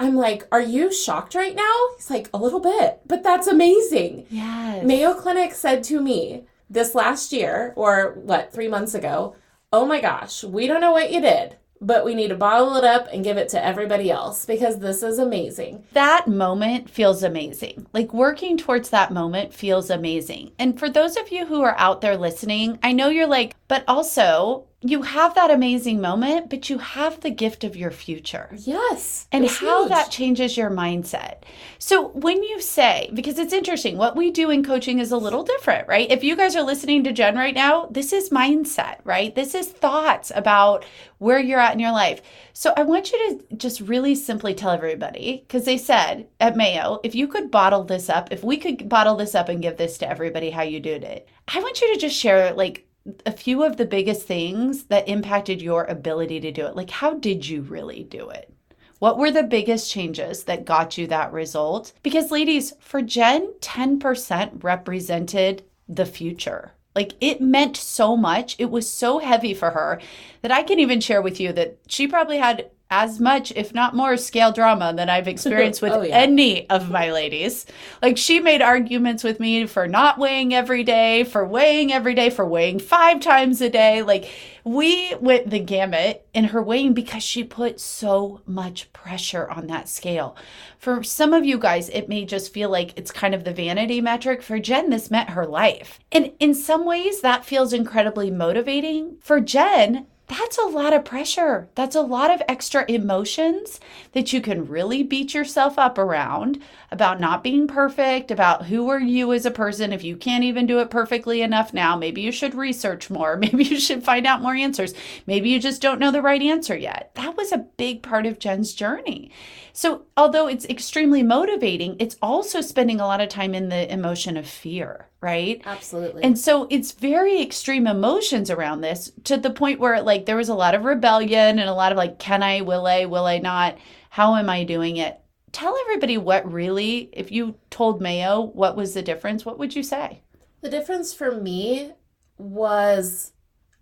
I'm 0.00 0.16
like, 0.16 0.46
are 0.50 0.60
you 0.60 0.92
shocked 0.92 1.34
right 1.36 1.54
now? 1.54 1.74
He's 1.96 2.10
like, 2.10 2.28
a 2.34 2.38
little 2.38 2.58
bit, 2.60 3.00
but 3.06 3.22
that's 3.22 3.46
amazing. 3.46 4.26
Yes. 4.28 4.84
Mayo 4.84 5.14
Clinic 5.14 5.54
said 5.54 5.84
to 5.84 6.00
me 6.00 6.44
this 6.68 6.94
last 6.96 7.32
year, 7.32 7.72
or 7.76 8.14
what, 8.16 8.52
three 8.52 8.66
months 8.66 8.94
ago, 8.94 9.36
oh 9.72 9.86
my 9.86 10.00
gosh, 10.00 10.42
we 10.42 10.66
don't 10.66 10.80
know 10.80 10.92
what 10.92 11.12
you 11.12 11.20
did, 11.20 11.56
but 11.80 12.04
we 12.04 12.14
need 12.14 12.28
to 12.28 12.34
bottle 12.34 12.76
it 12.76 12.84
up 12.84 13.08
and 13.12 13.24
give 13.24 13.36
it 13.36 13.48
to 13.50 13.64
everybody 13.64 14.10
else 14.10 14.46
because 14.46 14.78
this 14.78 15.02
is 15.02 15.18
amazing. 15.18 15.84
That 15.92 16.28
moment 16.28 16.88
feels 16.88 17.22
amazing. 17.22 17.86
Like 17.92 18.14
working 18.14 18.56
towards 18.56 18.90
that 18.90 19.12
moment 19.12 19.52
feels 19.52 19.90
amazing. 19.90 20.52
And 20.58 20.78
for 20.78 20.88
those 20.88 21.16
of 21.16 21.30
you 21.30 21.46
who 21.46 21.62
are 21.62 21.76
out 21.78 22.00
there 22.00 22.16
listening, 22.16 22.78
I 22.82 22.92
know 22.92 23.08
you're 23.08 23.26
like, 23.26 23.54
but 23.68 23.84
also 23.88 24.66
you 24.86 25.00
have 25.00 25.34
that 25.34 25.50
amazing 25.50 25.98
moment, 26.02 26.50
but 26.50 26.68
you 26.68 26.76
have 26.76 27.20
the 27.20 27.30
gift 27.30 27.64
of 27.64 27.74
your 27.74 27.90
future. 27.90 28.50
Yes. 28.54 29.26
And 29.32 29.48
how 29.48 29.84
huge. 29.84 29.88
that 29.88 30.10
changes 30.10 30.58
your 30.58 30.68
mindset. 30.68 31.38
So, 31.78 32.08
when 32.08 32.42
you 32.42 32.60
say, 32.60 33.10
because 33.14 33.38
it's 33.38 33.54
interesting, 33.54 33.96
what 33.96 34.14
we 34.14 34.30
do 34.30 34.50
in 34.50 34.62
coaching 34.62 34.98
is 34.98 35.10
a 35.10 35.16
little 35.16 35.42
different, 35.42 35.88
right? 35.88 36.10
If 36.10 36.22
you 36.22 36.36
guys 36.36 36.54
are 36.54 36.62
listening 36.62 37.02
to 37.04 37.12
Jen 37.12 37.34
right 37.34 37.54
now, 37.54 37.86
this 37.90 38.12
is 38.12 38.28
mindset, 38.28 38.98
right? 39.04 39.34
This 39.34 39.54
is 39.54 39.68
thoughts 39.68 40.30
about 40.34 40.84
where 41.16 41.38
you're 41.38 41.60
at 41.60 41.72
in 41.72 41.80
your 41.80 41.92
life. 41.92 42.20
So, 42.52 42.74
I 42.76 42.82
want 42.82 43.10
you 43.10 43.40
to 43.48 43.56
just 43.56 43.80
really 43.80 44.14
simply 44.14 44.52
tell 44.52 44.70
everybody, 44.70 45.44
because 45.48 45.64
they 45.64 45.78
said 45.78 46.28
at 46.40 46.56
Mayo, 46.56 47.00
if 47.02 47.14
you 47.14 47.26
could 47.26 47.50
bottle 47.50 47.84
this 47.84 48.10
up, 48.10 48.30
if 48.32 48.44
we 48.44 48.58
could 48.58 48.86
bottle 48.86 49.16
this 49.16 49.34
up 49.34 49.48
and 49.48 49.62
give 49.62 49.78
this 49.78 49.96
to 49.98 50.08
everybody, 50.08 50.50
how 50.50 50.62
you 50.62 50.78
did 50.78 51.04
it, 51.04 51.26
I 51.48 51.60
want 51.60 51.80
you 51.80 51.94
to 51.94 51.98
just 51.98 52.16
share, 52.16 52.52
like, 52.52 52.86
a 53.26 53.32
few 53.32 53.62
of 53.62 53.76
the 53.76 53.86
biggest 53.86 54.26
things 54.26 54.84
that 54.84 55.08
impacted 55.08 55.60
your 55.60 55.84
ability 55.84 56.40
to 56.40 56.52
do 56.52 56.66
it. 56.66 56.76
Like, 56.76 56.90
how 56.90 57.14
did 57.14 57.46
you 57.46 57.62
really 57.62 58.02
do 58.04 58.30
it? 58.30 58.50
What 58.98 59.18
were 59.18 59.30
the 59.30 59.42
biggest 59.42 59.90
changes 59.90 60.44
that 60.44 60.64
got 60.64 60.96
you 60.96 61.06
that 61.08 61.32
result? 61.32 61.92
Because, 62.02 62.30
ladies, 62.30 62.72
for 62.80 63.02
Jen, 63.02 63.52
10% 63.60 64.64
represented 64.64 65.64
the 65.88 66.06
future. 66.06 66.72
Like, 66.94 67.12
it 67.20 67.40
meant 67.40 67.76
so 67.76 68.16
much. 68.16 68.56
It 68.58 68.70
was 68.70 68.88
so 68.88 69.18
heavy 69.18 69.52
for 69.52 69.70
her 69.70 70.00
that 70.42 70.52
I 70.52 70.62
can 70.62 70.78
even 70.78 71.00
share 71.00 71.20
with 71.20 71.40
you 71.40 71.52
that 71.52 71.76
she 71.88 72.06
probably 72.06 72.38
had 72.38 72.70
as 72.94 73.18
much, 73.18 73.52
if 73.56 73.74
not 73.74 73.96
more, 73.96 74.16
scale 74.16 74.52
drama 74.52 74.92
than 74.94 75.10
I've 75.10 75.26
experienced 75.34 75.82
with 75.82 75.92
oh, 75.92 76.02
yeah. 76.02 76.16
any 76.16 76.68
of 76.70 76.90
my 76.90 77.10
ladies. 77.10 77.66
Like 78.00 78.16
she 78.16 78.38
made 78.38 78.62
arguments 78.62 79.24
with 79.24 79.40
me 79.40 79.66
for 79.66 79.88
not 79.88 80.18
weighing 80.18 80.54
every 80.54 80.84
day, 80.84 81.24
for 81.24 81.44
weighing 81.44 81.92
every 81.92 82.14
day, 82.14 82.30
for 82.30 82.46
weighing 82.46 82.78
five 82.78 83.20
times 83.20 83.60
a 83.60 83.68
day. 83.68 84.02
Like 84.02 84.30
we 84.62 85.14
went 85.20 85.50
the 85.50 85.58
gamut 85.58 86.26
in 86.32 86.44
her 86.44 86.62
weighing 86.62 86.94
because 86.94 87.22
she 87.22 87.42
put 87.42 87.80
so 87.80 88.40
much 88.46 88.92
pressure 88.92 89.50
on 89.50 89.66
that 89.66 89.88
scale. 89.88 90.36
For 90.78 91.02
some 91.02 91.32
of 91.32 91.44
you 91.44 91.58
guys, 91.58 91.88
it 91.88 92.08
may 92.08 92.24
just 92.24 92.52
feel 92.52 92.70
like 92.70 92.96
it's 92.96 93.10
kind 93.10 93.34
of 93.34 93.44
the 93.44 93.52
vanity 93.52 94.00
metric. 94.00 94.40
For 94.40 94.58
Jen, 94.60 94.90
this 94.90 95.10
meant 95.10 95.30
her 95.30 95.46
life. 95.46 95.98
And 96.12 96.32
in 96.38 96.54
some 96.54 96.86
ways, 96.86 97.22
that 97.22 97.44
feels 97.44 97.72
incredibly 97.72 98.30
motivating. 98.30 99.16
For 99.20 99.40
Jen, 99.40 100.06
that's 100.26 100.56
a 100.56 100.62
lot 100.62 100.94
of 100.94 101.04
pressure. 101.04 101.68
That's 101.74 101.94
a 101.94 102.00
lot 102.00 102.30
of 102.30 102.40
extra 102.48 102.84
emotions 102.90 103.78
that 104.12 104.32
you 104.32 104.40
can 104.40 104.66
really 104.66 105.02
beat 105.02 105.34
yourself 105.34 105.78
up 105.78 105.98
around 105.98 106.62
about 106.90 107.20
not 107.20 107.44
being 107.44 107.68
perfect, 107.68 108.30
about 108.30 108.66
who 108.66 108.88
are 108.88 109.00
you 109.00 109.34
as 109.34 109.44
a 109.44 109.50
person. 109.50 109.92
If 109.92 110.02
you 110.02 110.16
can't 110.16 110.44
even 110.44 110.66
do 110.66 110.78
it 110.78 110.90
perfectly 110.90 111.42
enough 111.42 111.74
now, 111.74 111.94
maybe 111.94 112.22
you 112.22 112.32
should 112.32 112.54
research 112.54 113.10
more. 113.10 113.36
Maybe 113.44 113.64
you 113.64 113.78
should 113.78 114.02
find 114.04 114.26
out 114.26 114.40
more 114.40 114.54
answers. 114.54 114.94
Maybe 115.26 115.50
you 115.50 115.60
just 115.60 115.82
don't 115.82 115.98
know 115.98 116.10
the 116.10 116.22
right 116.22 116.40
answer 116.40 116.76
yet. 116.76 117.10
That 117.14 117.36
was 117.36 117.52
a 117.52 117.66
big 117.76 118.02
part 118.02 118.24
of 118.24 118.38
Jen's 118.38 118.72
journey. 118.72 119.30
So, 119.76 120.06
although 120.16 120.46
it's 120.46 120.64
extremely 120.66 121.22
motivating, 121.22 121.96
it's 121.98 122.16
also 122.22 122.60
spending 122.60 123.00
a 123.00 123.06
lot 123.06 123.20
of 123.20 123.28
time 123.28 123.54
in 123.54 123.68
the 123.68 123.92
emotion 123.92 124.36
of 124.36 124.46
fear 124.46 125.08
right? 125.24 125.62
Absolutely. 125.64 126.22
And 126.22 126.38
so 126.38 126.68
it's 126.70 126.92
very 126.92 127.40
extreme 127.40 127.86
emotions 127.86 128.50
around 128.50 128.82
this 128.82 129.10
to 129.24 129.38
the 129.38 129.48
point 129.48 129.80
where 129.80 130.02
like 130.02 130.26
there 130.26 130.36
was 130.36 130.50
a 130.50 130.54
lot 130.54 130.74
of 130.74 130.84
rebellion 130.84 131.58
and 131.58 131.66
a 131.66 131.72
lot 131.72 131.92
of 131.92 131.98
like 131.98 132.18
can 132.18 132.42
I, 132.42 132.60
will 132.60 132.86
I, 132.86 133.06
will 133.06 133.24
I 133.24 133.38
not? 133.38 133.78
How 134.10 134.36
am 134.36 134.50
I 134.50 134.64
doing 134.64 134.98
it? 134.98 135.18
Tell 135.50 135.78
everybody 135.80 136.18
what 136.18 136.52
really 136.52 137.08
if 137.14 137.32
you 137.32 137.54
told 137.70 138.02
Mayo 138.02 138.42
what 138.42 138.76
was 138.76 138.92
the 138.92 139.00
difference, 139.00 139.46
what 139.46 139.58
would 139.58 139.74
you 139.74 139.82
say? 139.82 140.20
The 140.60 140.68
difference 140.68 141.14
for 141.14 141.32
me 141.40 141.92
was 142.36 143.32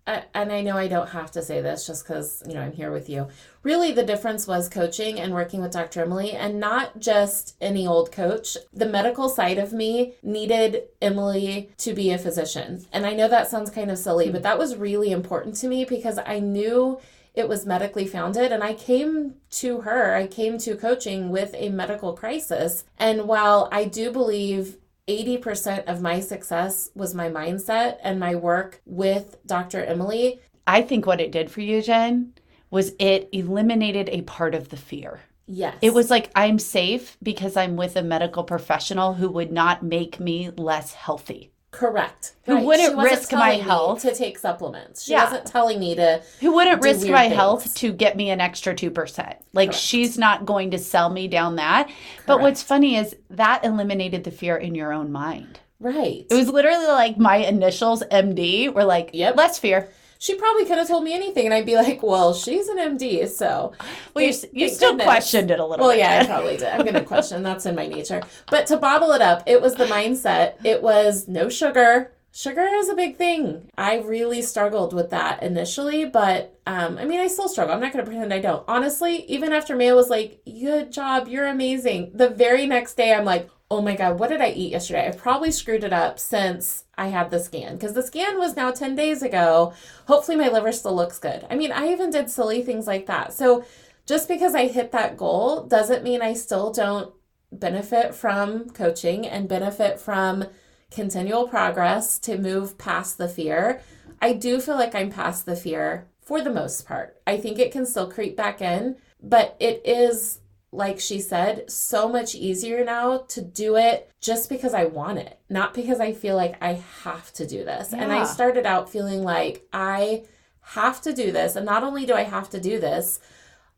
and 0.05 0.51
I 0.51 0.61
know 0.61 0.77
I 0.77 0.87
don't 0.87 1.09
have 1.09 1.31
to 1.31 1.41
say 1.41 1.61
this 1.61 1.87
just 1.87 2.05
because, 2.05 2.43
you 2.45 2.53
know, 2.53 2.61
I'm 2.61 2.73
here 2.73 2.91
with 2.91 3.09
you. 3.09 3.27
Really, 3.61 3.93
the 3.93 4.03
difference 4.03 4.45
was 4.45 4.67
coaching 4.67 5.19
and 5.19 5.33
working 5.33 5.61
with 5.61 5.71
Dr. 5.71 6.01
Emily, 6.01 6.31
and 6.31 6.59
not 6.59 6.99
just 6.99 7.55
any 7.61 7.87
old 7.87 8.11
coach. 8.11 8.57
The 8.73 8.85
medical 8.85 9.29
side 9.29 9.57
of 9.57 9.71
me 9.71 10.15
needed 10.21 10.83
Emily 11.01 11.71
to 11.77 11.93
be 11.93 12.11
a 12.11 12.17
physician. 12.17 12.85
And 12.91 13.05
I 13.05 13.13
know 13.13 13.29
that 13.29 13.49
sounds 13.49 13.69
kind 13.69 13.89
of 13.89 13.97
silly, 13.97 14.29
but 14.29 14.43
that 14.43 14.59
was 14.59 14.75
really 14.75 15.11
important 15.11 15.55
to 15.57 15.67
me 15.67 15.85
because 15.85 16.19
I 16.25 16.39
knew 16.39 16.99
it 17.33 17.47
was 17.47 17.65
medically 17.65 18.05
founded. 18.05 18.51
And 18.51 18.63
I 18.63 18.73
came 18.73 19.35
to 19.51 19.81
her, 19.81 20.13
I 20.15 20.27
came 20.27 20.57
to 20.59 20.75
coaching 20.75 21.29
with 21.29 21.55
a 21.57 21.69
medical 21.69 22.13
crisis. 22.13 22.83
And 22.97 23.27
while 23.27 23.69
I 23.71 23.85
do 23.85 24.11
believe 24.11 24.77
80% 25.07 25.85
of 25.85 26.01
my 26.01 26.19
success 26.19 26.89
was 26.95 27.13
my 27.13 27.29
mindset 27.29 27.97
and 28.03 28.19
my 28.19 28.35
work 28.35 28.81
with 28.85 29.37
Dr. 29.45 29.83
Emily. 29.83 30.39
I 30.65 30.81
think 30.81 31.05
what 31.05 31.19
it 31.19 31.31
did 31.31 31.51
for 31.51 31.61
you, 31.61 31.81
Jen, 31.81 32.33
was 32.69 32.93
it 32.99 33.29
eliminated 33.31 34.09
a 34.09 34.21
part 34.21 34.55
of 34.55 34.69
the 34.69 34.77
fear. 34.77 35.21
Yes. 35.45 35.75
It 35.81 35.93
was 35.93 36.09
like 36.09 36.31
I'm 36.35 36.57
safe 36.57 37.17
because 37.21 37.57
I'm 37.57 37.75
with 37.75 37.97
a 37.97 38.03
medical 38.03 38.43
professional 38.43 39.15
who 39.15 39.29
would 39.29 39.51
not 39.51 39.83
make 39.83 40.19
me 40.19 40.49
less 40.55 40.93
healthy. 40.93 41.51
Correct. 41.73 42.35
Who 42.45 42.53
right. 42.53 42.63
wouldn't 42.63 42.97
risk 42.97 43.31
my 43.31 43.55
health 43.55 44.03
to 44.03 44.13
take 44.13 44.37
supplements. 44.37 45.03
She 45.03 45.13
yeah. 45.13 45.23
wasn't 45.23 45.47
telling 45.47 45.79
me 45.79 45.95
to. 45.95 46.21
Who 46.39 46.53
wouldn't 46.53 46.83
risk 46.83 47.07
my 47.07 47.23
things. 47.23 47.35
health 47.35 47.75
to 47.75 47.91
get 47.91 48.15
me 48.15 48.29
an 48.29 48.39
extra 48.39 48.75
2%. 48.75 49.17
Like 49.53 49.69
Correct. 49.69 49.73
she's 49.73 50.15
not 50.15 50.45
going 50.45 50.69
to 50.71 50.77
sell 50.77 51.09
me 51.09 51.27
down 51.27 51.55
that. 51.55 51.87
Correct. 51.87 52.27
But 52.27 52.41
what's 52.41 52.61
funny 52.61 52.95
is 52.95 53.15
that 53.31 53.65
eliminated 53.65 54.23
the 54.23 54.29
fear 54.29 54.55
in 54.55 54.75
your 54.75 54.93
own 54.93 55.11
mind. 55.11 55.59
Right. 55.79 56.27
It 56.29 56.35
was 56.35 56.47
literally 56.47 56.85
like 56.85 57.17
my 57.17 57.37
initials, 57.37 58.03
MD, 58.03 58.71
were 58.71 58.85
like, 58.85 59.09
yep. 59.11 59.35
less 59.35 59.57
fear 59.57 59.89
she 60.23 60.35
probably 60.35 60.63
could 60.63 60.77
have 60.77 60.87
told 60.87 61.03
me 61.03 61.13
anything, 61.13 61.43
and 61.43 61.53
I'd 61.53 61.65
be 61.65 61.75
like, 61.75 62.01
"Well, 62.01 62.33
she's 62.33 62.69
an 62.69 62.77
MD, 62.77 63.27
so." 63.27 63.73
Well, 64.13 64.23
you, 64.23 64.33
you 64.53 64.69
still 64.69 64.91
goodness. 64.91 65.05
questioned 65.05 65.51
it 65.51 65.59
a 65.59 65.65
little. 65.65 65.85
Well, 65.85 65.93
bit. 65.93 65.99
yeah, 65.99 66.21
I 66.21 66.25
probably 66.25 66.55
did. 66.55 66.69
I'm 66.69 66.79
going 66.83 66.93
to 67.03 67.03
question. 67.03 67.43
That's 67.43 67.65
in 67.65 67.75
my 67.75 67.87
nature. 67.87 68.21
But 68.49 68.65
to 68.67 68.77
bottle 68.77 69.11
it 69.11 69.21
up, 69.21 69.43
it 69.47 69.61
was 69.61 69.75
the 69.75 69.83
mindset. 69.85 70.65
It 70.65 70.81
was 70.81 71.27
no 71.27 71.49
sugar. 71.49 72.13
Sugar 72.31 72.61
is 72.61 72.87
a 72.87 72.95
big 72.95 73.17
thing. 73.17 73.69
I 73.77 73.97
really 73.97 74.41
struggled 74.41 74.93
with 74.93 75.09
that 75.09 75.43
initially, 75.43 76.05
but 76.05 76.57
um, 76.65 76.97
I 76.97 77.03
mean, 77.03 77.19
I 77.19 77.27
still 77.27 77.49
struggle. 77.49 77.75
I'm 77.75 77.81
not 77.81 77.91
going 77.91 78.05
to 78.05 78.09
pretend 78.09 78.33
I 78.33 78.39
don't. 78.39 78.63
Honestly, 78.69 79.25
even 79.25 79.51
after 79.51 79.75
Mayo 79.75 79.93
was 79.93 80.09
like, 80.09 80.41
"Good 80.45 80.93
job, 80.93 81.27
you're 81.27 81.47
amazing," 81.47 82.11
the 82.13 82.29
very 82.29 82.65
next 82.65 82.95
day, 82.95 83.13
I'm 83.13 83.25
like, 83.25 83.49
oh 83.73 83.81
my 83.81 83.95
God, 83.95 84.19
what 84.19 84.29
did 84.29 84.39
I 84.39 84.51
eat 84.51 84.71
yesterday? 84.71 85.07
I 85.07 85.11
probably 85.11 85.49
screwed 85.49 85.83
it 85.83 85.91
up 85.91 86.19
since 86.19 86.83
I 86.95 87.07
had 87.07 87.31
the 87.31 87.39
scan 87.39 87.73
because 87.73 87.93
the 87.93 88.03
scan 88.03 88.37
was 88.37 88.55
now 88.55 88.69
10 88.69 88.93
days 88.93 89.23
ago. 89.23 89.73
Hopefully, 90.05 90.37
my 90.37 90.47
liver 90.47 90.71
still 90.71 90.95
looks 90.95 91.17
good. 91.17 91.47
I 91.49 91.55
mean, 91.55 91.71
I 91.71 91.91
even 91.91 92.11
did 92.11 92.29
silly 92.29 92.61
things 92.61 92.85
like 92.85 93.07
that. 93.07 93.33
So, 93.33 93.65
just 94.05 94.27
because 94.27 94.53
I 94.53 94.67
hit 94.67 94.91
that 94.91 95.17
goal 95.17 95.63
doesn't 95.63 96.03
mean 96.03 96.21
I 96.21 96.33
still 96.33 96.71
don't 96.71 97.15
benefit 97.51 98.13
from 98.13 98.69
coaching 98.69 99.25
and 99.25 99.49
benefit 99.49 99.99
from 99.99 100.45
continual 100.91 101.47
progress 101.47 102.19
to 102.19 102.37
move 102.37 102.77
past 102.77 103.17
the 103.17 103.27
fear. 103.27 103.81
I 104.21 104.33
do 104.33 104.59
feel 104.59 104.75
like 104.75 104.93
I'm 104.93 105.09
past 105.09 105.47
the 105.47 105.55
fear 105.55 106.07
for 106.21 106.41
the 106.41 106.53
most 106.53 106.85
part. 106.85 107.19
I 107.25 107.37
think 107.37 107.57
it 107.57 107.71
can 107.71 107.87
still 107.87 108.11
creep 108.11 108.37
back 108.37 108.61
in, 108.61 108.97
but 109.19 109.57
it 109.59 109.81
is 109.83 110.41
like 110.73 110.99
she 110.99 111.19
said, 111.19 111.69
so 111.69 112.09
much 112.09 112.35
easier 112.35 112.83
now 112.83 113.19
to 113.29 113.41
do 113.41 113.77
it 113.77 114.11
just 114.19 114.49
because 114.49 114.73
I 114.73 114.85
want 114.85 115.19
it, 115.19 115.39
not 115.49 115.73
because 115.73 115.99
I 115.99 116.13
feel 116.13 116.35
like 116.35 116.61
I 116.61 116.81
have 117.03 117.31
to 117.33 117.45
do 117.45 117.63
this. 117.63 117.91
Yeah. 117.91 118.01
And 118.01 118.11
I 118.11 118.25
started 118.25 118.65
out 118.65 118.89
feeling 118.89 119.23
like 119.23 119.67
I 119.71 120.23
have 120.61 121.01
to 121.01 121.13
do 121.13 121.31
this. 121.31 121.55
And 121.55 121.65
not 121.65 121.83
only 121.83 122.05
do 122.05 122.13
I 122.13 122.23
have 122.23 122.49
to 122.51 122.59
do 122.59 122.79
this, 122.79 123.19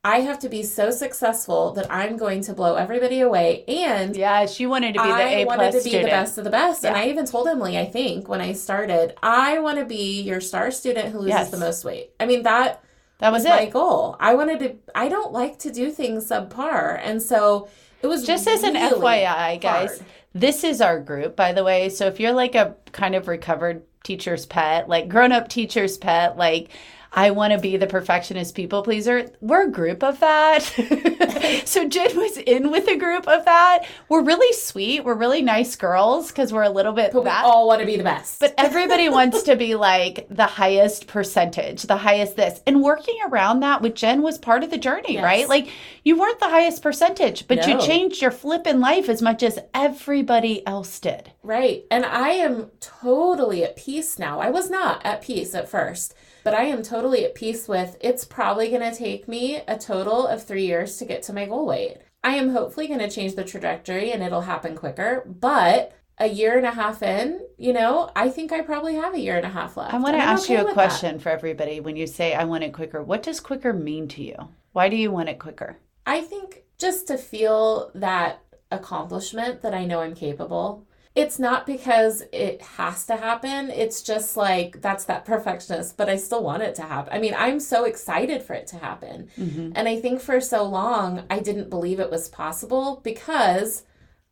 I 0.05 0.19
have 0.21 0.38
to 0.39 0.49
be 0.49 0.62
so 0.62 0.91
successful 0.91 1.73
that 1.73 1.91
I'm 1.91 2.15
going 2.15 2.41
to 2.41 2.53
blow 2.53 2.75
everybody 2.75 3.21
away. 3.21 3.65
And 3.67 4.15
yeah, 4.15 4.45
she 4.45 4.67
wanted 4.67 4.93
to 4.93 5.01
be 5.01 5.08
the 5.08 5.15
A 5.15 5.45
plus 5.45 5.58
wanted 5.58 5.71
to 5.71 5.77
be 5.77 5.89
student. 5.89 6.03
the 6.03 6.10
best 6.12 6.38
of 6.38 6.43
the 6.43 6.51
best. 6.51 6.84
Yeah. 6.84 6.89
And 6.89 6.97
I 6.97 7.08
even 7.08 7.25
told 7.25 7.47
Emily, 7.47 7.77
I 7.77 7.86
think 7.86 8.29
when 8.29 8.39
I 8.39 8.53
started, 8.53 9.15
I 9.23 9.58
want 9.60 9.79
to 9.79 9.86
be 9.86 10.21
your 10.21 10.39
star 10.41 10.69
student 10.69 11.12
who 11.12 11.17
loses 11.17 11.31
yes. 11.31 11.51
the 11.51 11.58
most 11.58 11.84
weight. 11.84 12.12
I 12.19 12.27
mean 12.27 12.43
that 12.43 12.85
that 13.19 13.32
was, 13.32 13.43
was 13.43 13.49
my 13.49 13.65
goal. 13.67 14.17
I 14.19 14.36
wanted 14.36 14.60
to. 14.60 14.75
I 14.93 15.08
don't 15.08 15.32
like 15.32 15.60
to 15.60 15.71
do 15.71 15.91
things 15.91 16.30
subpar, 16.30 16.99
and 17.01 17.21
so 17.21 17.69
it 18.01 18.08
was 18.08 18.25
just 18.25 18.47
as 18.47 18.63
an 18.63 18.75
FYI, 18.75 19.60
guys. 19.62 19.97
Hard. 19.97 20.06
This 20.34 20.63
is 20.65 20.82
our 20.82 20.99
group, 20.99 21.36
by 21.36 21.54
the 21.54 21.63
way. 21.63 21.89
So 21.89 22.08
if 22.08 22.19
you're 22.19 22.34
like 22.34 22.56
a 22.56 22.75
kind 22.91 23.15
of 23.15 23.28
recovered 23.28 23.84
teacher's 24.04 24.45
pet, 24.45 24.89
like 24.89 25.08
grown 25.08 25.32
up 25.32 25.47
teacher's 25.47 25.97
pet, 25.97 26.38
like 26.38 26.69
I 27.15 27.32
want 27.32 27.54
to 27.54 27.60
be 27.60 27.78
the 27.78 27.88
perfectionist 27.88 28.56
people 28.56 28.84
pleaser. 28.84 29.32
We're 29.39 29.67
a 29.67 29.71
group 29.71 30.04
of 30.04 30.19
that. 30.19 30.63
so 31.65 31.88
Jen 31.88 32.17
was 32.17 32.38
in 32.38 32.71
with 32.71 32.89
a 32.89 32.97
group 32.97 33.25
of 33.25 33.45
that. 33.45 33.86
We're 34.10 34.21
really 34.21 34.51
sweet. 34.54 35.06
We're 35.06 35.15
really 35.15 35.41
nice 35.41 35.78
girls 35.78 36.28
because 36.28 36.51
we're 36.51 36.63
a 36.63 36.69
little 36.69 36.91
bit. 36.91 37.13
But 37.13 37.23
that. 37.23 37.45
we 37.45 37.49
all 37.49 37.67
want 37.67 37.80
to 37.80 37.86
be 37.86 37.95
the 37.95 38.04
best. 38.04 38.41
But 38.41 38.54
everybody 38.58 39.08
wants 39.08 39.43
to 39.43 39.56
be 39.56 39.75
like 39.75 40.28
the 40.30 40.45
highest 40.45 41.08
percentage, 41.08 41.84
the 41.84 41.95
highest 41.95 42.36
this. 42.36 42.60
And 42.67 42.84
working 42.84 43.17
around 43.25 43.62
that 43.62 43.82
with 43.82 43.95
Jen 43.95 44.21
was 44.21 44.38
part 44.38 44.65
of 44.65 44.69
the 44.69 44.78
journey, 44.78 45.13
yes. 45.13 45.23
right? 45.23 45.47
Like 45.47 45.69
you 46.04 46.19
weren't 46.19 46.41
the 46.41 46.49
highest 46.49 46.84
percentage, 46.84 47.47
but 47.47 47.60
no. 47.60 47.67
you 47.67 47.82
changed 47.82 48.21
your 48.21 48.32
flip 48.32 48.67
in 48.67 48.82
life 48.82 49.08
as 49.08 49.21
much 49.21 49.41
as 49.41 49.58
everybody 49.73 50.67
else 50.67 50.99
did. 50.99 51.32
Right. 51.43 51.86
And 51.89 52.06
I 52.06 52.32
am 52.32 52.71
totally 52.82 53.63
at 53.63 53.78
peace 53.78 54.19
now. 54.19 54.41
I 54.41 54.49
was 54.49 54.69
not 54.69 55.06
at 55.06 55.21
peace 55.21 55.56
at 55.56 55.69
first 55.69 56.13
but 56.45 56.53
I 56.53 56.65
am 56.65 56.84
totally 56.84 57.25
at 57.25 57.34
peace 57.34 57.67
with 57.67 57.97
it's 57.99 58.23
probably 58.23 58.69
going 58.69 58.89
to 58.89 58.97
take 58.97 59.27
me 59.27 59.62
a 59.67 59.77
total 59.77 60.27
of 60.27 60.43
three 60.43 60.67
years 60.67 60.95
to 60.97 61.05
get 61.05 61.23
to 61.23 61.34
my 61.34 61.47
goal 61.47 61.65
weight. 61.65 61.97
I 62.23 62.36
am 62.36 62.51
hopefully 62.51 62.88
going 62.88 62.99
to 62.99 63.10
change 63.10 63.34
the 63.34 63.43
trajectory 63.43 64.12
and 64.12 64.21
it'll 64.21 64.41
happen 64.41 64.75
quicker, 64.75 65.23
but 65.25 65.93
a 66.19 66.27
year 66.27 66.55
and 66.55 66.65
a 66.67 66.71
half 66.71 67.01
in, 67.01 67.41
you 67.58 67.73
know, 67.73 68.12
I 68.15 68.29
think 68.29 68.51
I 68.51 68.62
probably 68.62 68.93
have 68.93 69.15
a 69.15 69.19
year 69.19 69.38
and 69.38 69.45
a 69.45 69.49
half 69.49 69.75
left. 69.75 69.95
I 69.95 69.97
want 69.97 70.15
to 70.15 70.21
ask 70.21 70.45
okay 70.45 70.62
you 70.62 70.67
a 70.67 70.71
question 70.71 71.17
that. 71.17 71.23
for 71.23 71.29
everybody. 71.29 71.79
When 71.79 71.95
you 71.95 72.05
say 72.05 72.36
I 72.36 72.43
want 72.43 72.63
it 72.63 72.73
quicker, 72.73 73.01
what 73.01 73.23
does 73.23 73.39
quicker 73.39 73.73
mean 73.73 74.08
to 74.10 74.23
you? 74.23 74.36
Why 74.71 74.88
do 74.88 74.95
you 74.95 75.12
want 75.12 75.29
it 75.29 75.39
quicker? 75.39 75.77
I 76.05 76.21
think 76.21 76.63
just 76.77 77.08
to 77.08 77.17
feel 77.17 77.89
that 77.95 78.43
accomplishment 78.69 79.63
that 79.63 79.73
I 79.73 79.86
know 79.86 80.01
I'm 80.01 80.13
capable 80.13 80.86
it's 81.15 81.39
not 81.39 81.65
because 81.65 82.23
it 82.34 82.62
has 82.62 83.06
to 83.06 83.15
happen. 83.15 83.69
It's 83.69 84.01
just 84.01 84.36
like 84.36 84.82
that's 84.82 85.06
that 85.06 85.23
perfectionist, 85.23 85.95
but 85.95 86.10
I 86.10 86.17
still 86.17 86.43
want 86.43 86.63
it 86.63 86.75
to 86.75 86.82
happen. 86.82 87.13
I 87.13 87.19
mean, 87.19 87.34
I'm 87.38 87.62
so 87.62 87.86
excited 87.86 88.43
for 88.43 88.54
it 88.54 88.67
to 88.67 88.78
happen. 88.78 89.30
Mm-hmm. 89.39 89.71
And 89.75 89.88
I 89.88 89.99
think 89.99 90.19
for 90.19 90.41
so 90.41 90.63
long, 90.63 91.23
I 91.30 91.39
didn't 91.39 91.69
believe 91.69 92.01
it 92.01 92.12
was 92.12 92.28
possible 92.28 92.99
because 93.04 93.84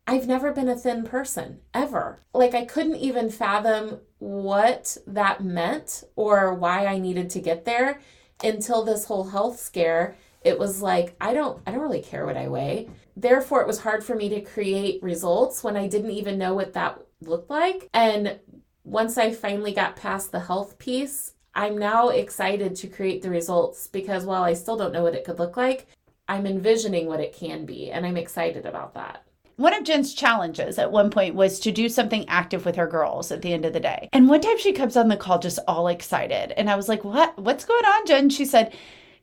I've 0.06 0.28
never 0.28 0.52
been 0.52 0.68
a 0.68 0.76
thin 0.76 1.06
person 1.06 1.60
ever. 1.74 2.22
Like, 2.34 2.54
I 2.54 2.66
couldn't 2.66 2.98
even 2.98 3.30
fathom 3.30 4.02
what 4.20 4.98
that 5.08 5.42
meant 5.42 6.04
or 6.18 6.54
why 6.54 6.86
I 6.86 6.98
needed 6.98 7.30
to 7.32 7.40
get 7.40 7.64
there 7.64 8.02
until 8.44 8.84
this 8.84 9.06
whole 9.06 9.30
health 9.30 9.60
scare. 9.60 10.18
It 10.44 10.60
was 10.60 10.82
like, 10.82 11.16
I 11.22 11.34
don't, 11.34 11.62
I 11.66 11.72
don't 11.72 11.82
really 11.82 12.02
care 12.02 12.26
what 12.26 12.38
I 12.38 12.48
weigh 12.48 12.90
therefore 13.16 13.62
it 13.62 13.68
was 13.68 13.80
hard 13.80 14.04
for 14.04 14.16
me 14.16 14.30
to 14.30 14.42
create 14.42 15.02
results 15.04 15.64
when 15.64 15.78
I 15.78 15.88
didn't 15.88 16.12
even 16.12 16.38
know 16.38 16.54
what 16.54 16.74
that 16.74 17.00
looked 17.22 17.50
like. 17.50 17.90
And 17.94 18.40
once 18.84 19.18
I 19.18 19.32
finally 19.32 19.74
got 19.74 19.96
past 19.96 20.32
the 20.32 20.40
health 20.40 20.78
piece, 20.78 21.34
I'm 21.56 21.78
now 21.78 22.10
excited 22.10 22.76
to 22.78 22.88
create 22.88 23.22
the 23.22 23.30
results 23.30 23.88
because 23.88 24.26
while 24.26 24.44
I 24.44 24.54
still 24.54 24.78
don't 24.78 24.94
know 24.94 25.04
what 25.04 25.16
it 25.16 25.24
could 25.24 25.40
look 25.40 25.56
like, 25.56 25.88
I'm 26.28 26.48
envisioning 26.48 27.08
what 27.08 27.20
it 27.20 27.36
can 27.36 27.66
be 27.66 27.92
and 27.92 28.06
I'm 28.06 28.18
excited 28.18 28.66
about 28.66 28.94
that. 28.96 29.24
One 29.58 29.76
of 29.76 29.84
Jen's 29.84 30.16
challenges 30.16 30.80
at 30.80 30.92
one 30.92 31.12
point 31.12 31.36
was 31.36 31.60
to 31.60 31.72
do 31.72 31.88
something 31.88 32.28
active 32.28 32.66
with 32.66 32.76
her 32.76 32.88
girls 32.88 33.32
at 33.32 33.44
the 33.44 33.54
end 33.54 33.66
of 33.66 33.74
the 33.74 33.80
day. 33.80 34.10
And 34.12 34.28
one 34.28 34.42
time 34.42 34.58
she 34.58 34.74
comes 34.74 34.98
on 34.98 35.10
the 35.10 35.18
call 35.18 35.38
just 35.38 35.60
all 35.68 35.90
excited. 35.90 36.54
And 36.58 36.72
I 36.72 36.76
was 36.76 36.90
like, 36.90 37.04
What? 37.04 37.38
What's 37.38 37.64
going 37.64 37.86
on, 37.86 38.08
Jen? 38.08 38.30
She 38.30 38.46
said, 38.46 38.74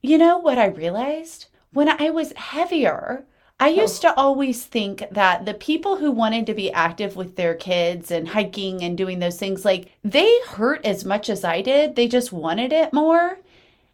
You 0.03 0.19
know 0.19 0.39
what 0.39 0.59
I 0.59 0.67
realized? 0.67 1.47
When 1.73 1.89
I 1.89 2.11
was 2.11 2.33
heavier, 2.35 3.25
I 3.59 3.69
oh. 3.71 3.83
used 3.83 4.01
to 4.03 4.15
always 4.15 4.65
think 4.65 5.05
that 5.11 5.45
the 5.45 5.55
people 5.55 5.97
who 5.97 6.11
wanted 6.11 6.47
to 6.47 6.55
be 6.55 6.73
active 6.73 7.17
with 7.17 7.37
their 7.37 7.55
kids 7.55 8.11
and 8.11 8.29
hiking 8.29 8.83
and 8.83 8.97
doing 8.97 9.19
those 9.19 9.39
things, 9.39 9.65
like 9.65 9.93
they 10.03 10.41
hurt 10.49 10.85
as 10.85 11.05
much 11.05 11.29
as 11.29 11.45
I 11.45 11.61
did. 11.61 11.95
They 11.95 12.09
just 12.09 12.33
wanted 12.33 12.73
it 12.73 12.93
more. 12.93 13.39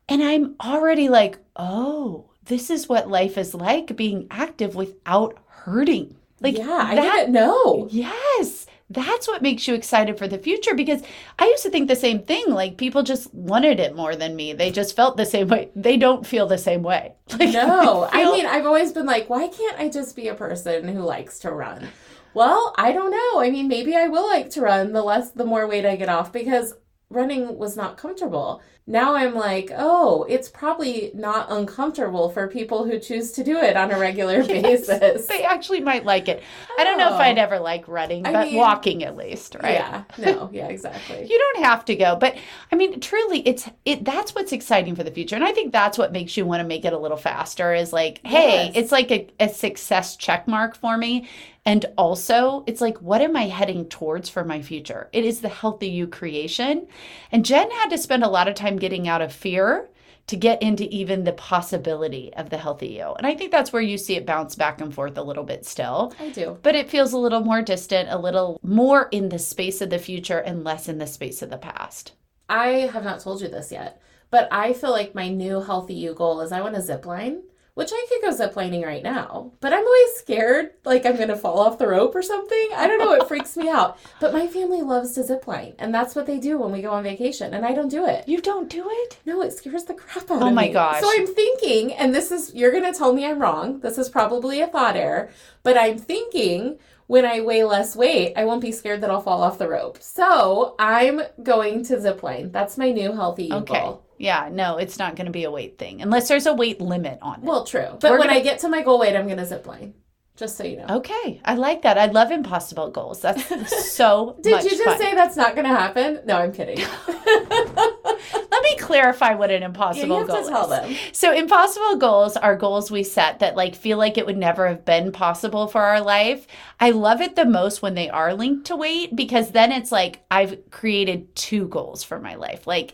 And 0.08 0.22
I'm 0.22 0.54
already 0.64 1.08
like, 1.08 1.38
oh, 1.56 2.26
this 2.44 2.70
is 2.70 2.88
what 2.88 3.10
life 3.10 3.36
is 3.36 3.54
like 3.54 3.96
being 3.96 4.28
active 4.30 4.76
without 4.76 5.36
hurting. 5.48 6.16
Like, 6.40 6.56
yeah, 6.56 6.70
I 6.70 6.94
didn't 6.94 7.32
know. 7.32 7.88
Yes 7.90 8.55
that's 8.96 9.28
what 9.28 9.42
makes 9.42 9.68
you 9.68 9.74
excited 9.74 10.18
for 10.18 10.26
the 10.26 10.38
future 10.38 10.74
because 10.74 11.02
I 11.38 11.46
used 11.46 11.62
to 11.62 11.70
think 11.70 11.86
the 11.88 11.96
same 11.96 12.22
thing. 12.22 12.46
Like 12.48 12.76
people 12.76 13.02
just 13.02 13.32
wanted 13.32 13.78
it 13.78 13.94
more 13.94 14.16
than 14.16 14.34
me. 14.34 14.52
They 14.52 14.70
just 14.70 14.96
felt 14.96 15.16
the 15.16 15.26
same 15.26 15.48
way. 15.48 15.70
They 15.76 15.96
don't 15.96 16.26
feel 16.26 16.46
the 16.46 16.58
same 16.58 16.82
way. 16.82 17.14
Like, 17.38 17.52
no, 17.52 17.82
feel... 17.82 18.08
I 18.12 18.24
mean, 18.24 18.46
I've 18.46 18.66
always 18.66 18.92
been 18.92 19.06
like, 19.06 19.28
why 19.28 19.48
can't 19.48 19.78
I 19.78 19.88
just 19.88 20.16
be 20.16 20.28
a 20.28 20.34
person 20.34 20.88
who 20.88 21.02
likes 21.02 21.38
to 21.40 21.50
run? 21.50 21.88
Well, 22.32 22.74
I 22.78 22.92
don't 22.92 23.10
know. 23.10 23.40
I 23.40 23.50
mean, 23.50 23.68
maybe 23.68 23.94
I 23.94 24.08
will 24.08 24.26
like 24.26 24.50
to 24.50 24.62
run 24.62 24.92
the 24.92 25.02
less, 25.02 25.30
the 25.30 25.44
more 25.44 25.66
weight 25.66 25.84
I 25.84 25.96
get 25.96 26.08
off 26.08 26.32
because 26.32 26.74
running 27.10 27.58
was 27.58 27.76
not 27.76 27.96
comfortable. 27.96 28.62
Now 28.88 29.16
I'm 29.16 29.34
like, 29.34 29.72
oh, 29.76 30.24
it's 30.28 30.48
probably 30.48 31.10
not 31.12 31.50
uncomfortable 31.50 32.30
for 32.30 32.46
people 32.46 32.84
who 32.84 33.00
choose 33.00 33.32
to 33.32 33.42
do 33.42 33.56
it 33.56 33.76
on 33.76 33.90
a 33.90 33.98
regular 33.98 34.40
yes, 34.42 34.86
basis. 34.86 35.26
They 35.26 35.42
actually 35.42 35.80
might 35.80 36.04
like 36.04 36.28
it. 36.28 36.40
Oh. 36.70 36.76
I 36.78 36.84
don't 36.84 36.96
know 36.96 37.12
if 37.12 37.20
I'd 37.20 37.36
oh. 37.36 37.42
ever 37.42 37.58
like 37.58 37.88
running, 37.88 38.22
but 38.22 38.36
I 38.36 38.44
mean, 38.44 38.54
walking 38.54 39.02
at 39.02 39.16
least, 39.16 39.56
right? 39.56 39.72
Yeah. 39.72 40.04
No, 40.18 40.50
yeah, 40.52 40.68
exactly. 40.68 41.26
you 41.28 41.36
don't 41.36 41.64
have 41.64 41.84
to 41.86 41.96
go, 41.96 42.14
but 42.14 42.36
I 42.70 42.76
mean, 42.76 43.00
truly 43.00 43.40
it's 43.40 43.68
it 43.84 44.04
that's 44.04 44.36
what's 44.36 44.52
exciting 44.52 44.94
for 44.94 45.02
the 45.02 45.10
future. 45.10 45.34
And 45.34 45.44
I 45.44 45.50
think 45.50 45.72
that's 45.72 45.98
what 45.98 46.12
makes 46.12 46.36
you 46.36 46.46
want 46.46 46.60
to 46.60 46.66
make 46.66 46.84
it 46.84 46.92
a 46.92 46.98
little 46.98 47.16
faster 47.16 47.74
is 47.74 47.92
like, 47.92 48.20
hey, 48.24 48.66
yes. 48.66 48.72
it's 48.76 48.92
like 48.92 49.10
a, 49.10 49.26
a 49.40 49.48
success 49.48 50.14
check 50.14 50.46
mark 50.46 50.76
for 50.76 50.96
me. 50.96 51.28
And 51.66 51.84
also, 51.98 52.62
it's 52.68 52.80
like, 52.80 52.96
what 52.98 53.20
am 53.20 53.34
I 53.34 53.48
heading 53.48 53.86
towards 53.86 54.28
for 54.28 54.44
my 54.44 54.62
future? 54.62 55.08
It 55.12 55.24
is 55.24 55.40
the 55.40 55.48
healthy 55.48 55.88
you 55.88 56.06
creation. 56.06 56.86
And 57.32 57.44
Jen 57.44 57.68
had 57.72 57.88
to 57.88 57.98
spend 57.98 58.22
a 58.22 58.28
lot 58.28 58.46
of 58.46 58.54
time 58.54 58.75
getting 58.76 59.08
out 59.08 59.22
of 59.22 59.32
fear 59.32 59.88
to 60.26 60.36
get 60.36 60.60
into 60.60 60.84
even 60.94 61.24
the 61.24 61.32
possibility 61.32 62.32
of 62.34 62.50
the 62.50 62.58
healthy 62.58 62.88
you. 62.88 63.12
And 63.14 63.26
I 63.26 63.34
think 63.34 63.52
that's 63.52 63.72
where 63.72 63.82
you 63.82 63.96
see 63.96 64.16
it 64.16 64.26
bounce 64.26 64.56
back 64.56 64.80
and 64.80 64.92
forth 64.92 65.16
a 65.16 65.22
little 65.22 65.44
bit 65.44 65.64
still. 65.64 66.12
I 66.18 66.30
do. 66.30 66.58
But 66.62 66.74
it 66.74 66.90
feels 66.90 67.12
a 67.12 67.18
little 67.18 67.42
more 67.42 67.62
distant, 67.62 68.08
a 68.10 68.18
little 68.18 68.58
more 68.62 69.08
in 69.12 69.28
the 69.28 69.38
space 69.38 69.80
of 69.80 69.90
the 69.90 69.98
future 69.98 70.38
and 70.38 70.64
less 70.64 70.88
in 70.88 70.98
the 70.98 71.06
space 71.06 71.42
of 71.42 71.50
the 71.50 71.58
past. 71.58 72.12
I 72.48 72.90
have 72.92 73.04
not 73.04 73.20
told 73.20 73.40
you 73.40 73.48
this 73.48 73.70
yet, 73.70 74.00
but 74.30 74.48
I 74.50 74.72
feel 74.72 74.90
like 74.90 75.14
my 75.14 75.28
new 75.28 75.60
healthy 75.60 75.94
you 75.94 76.14
goal 76.14 76.40
is 76.40 76.50
I 76.52 76.60
want 76.60 76.74
to 76.74 76.82
zip 76.82 77.06
line 77.06 77.42
which 77.76 77.90
I 77.92 78.06
could 78.08 78.22
go 78.22 78.34
ziplining 78.34 78.86
right 78.86 79.02
now, 79.02 79.52
but 79.60 79.70
I'm 79.74 79.84
always 79.84 80.14
scared 80.14 80.70
like 80.86 81.04
I'm 81.04 81.18
to 81.18 81.36
fall 81.36 81.60
off 81.60 81.76
the 81.76 81.86
rope 81.86 82.14
or 82.14 82.22
something. 82.22 82.68
I 82.74 82.86
don't 82.86 82.98
know, 82.98 83.12
it 83.12 83.28
freaks 83.28 83.54
me 83.54 83.68
out. 83.68 83.98
But 84.18 84.32
my 84.32 84.46
family 84.46 84.80
loves 84.80 85.12
to 85.12 85.20
zipline, 85.20 85.74
and 85.78 85.94
that's 85.94 86.14
what 86.14 86.24
they 86.24 86.38
do 86.38 86.56
when 86.56 86.72
we 86.72 86.80
go 86.80 86.92
on 86.92 87.02
vacation, 87.02 87.52
and 87.52 87.66
I 87.66 87.74
don't 87.74 87.90
do 87.90 88.06
it. 88.06 88.26
You 88.26 88.40
don't 88.40 88.70
do 88.70 88.86
it? 88.88 89.18
No, 89.26 89.42
it 89.42 89.52
scares 89.52 89.84
the 89.84 89.92
crap 89.92 90.30
out 90.30 90.30
oh 90.30 90.34
of 90.36 90.40
me. 90.40 90.48
Oh 90.48 90.52
my 90.52 90.68
gosh. 90.72 91.02
So 91.02 91.10
I'm 91.10 91.26
thinking, 91.26 91.92
and 91.92 92.14
this 92.14 92.32
is, 92.32 92.54
you're 92.54 92.72
to 92.72 92.94
tell 92.94 93.12
me 93.12 93.26
I'm 93.26 93.40
wrong. 93.40 93.80
This 93.80 93.98
is 93.98 94.08
probably 94.08 94.62
a 94.62 94.68
thought 94.68 94.96
error, 94.96 95.28
but 95.62 95.76
I'm 95.76 95.98
thinking 95.98 96.78
when 97.08 97.26
I 97.26 97.42
weigh 97.42 97.64
less 97.64 97.94
weight, 97.94 98.32
I 98.36 98.46
won't 98.46 98.62
be 98.62 98.72
scared 98.72 99.02
that 99.02 99.10
I'll 99.10 99.20
fall 99.20 99.42
off 99.42 99.58
the 99.58 99.68
rope. 99.68 99.98
So 100.00 100.76
I'm 100.78 101.20
going 101.42 101.84
to 101.84 101.96
zipline. 101.96 102.52
That's 102.52 102.78
my 102.78 102.90
new 102.90 103.12
healthy 103.12 103.52
okay. 103.52 103.80
goal. 103.80 104.05
Yeah, 104.18 104.48
no, 104.50 104.78
it's 104.78 104.98
not 104.98 105.16
going 105.16 105.26
to 105.26 105.32
be 105.32 105.44
a 105.44 105.50
weight 105.50 105.78
thing 105.78 106.02
unless 106.02 106.28
there's 106.28 106.46
a 106.46 106.54
weight 106.54 106.80
limit 106.80 107.18
on 107.22 107.40
it. 107.40 107.44
Well, 107.44 107.64
true. 107.64 107.98
But 108.00 108.10
We're 108.10 108.18
when 108.18 108.28
gonna... 108.28 108.40
I 108.40 108.42
get 108.42 108.60
to 108.60 108.68
my 108.68 108.82
goal 108.82 108.98
weight, 108.98 109.16
I'm 109.16 109.26
going 109.26 109.38
to 109.38 109.46
zip 109.46 109.66
line. 109.66 109.94
Just 110.36 110.58
so 110.58 110.64
you 110.64 110.76
know. 110.76 110.96
Okay, 110.96 111.40
I 111.46 111.54
like 111.54 111.82
that. 111.82 111.96
I 111.96 112.06
love 112.06 112.30
impossible 112.30 112.90
goals. 112.90 113.22
That's 113.22 113.92
so. 113.92 114.36
Did 114.42 114.64
you 114.64 114.70
just 114.70 114.84
fun. 114.84 114.98
say 114.98 115.14
that's 115.14 115.34
not 115.34 115.54
going 115.54 115.66
to 115.66 115.74
happen? 115.74 116.20
No, 116.26 116.36
I'm 116.36 116.52
kidding. 116.52 116.76
Let 117.08 118.62
me 118.62 118.76
clarify 118.76 119.34
what 119.34 119.50
an 119.50 119.62
impossible 119.62 120.20
yeah, 120.20 120.26
goal 120.26 120.72
is. 120.72 120.98
So, 121.12 121.32
impossible 121.32 121.96
goals 121.96 122.36
are 122.36 122.54
goals 122.54 122.90
we 122.90 123.02
set 123.02 123.38
that 123.38 123.56
like 123.56 123.74
feel 123.74 123.96
like 123.96 124.18
it 124.18 124.26
would 124.26 124.36
never 124.36 124.68
have 124.68 124.84
been 124.84 125.10
possible 125.10 125.68
for 125.68 125.80
our 125.80 126.02
life. 126.02 126.46
I 126.78 126.90
love 126.90 127.22
it 127.22 127.34
the 127.34 127.46
most 127.46 127.80
when 127.80 127.94
they 127.94 128.10
are 128.10 128.34
linked 128.34 128.66
to 128.66 128.76
weight 128.76 129.16
because 129.16 129.52
then 129.52 129.72
it's 129.72 129.90
like 129.90 130.22
I've 130.30 130.70
created 130.70 131.34
two 131.34 131.66
goals 131.68 132.04
for 132.04 132.20
my 132.20 132.34
life. 132.34 132.66
Like 132.66 132.92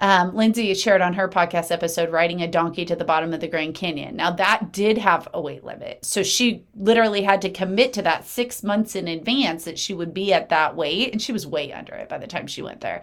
um, 0.00 0.34
Lindsay 0.34 0.72
shared 0.74 1.02
on 1.02 1.12
her 1.14 1.28
podcast 1.28 1.70
episode 1.70 2.10
riding 2.10 2.40
a 2.40 2.48
donkey 2.48 2.84
to 2.86 2.96
the 2.96 3.04
bottom 3.04 3.34
of 3.34 3.40
the 3.40 3.48
Grand 3.48 3.74
Canyon. 3.74 4.16
Now, 4.16 4.30
that 4.32 4.72
did 4.72 4.96
have 4.98 5.28
a 5.34 5.40
weight 5.40 5.62
limit. 5.62 6.04
So 6.04 6.22
she 6.22 6.64
literally 6.74 7.22
had 7.22 7.42
to 7.42 7.50
commit 7.50 7.92
to 7.94 8.02
that 8.02 8.26
six 8.26 8.62
months 8.62 8.96
in 8.96 9.08
advance 9.08 9.64
that 9.64 9.78
she 9.78 9.92
would 9.92 10.14
be 10.14 10.32
at 10.32 10.48
that 10.48 10.74
weight. 10.74 11.12
And 11.12 11.20
she 11.20 11.32
was 11.32 11.46
way 11.46 11.72
under 11.72 11.94
it 11.94 12.08
by 12.08 12.18
the 12.18 12.26
time 12.26 12.46
she 12.46 12.62
went 12.62 12.80
there. 12.80 13.02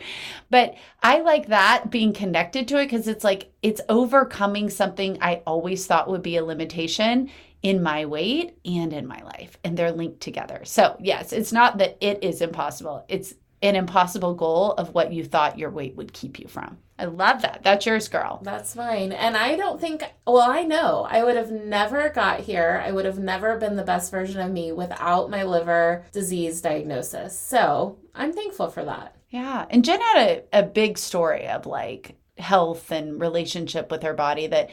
But 0.49 0.75
I 1.03 1.19
like 1.21 1.47
that 1.47 1.91
being 1.91 2.13
connected 2.13 2.67
to 2.69 2.79
it 2.79 2.85
because 2.85 3.07
it's 3.07 3.23
like 3.23 3.51
it's 3.61 3.81
overcoming 3.89 4.69
something 4.69 5.19
I 5.21 5.43
always 5.45 5.85
thought 5.85 6.09
would 6.09 6.23
be 6.23 6.37
a 6.37 6.45
limitation 6.45 7.29
in 7.63 7.81
my 7.81 8.05
weight 8.05 8.57
and 8.65 8.93
in 8.93 9.05
my 9.07 9.21
life 9.23 9.57
and 9.63 9.77
they're 9.77 9.91
linked 9.91 10.21
together. 10.21 10.61
So, 10.63 10.95
yes, 10.99 11.33
it's 11.33 11.51
not 11.51 11.77
that 11.79 11.97
it 12.01 12.23
is 12.23 12.41
impossible. 12.41 13.05
It's 13.07 13.33
an 13.61 13.75
impossible 13.75 14.35
goal 14.35 14.73
of 14.73 14.93
what 14.93 15.11
you 15.11 15.23
thought 15.23 15.57
your 15.57 15.69
weight 15.69 15.95
would 15.95 16.13
keep 16.13 16.39
you 16.39 16.47
from. 16.47 16.77
I 16.99 17.05
love 17.05 17.41
that. 17.43 17.61
That's 17.63 17.85
yours, 17.85 18.07
girl. 18.07 18.39
That's 18.43 18.75
mine. 18.75 19.11
And 19.11 19.37
I 19.37 19.55
don't 19.55 19.79
think, 19.79 20.03
well, 20.25 20.49
I 20.49 20.63
know 20.63 21.07
I 21.09 21.23
would 21.23 21.35
have 21.35 21.51
never 21.51 22.09
got 22.09 22.39
here. 22.39 22.81
I 22.83 22.91
would 22.91 23.05
have 23.05 23.19
never 23.19 23.57
been 23.57 23.75
the 23.75 23.83
best 23.83 24.11
version 24.11 24.41
of 24.41 24.51
me 24.51 24.71
without 24.71 25.29
my 25.29 25.43
liver 25.43 26.05
disease 26.11 26.61
diagnosis. 26.61 27.37
So 27.37 27.99
I'm 28.15 28.33
thankful 28.33 28.69
for 28.69 28.83
that. 28.85 29.15
Yeah. 29.29 29.65
And 29.69 29.85
Jen 29.85 30.01
had 30.01 30.27
a, 30.27 30.59
a 30.59 30.63
big 30.63 30.97
story 30.97 31.47
of 31.47 31.65
like 31.65 32.15
health 32.37 32.91
and 32.91 33.19
relationship 33.19 33.91
with 33.91 34.03
her 34.03 34.13
body 34.13 34.47
that 34.47 34.69